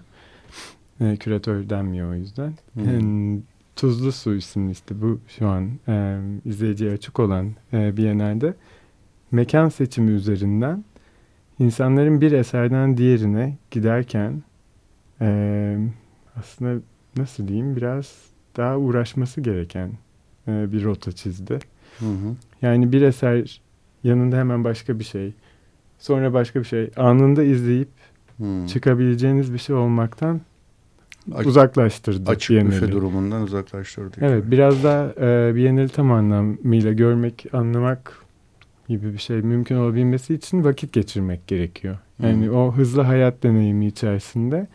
E, 1.01 1.17
küratör 1.17 1.69
denmiyor 1.69 2.11
o 2.11 2.15
yüzden. 2.15 2.53
Hmm. 2.73 3.41
Tuzlu 3.75 4.11
Su 4.11 4.35
isimli 4.35 4.71
işte 4.71 5.01
bu 5.01 5.19
şu 5.27 5.47
an 5.47 5.69
e, 5.87 6.19
izleyiciye 6.45 6.91
açık 6.91 7.19
olan 7.19 7.51
e, 7.73 7.97
Biennale'de 7.97 8.53
mekan 9.31 9.69
seçimi 9.69 10.11
üzerinden 10.11 10.83
insanların 11.59 12.21
bir 12.21 12.31
eserden 12.31 12.97
diğerine 12.97 13.57
giderken 13.71 14.43
e, 15.21 15.77
aslında 16.39 16.81
nasıl 17.17 17.47
diyeyim 17.47 17.75
biraz 17.75 18.15
daha 18.57 18.77
uğraşması 18.77 19.41
gereken 19.41 19.91
e, 20.47 20.71
bir 20.71 20.83
rota 20.83 21.11
çizdi. 21.11 21.59
Hı 21.99 22.05
hı. 22.05 22.35
Yani 22.61 22.91
bir 22.91 23.01
eser 23.01 23.61
yanında 24.03 24.37
hemen 24.37 24.63
başka 24.63 24.99
bir 24.99 25.03
şey, 25.03 25.33
sonra 25.99 26.33
başka 26.33 26.59
bir 26.59 26.65
şey 26.65 26.91
anında 26.97 27.43
izleyip 27.43 27.89
hmm. 28.37 28.65
çıkabileceğiniz 28.65 29.53
bir 29.53 29.57
şey 29.57 29.75
olmaktan 29.75 30.41
uzaklaştırdı. 31.45 32.31
Açık 32.31 32.49
Biennale. 32.49 32.75
büfe 32.75 32.91
durumundan 32.91 33.41
uzaklaştırdı. 33.41 34.17
Evet 34.21 34.43
yani. 34.43 34.51
biraz 34.51 34.83
daha 34.83 35.05
e, 35.19 35.55
Biennale 35.55 35.87
tam 35.87 36.11
anlamıyla 36.11 36.93
görmek, 36.93 37.45
anlamak 37.53 38.24
gibi 38.87 39.13
bir 39.13 39.17
şey 39.17 39.41
mümkün 39.41 39.75
olabilmesi 39.75 40.33
için 40.33 40.63
vakit 40.63 40.93
geçirmek 40.93 41.47
gerekiyor. 41.47 41.97
Yani 42.23 42.45
hmm. 42.47 42.55
o 42.55 42.71
hızlı 42.71 43.01
hayat 43.01 43.43
deneyimi 43.43 43.85
içerisinde 43.85 44.67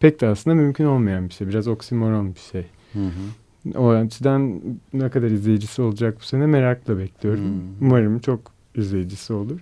pek 0.00 0.20
de 0.20 0.26
aslında 0.26 0.56
mümkün 0.56 0.84
olmayan 0.84 1.28
bir 1.28 1.34
şey. 1.34 1.48
Biraz 1.48 1.68
oksimoron 1.68 2.34
bir 2.34 2.40
şey. 2.40 2.66
Hı 2.92 2.98
hı. 2.98 3.78
O 3.78 3.90
açıdan 3.90 4.60
ne 4.92 5.10
kadar 5.10 5.30
izleyicisi 5.30 5.82
olacak 5.82 6.16
bu 6.20 6.24
sene 6.24 6.46
merakla 6.46 6.98
bekliyorum. 6.98 7.44
Hı. 7.44 7.60
Umarım 7.80 8.18
çok 8.18 8.52
izleyicisi 8.74 9.32
olur. 9.32 9.60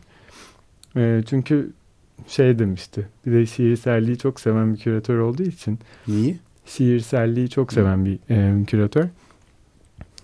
E, 0.97 1.23
çünkü 1.27 1.71
şey 2.29 2.59
demişti. 2.59 3.09
Bir 3.27 3.33
de 3.33 3.47
şiirselliği 3.47 4.19
çok 4.19 4.41
seven 4.41 4.75
bir 4.75 4.79
küratör 4.79 5.19
olduğu 5.19 5.43
için. 5.43 5.79
Niye? 6.09 6.39
Şiirselliği 6.67 7.49
çok 7.49 7.73
seven 7.73 7.99
Hı. 7.99 8.05
bir 8.05 8.19
e, 8.31 8.65
küratör. 8.65 9.05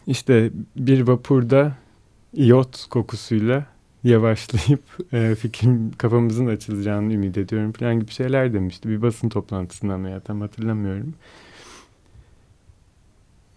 İşte 0.07 0.51
bir 0.77 1.01
vapurda 1.01 1.77
iyot 2.33 2.87
kokusuyla 2.91 3.67
yavaşlayıp 4.05 4.83
e, 5.13 5.35
fikrim 5.35 5.93
kafamızın 5.99 6.47
açılacağını 6.47 7.13
ümit 7.13 7.39
ediyorum 7.39 7.73
falan 7.73 8.01
gibi 8.01 8.11
şeyler 8.11 8.55
demişti. 8.55 8.89
Bir 8.89 9.03
basın 9.03 9.29
toplantısından 9.29 10.05
veya 10.05 10.21
tam 10.21 10.41
hatırlamıyorum. 10.41 11.15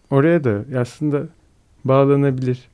Oraya 0.09 0.43
da 0.43 0.65
aslında 0.79 1.27
bağlanabilir. 1.85 2.69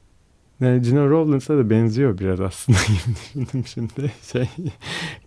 Yani 0.60 0.82
Gina 0.82 1.08
Rowlands'a 1.08 1.58
da 1.58 1.70
benziyor 1.70 2.20
biraz 2.20 2.42
aslında 2.42 2.78
düşündüm 3.10 3.64
şimdi. 3.66 4.12
Şey, 4.32 4.50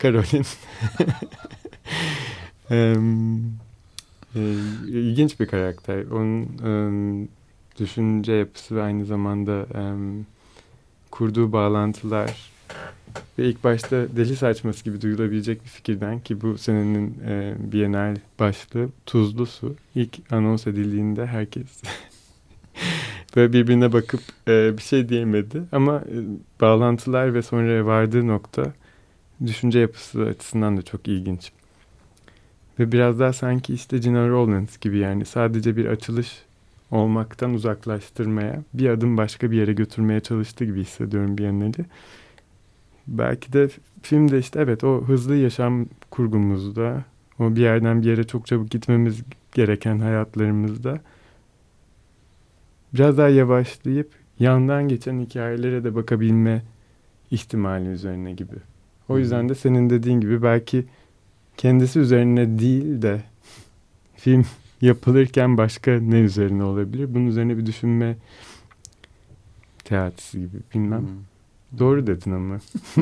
Caroline. 0.02 0.46
um, 2.96 3.44
e, 4.34 4.40
ilginç 4.88 5.40
bir 5.40 5.46
karakter. 5.46 6.04
Onun 6.04 6.58
um, 6.58 7.28
düşünce 7.78 8.32
yapısı 8.32 8.76
ve 8.76 8.82
aynı 8.82 9.04
zamanda 9.04 9.66
um, 9.74 10.26
kurduğu 11.12 11.52
bağlantılar 11.52 12.52
ve 13.38 13.48
ilk 13.48 13.64
başta 13.64 14.16
deli 14.16 14.36
saçması 14.36 14.84
gibi 14.84 15.00
duyulabilecek 15.00 15.64
bir 15.64 15.68
fikirden 15.68 16.20
ki 16.20 16.40
bu 16.40 16.58
senenin 16.58 17.18
e, 17.26 17.54
Bienal 17.72 18.16
başlığı 18.38 18.88
Tuzlu 19.06 19.46
Su. 19.46 19.74
İlk 19.94 20.32
anons 20.32 20.66
edildiğinde 20.66 21.26
herkes 21.26 21.82
böyle 23.36 23.52
birbirine 23.52 23.92
bakıp 23.92 24.20
e, 24.48 24.76
bir 24.76 24.82
şey 24.82 25.08
diyemedi. 25.08 25.62
Ama 25.72 25.96
e, 25.96 26.16
bağlantılar 26.60 27.34
ve 27.34 27.42
sonra 27.42 27.86
vardığı 27.86 28.26
nokta 28.26 28.72
düşünce 29.46 29.78
yapısı 29.78 30.22
açısından 30.22 30.76
da 30.76 30.82
çok 30.82 31.08
ilginç. 31.08 31.52
Ve 32.78 32.92
biraz 32.92 33.20
daha 33.20 33.32
sanki 33.32 33.74
işte 33.74 33.98
Gina 33.98 34.28
Rowlands 34.28 34.78
gibi 34.78 34.98
yani 34.98 35.24
sadece 35.24 35.76
bir 35.76 35.86
açılış 35.86 36.42
olmaktan 36.92 37.54
uzaklaştırmaya, 37.54 38.62
bir 38.74 38.88
adım 38.88 39.16
başka 39.16 39.50
bir 39.50 39.56
yere 39.56 39.72
götürmeye 39.72 40.20
çalıştı 40.20 40.64
gibi 40.64 40.80
hissediyorum 40.80 41.38
bir 41.38 41.44
yanıyla. 41.44 41.84
Belki 43.06 43.52
de 43.52 43.68
filmde 44.02 44.38
işte 44.38 44.60
evet 44.60 44.84
o 44.84 45.04
hızlı 45.04 45.36
yaşam 45.36 45.86
kurgumuzda, 46.10 47.04
o 47.38 47.56
bir 47.56 47.60
yerden 47.60 48.02
bir 48.02 48.06
yere 48.06 48.24
çok 48.24 48.46
çabuk 48.46 48.70
gitmemiz 48.70 49.22
gereken 49.52 49.98
hayatlarımızda 49.98 51.00
biraz 52.94 53.18
daha 53.18 53.28
yavaşlayıp 53.28 54.10
yandan 54.38 54.88
geçen 54.88 55.20
hikayelere 55.20 55.84
de 55.84 55.94
bakabilme 55.94 56.62
ihtimali 57.30 57.88
üzerine 57.88 58.32
gibi. 58.32 58.56
O 59.08 59.18
yüzden 59.18 59.48
de 59.48 59.54
senin 59.54 59.90
dediğin 59.90 60.20
gibi 60.20 60.42
belki 60.42 60.84
kendisi 61.56 61.98
üzerine 62.00 62.58
değil 62.58 63.02
de 63.02 63.22
film 64.16 64.44
yapılırken 64.82 65.58
başka 65.58 65.90
ne 65.90 66.20
üzerine 66.20 66.64
olabilir? 66.64 67.14
Bunun 67.14 67.26
üzerine 67.26 67.58
bir 67.58 67.66
düşünme 67.66 68.16
teatisi 69.84 70.40
gibi 70.40 70.56
bilmem. 70.74 71.00
Hmm. 71.00 71.78
Doğru 71.78 72.06
dedin 72.06 72.32
ama. 72.32 72.58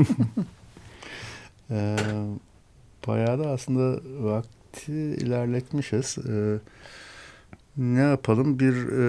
ee, 1.70 1.96
bayağı 3.06 3.38
da 3.38 3.50
aslında 3.50 4.00
vakti 4.20 4.92
ilerletmişiz. 4.92 6.18
Ee, 6.28 6.58
ne 7.76 8.00
yapalım? 8.00 8.58
Bir 8.58 8.74
e, 8.74 9.04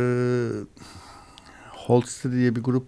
Holster 1.70 2.32
diye 2.32 2.56
bir 2.56 2.64
grup 2.64 2.88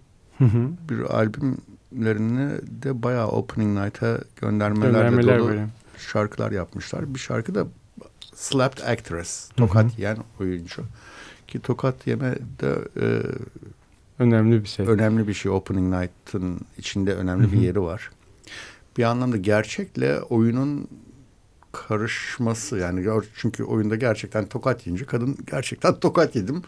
bir 0.90 1.00
albümlerini 1.00 2.52
de 2.84 3.04
bayağı 3.04 3.28
Opening 3.28 3.80
Night'a 3.80 4.20
göndermelerle 4.42 4.92
Göndermeler 4.92 5.40
dolu 5.40 5.48
böyle. 5.48 5.68
şarkılar 5.98 6.52
yapmışlar. 6.52 7.14
Bir 7.14 7.20
şarkı 7.20 7.56
da 7.56 7.68
slapped 8.36 8.88
actress. 8.88 9.50
Tokat 9.58 9.84
Hı-hı. 9.84 9.92
yiyen 9.98 10.18
oyuncu. 10.40 10.84
Ki 11.48 11.60
tokat 11.60 12.08
yeme 12.08 12.36
de 12.62 12.76
e, 13.02 13.22
önemli 14.20 14.64
bir 14.64 14.68
şey. 14.68 14.88
Önemli 14.88 15.28
bir 15.28 15.34
şey. 15.34 15.52
Opening 15.52 15.96
Night'ın 15.96 16.60
içinde 16.78 17.16
önemli 17.16 17.44
Hı-hı. 17.44 17.52
bir 17.54 17.62
yeri 17.62 17.82
var. 17.82 18.12
Bir 18.98 19.04
anlamda 19.04 19.38
gerçekle 19.38 20.22
oyunun 20.22 20.88
karışması 21.74 22.78
yani 22.78 23.06
çünkü 23.36 23.64
oyunda 23.64 23.96
gerçekten 23.96 24.46
tokat 24.46 24.88
yiyince 24.88 25.06
kadın 25.06 25.38
gerçekten 25.52 26.00
tokat 26.00 26.36
yedim. 26.36 26.62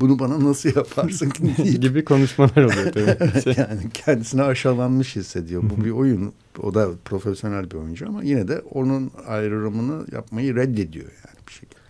Bunu 0.00 0.18
bana 0.18 0.44
nasıl 0.44 0.76
yaparsın 0.76 1.30
ki 1.30 1.80
gibi 1.80 2.04
konuşmalar 2.04 2.64
oluyor 2.64 2.92
tabii. 2.92 3.54
yani 3.60 3.90
kendisine 3.94 4.42
aşağılanmış 4.42 5.16
hissediyor. 5.16 5.62
Bu 5.62 5.84
bir 5.84 5.90
oyun. 5.90 6.32
O 6.62 6.74
da 6.74 6.88
profesyonel 7.04 7.70
bir 7.70 7.76
oyuncu 7.76 8.08
ama 8.08 8.22
yine 8.22 8.48
de 8.48 8.60
onun 8.70 9.10
ayrımını 9.26 10.06
yapmayı 10.12 10.56
reddediyor 10.56 11.06
yani 11.06 11.46
bir 11.48 11.52
şekilde. 11.52 11.80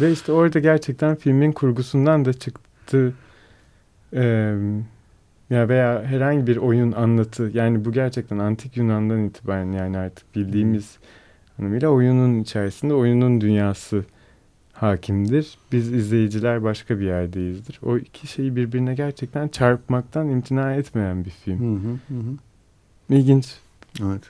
Ve 0.00 0.12
işte 0.12 0.32
orada 0.32 0.58
gerçekten 0.58 1.16
filmin 1.16 1.52
kurgusundan 1.52 2.24
da 2.24 2.32
çıktı. 2.32 3.14
Ee, 4.12 4.54
ya 5.50 5.68
veya 5.68 6.02
herhangi 6.02 6.46
bir 6.46 6.56
oyun 6.56 6.92
anlatı 6.92 7.50
yani 7.54 7.84
bu 7.84 7.92
gerçekten 7.92 8.38
antik 8.38 8.76
Yunan'dan 8.76 9.24
itibaren 9.24 9.72
yani 9.72 9.98
artık 9.98 10.36
bildiğimiz 10.36 10.98
anlamıyla 11.58 11.88
oyunun 11.88 12.40
içerisinde 12.40 12.94
oyunun 12.94 13.40
dünyası 13.40 14.04
hakimdir. 14.72 15.58
Biz 15.72 15.92
izleyiciler 15.92 16.62
başka 16.62 17.00
bir 17.00 17.04
yerdeyizdir. 17.06 17.80
O 17.82 17.96
iki 17.96 18.26
şeyi 18.26 18.56
birbirine 18.56 18.94
gerçekten 18.94 19.48
çarpmaktan 19.48 20.28
imtina 20.28 20.74
etmeyen 20.74 21.24
bir 21.24 21.30
film. 21.30 21.76
Hı 21.76 21.88
hı 21.88 22.20
hı. 22.20 22.36
İlginç. 23.10 23.54
Evet. 24.02 24.22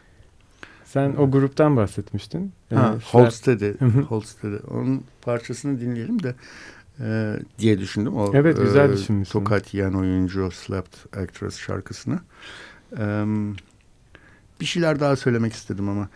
Sen 0.84 1.14
o 1.16 1.30
gruptan 1.30 1.76
bahsetmiştin. 1.76 2.52
Ha, 2.74 2.94
ee. 2.96 3.10
Holsted'i. 3.10 3.76
Onun 4.70 5.04
parçasını 5.22 5.80
dinleyelim 5.80 6.22
de 6.22 6.34
e, 7.00 7.36
diye 7.58 7.78
düşündüm. 7.78 8.16
O, 8.16 8.30
evet 8.34 8.56
güzel 8.56 8.90
e, 8.90 8.92
düşünmüşsün. 8.92 9.38
Tokat 9.38 9.74
yiyen 9.74 9.92
oyuncu 9.92 10.50
Slapped 10.50 11.22
Actress 11.22 11.58
şarkısını. 11.58 12.20
E, 12.98 13.24
bir 14.60 14.66
şeyler 14.66 15.00
daha 15.00 15.16
söylemek 15.16 15.52
istedim 15.52 15.88
ama 15.88 16.08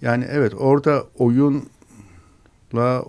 yani 0.00 0.26
evet 0.30 0.54
orada 0.54 1.06
oyunla 1.18 3.04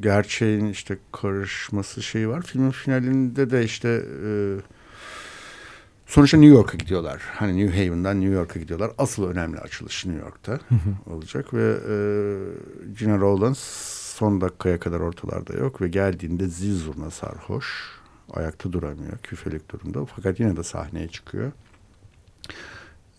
gerçeğin 0.00 0.66
işte 0.66 0.98
karışması 1.12 2.02
şeyi 2.02 2.28
var. 2.28 2.42
Filmin 2.42 2.70
finalinde 2.70 3.50
de 3.50 3.64
işte 3.64 4.02
e, 4.24 4.30
sonuçta 6.06 6.38
New 6.38 6.54
York'a 6.56 6.76
gidiyorlar. 6.76 7.22
Hani 7.34 7.66
New 7.66 7.84
Haven'dan 7.84 8.20
New 8.20 8.34
York'a 8.34 8.60
gidiyorlar. 8.60 8.90
Asıl 8.98 9.30
önemli 9.30 9.58
açılış 9.58 10.06
New 10.06 10.24
York'ta 10.24 10.60
olacak 11.06 11.54
ve 11.54 11.70
e, 11.70 11.94
Gina 12.98 13.18
Rowlands 13.18 13.58
son 14.16 14.40
dakikaya 14.40 14.80
kadar 14.80 15.00
ortalarda 15.00 15.52
yok 15.52 15.80
ve 15.80 15.88
geldiğinde 15.88 16.48
zil 16.48 16.78
zurna 16.78 17.10
sarhoş. 17.10 17.66
Ayakta 18.30 18.72
duramıyor. 18.72 19.18
Küfelik 19.18 19.70
durumda. 19.70 20.04
Fakat 20.16 20.40
yine 20.40 20.56
de 20.56 20.62
sahneye 20.62 21.08
çıkıyor. 21.08 21.52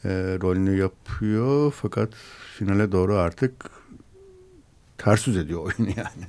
E, 0.08 0.38
rolünü 0.42 0.78
yapıyor 0.78 1.74
fakat 1.82 2.10
finale 2.58 2.92
doğru 2.92 3.16
artık 3.16 3.70
ters 4.98 5.28
yüz 5.28 5.38
ediyor 5.38 5.60
oyunu 5.60 5.92
yani. 5.98 6.26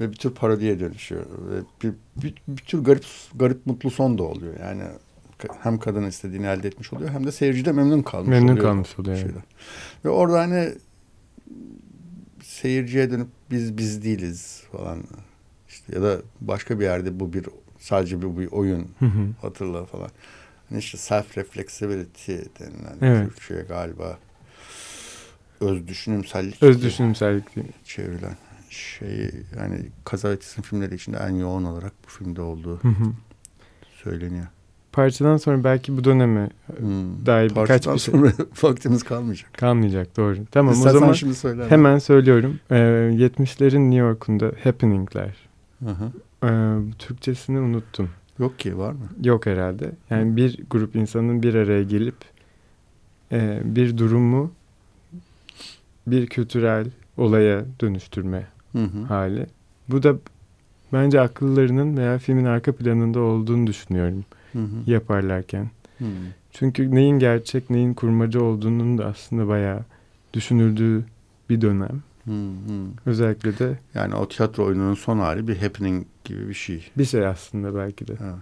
Ve 0.00 0.10
bir 0.10 0.16
tür 0.16 0.30
parodiye 0.30 0.80
dönüşüyor. 0.80 1.22
Ve 1.22 1.60
bir, 1.82 1.94
bir, 2.22 2.34
bir 2.48 2.62
tür 2.62 2.78
garip 2.78 3.04
garip 3.34 3.66
mutlu 3.66 3.90
son 3.90 4.18
da 4.18 4.22
oluyor. 4.22 4.54
Yani 4.60 4.82
hem 5.62 5.78
kadın 5.78 6.02
istediğini 6.02 6.46
elde 6.46 6.68
etmiş 6.68 6.92
oluyor 6.92 7.10
hem 7.10 7.26
de 7.26 7.32
seyirci 7.32 7.64
de 7.64 7.72
memnun 7.72 8.02
kalmış 8.02 8.28
memnun 8.28 8.48
oluyor. 8.48 8.56
Memnun 8.56 8.70
kalmış 8.70 8.98
oluyor. 8.98 9.16
Yani. 9.16 9.32
Ve 10.04 10.08
orada 10.08 10.40
hani 10.40 10.72
seyirciye 12.42 13.10
dönüp 13.10 13.28
biz 13.50 13.78
biz 13.78 14.04
değiliz 14.04 14.62
falan. 14.72 14.98
İşte 15.68 15.94
ya 15.94 16.02
da 16.02 16.18
başka 16.40 16.80
bir 16.80 16.84
yerde 16.84 17.20
bu 17.20 17.32
bir 17.32 17.46
sadece 17.78 18.22
bir, 18.22 18.38
bir 18.38 18.52
oyun 18.52 18.88
hatırla 19.40 19.84
falan. 19.84 20.10
İşte 20.78 20.98
self 20.98 21.38
reflexivity 21.38 22.32
denilen 22.32 22.96
evet. 23.02 23.28
Türkçe'ye 23.28 23.62
galiba 23.62 24.18
öz 25.60 25.88
düşünümsellik 25.88 26.62
öz 26.62 26.82
düşünümsellik 26.82 27.44
çevrilen 27.84 28.36
şey 28.70 29.30
yani 29.58 29.80
Kazavetis'in 30.04 30.62
filmleri 30.62 30.94
içinde 30.94 31.16
en 31.16 31.34
yoğun 31.34 31.64
olarak 31.64 31.92
bu 32.06 32.10
filmde 32.10 32.42
olduğu 32.42 32.80
söyleniyor. 34.02 34.46
Parçadan 34.92 35.36
sonra 35.36 35.64
belki 35.64 35.96
bu 35.96 36.04
döneme 36.04 36.50
hmm. 36.78 37.26
dair 37.26 37.50
birkaç 37.50 37.86
bir 37.86 37.98
şey. 37.98 37.98
sonra 37.98 38.32
vaktimiz 38.62 39.02
kalmayacak. 39.02 39.54
Kalmayacak 39.54 40.16
doğru. 40.16 40.38
Tamam 40.50 40.74
İstersen 40.74 40.96
o 40.96 41.00
zaman 41.00 41.12
şimdi 41.12 41.34
söyle 41.34 41.68
hemen 41.68 41.98
söylüyorum. 41.98 42.60
Ee, 42.70 42.74
70'lerin 42.74 43.90
New 43.90 43.96
York'unda 43.96 44.52
happening'ler. 44.64 45.36
Hı 45.84 45.90
hı. 45.90 46.12
Ee, 46.44 46.98
Türkçesini 46.98 47.58
unuttum. 47.60 48.10
Yok 48.38 48.58
ki 48.58 48.78
var 48.78 48.92
mı? 48.92 49.08
Yok 49.24 49.46
herhalde. 49.46 49.92
Yani 50.10 50.36
bir 50.36 50.60
grup 50.70 50.96
insanın 50.96 51.42
bir 51.42 51.54
araya 51.54 51.82
gelip 51.82 52.16
e, 53.32 53.60
bir 53.64 53.98
durumu 53.98 54.52
bir 56.06 56.26
kültürel 56.26 56.86
olaya 57.16 57.64
dönüştürme 57.80 58.46
hı 58.72 58.84
hı. 58.84 59.02
hali. 59.02 59.46
Bu 59.88 60.02
da 60.02 60.16
bence 60.92 61.20
akıllarının 61.20 61.96
veya 61.96 62.18
filmin 62.18 62.44
arka 62.44 62.72
planında 62.72 63.20
olduğunu 63.20 63.66
düşünüyorum 63.66 64.24
hı 64.52 64.58
hı. 64.58 64.90
yaparlarken. 64.90 65.70
Hı. 65.98 66.04
Çünkü 66.52 66.94
neyin 66.94 67.18
gerçek 67.18 67.70
neyin 67.70 67.94
kurmaca 67.94 68.40
olduğunun 68.40 68.98
da 68.98 69.04
aslında 69.04 69.48
bayağı 69.48 69.80
düşünüldüğü 70.34 71.04
bir 71.50 71.60
dönem. 71.60 72.02
Hı 72.26 72.32
hı. 72.32 72.86
Özellikle 73.06 73.58
de 73.58 73.78
yani 73.94 74.14
o 74.14 74.28
tiyatro 74.28 74.64
oyununun 74.64 74.94
son 74.94 75.18
hali 75.18 75.48
bir 75.48 75.56
happening 75.56 76.06
gibi 76.24 76.48
bir 76.48 76.54
şey. 76.54 76.90
Bir 76.98 77.04
şey 77.04 77.26
aslında 77.26 77.74
belki 77.74 78.08
de. 78.08 78.12
Evet. 78.12 78.34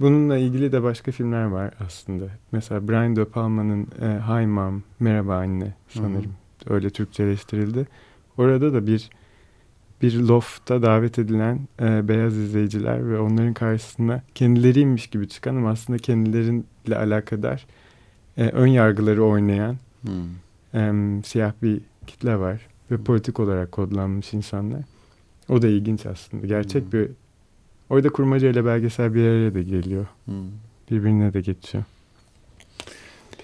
Bununla 0.00 0.38
ilgili 0.38 0.72
de 0.72 0.82
başka 0.82 1.12
filmler 1.12 1.44
var 1.44 1.74
aslında. 1.86 2.24
Mesela 2.52 2.88
Brian 2.88 3.16
De 3.16 3.24
Palma'nın 3.24 3.86
e, 4.00 4.06
Hi 4.06 4.46
Mom, 4.46 4.82
Merhaba 5.00 5.36
Anne 5.36 5.74
sanırım. 5.88 6.14
Hı 6.24 6.70
hı. 6.70 6.74
Öyle 6.74 6.90
Türkçeleştirildi. 6.90 7.86
Orada 8.36 8.72
da 8.72 8.86
bir 8.86 9.10
bir 10.02 10.14
lofta 10.14 10.82
davet 10.82 11.18
edilen 11.18 11.68
e, 11.80 12.08
beyaz 12.08 12.36
izleyiciler 12.36 13.10
ve 13.10 13.18
onların 13.18 13.54
karşısına 13.54 14.22
kendileriymiş 14.34 15.06
gibi 15.06 15.28
çıkan 15.28 15.56
ama 15.56 15.70
aslında 15.70 15.98
kendileriyle 15.98 16.96
alakadar 16.96 17.66
e, 18.36 18.48
ön 18.48 18.66
yargıları 18.66 19.24
oynayan 19.24 19.76
hmm. 20.02 20.80
e, 21.18 21.22
siyah 21.22 21.52
bir 21.62 21.80
kitle 22.06 22.38
var 22.38 22.60
ve 22.90 22.96
politik 22.96 23.40
olarak 23.40 23.72
kodlanmış 23.72 24.34
insanlar. 24.34 24.82
O 25.48 25.62
da 25.62 25.68
ilginç 25.68 26.06
aslında. 26.06 26.46
Gerçek 26.46 26.84
hmm. 26.84 26.92
bir 26.92 27.10
orada 27.90 28.08
kurmaca 28.08 28.48
ile 28.48 28.64
belgesel 28.64 29.14
bir 29.14 29.22
araya 29.22 29.54
da 29.54 29.60
geliyor. 29.60 30.06
Hmm. 30.24 30.34
Birbirine 30.90 31.32
de 31.32 31.40
geçiyor. 31.40 31.84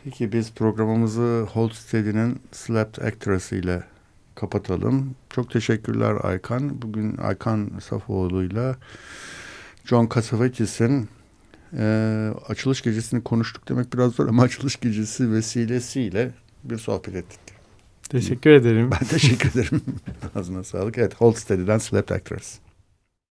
Peki 0.04 0.32
biz 0.32 0.52
programımızı 0.52 1.46
Hold 1.52 1.70
Steady'nin 1.70 2.40
Slapped 2.52 3.04
Actress 3.04 3.52
ile 3.52 3.84
kapatalım. 4.34 5.14
Çok 5.30 5.50
teşekkürler 5.50 6.16
Aykan. 6.22 6.82
Bugün 6.82 7.16
Aykan 7.16 7.70
Safoğlu'yla 7.80 8.76
John 9.84 10.08
Cassavetes''in 10.14 11.08
e, 11.78 12.30
açılış 12.48 12.82
gecesini 12.82 13.24
konuştuk 13.24 13.68
demek 13.68 13.92
biraz 13.92 14.12
zor 14.12 14.28
ama 14.28 14.42
açılış 14.48 14.80
gecesi 14.80 15.32
vesilesiyle 15.32 16.30
bir 16.64 16.78
sohbet 16.78 17.14
ettik. 17.14 17.40
Teşekkür 18.08 18.50
ederim. 18.50 18.90
Ben 18.90 19.08
teşekkür 19.08 19.50
ederim. 19.50 19.82
Ağzına 20.34 20.64
sağlık. 20.64 20.98
Evet, 20.98 21.14
Hold 21.14 21.34
Steady'den 21.34 21.78
Slept 21.78 22.12
Actress. 22.12 22.58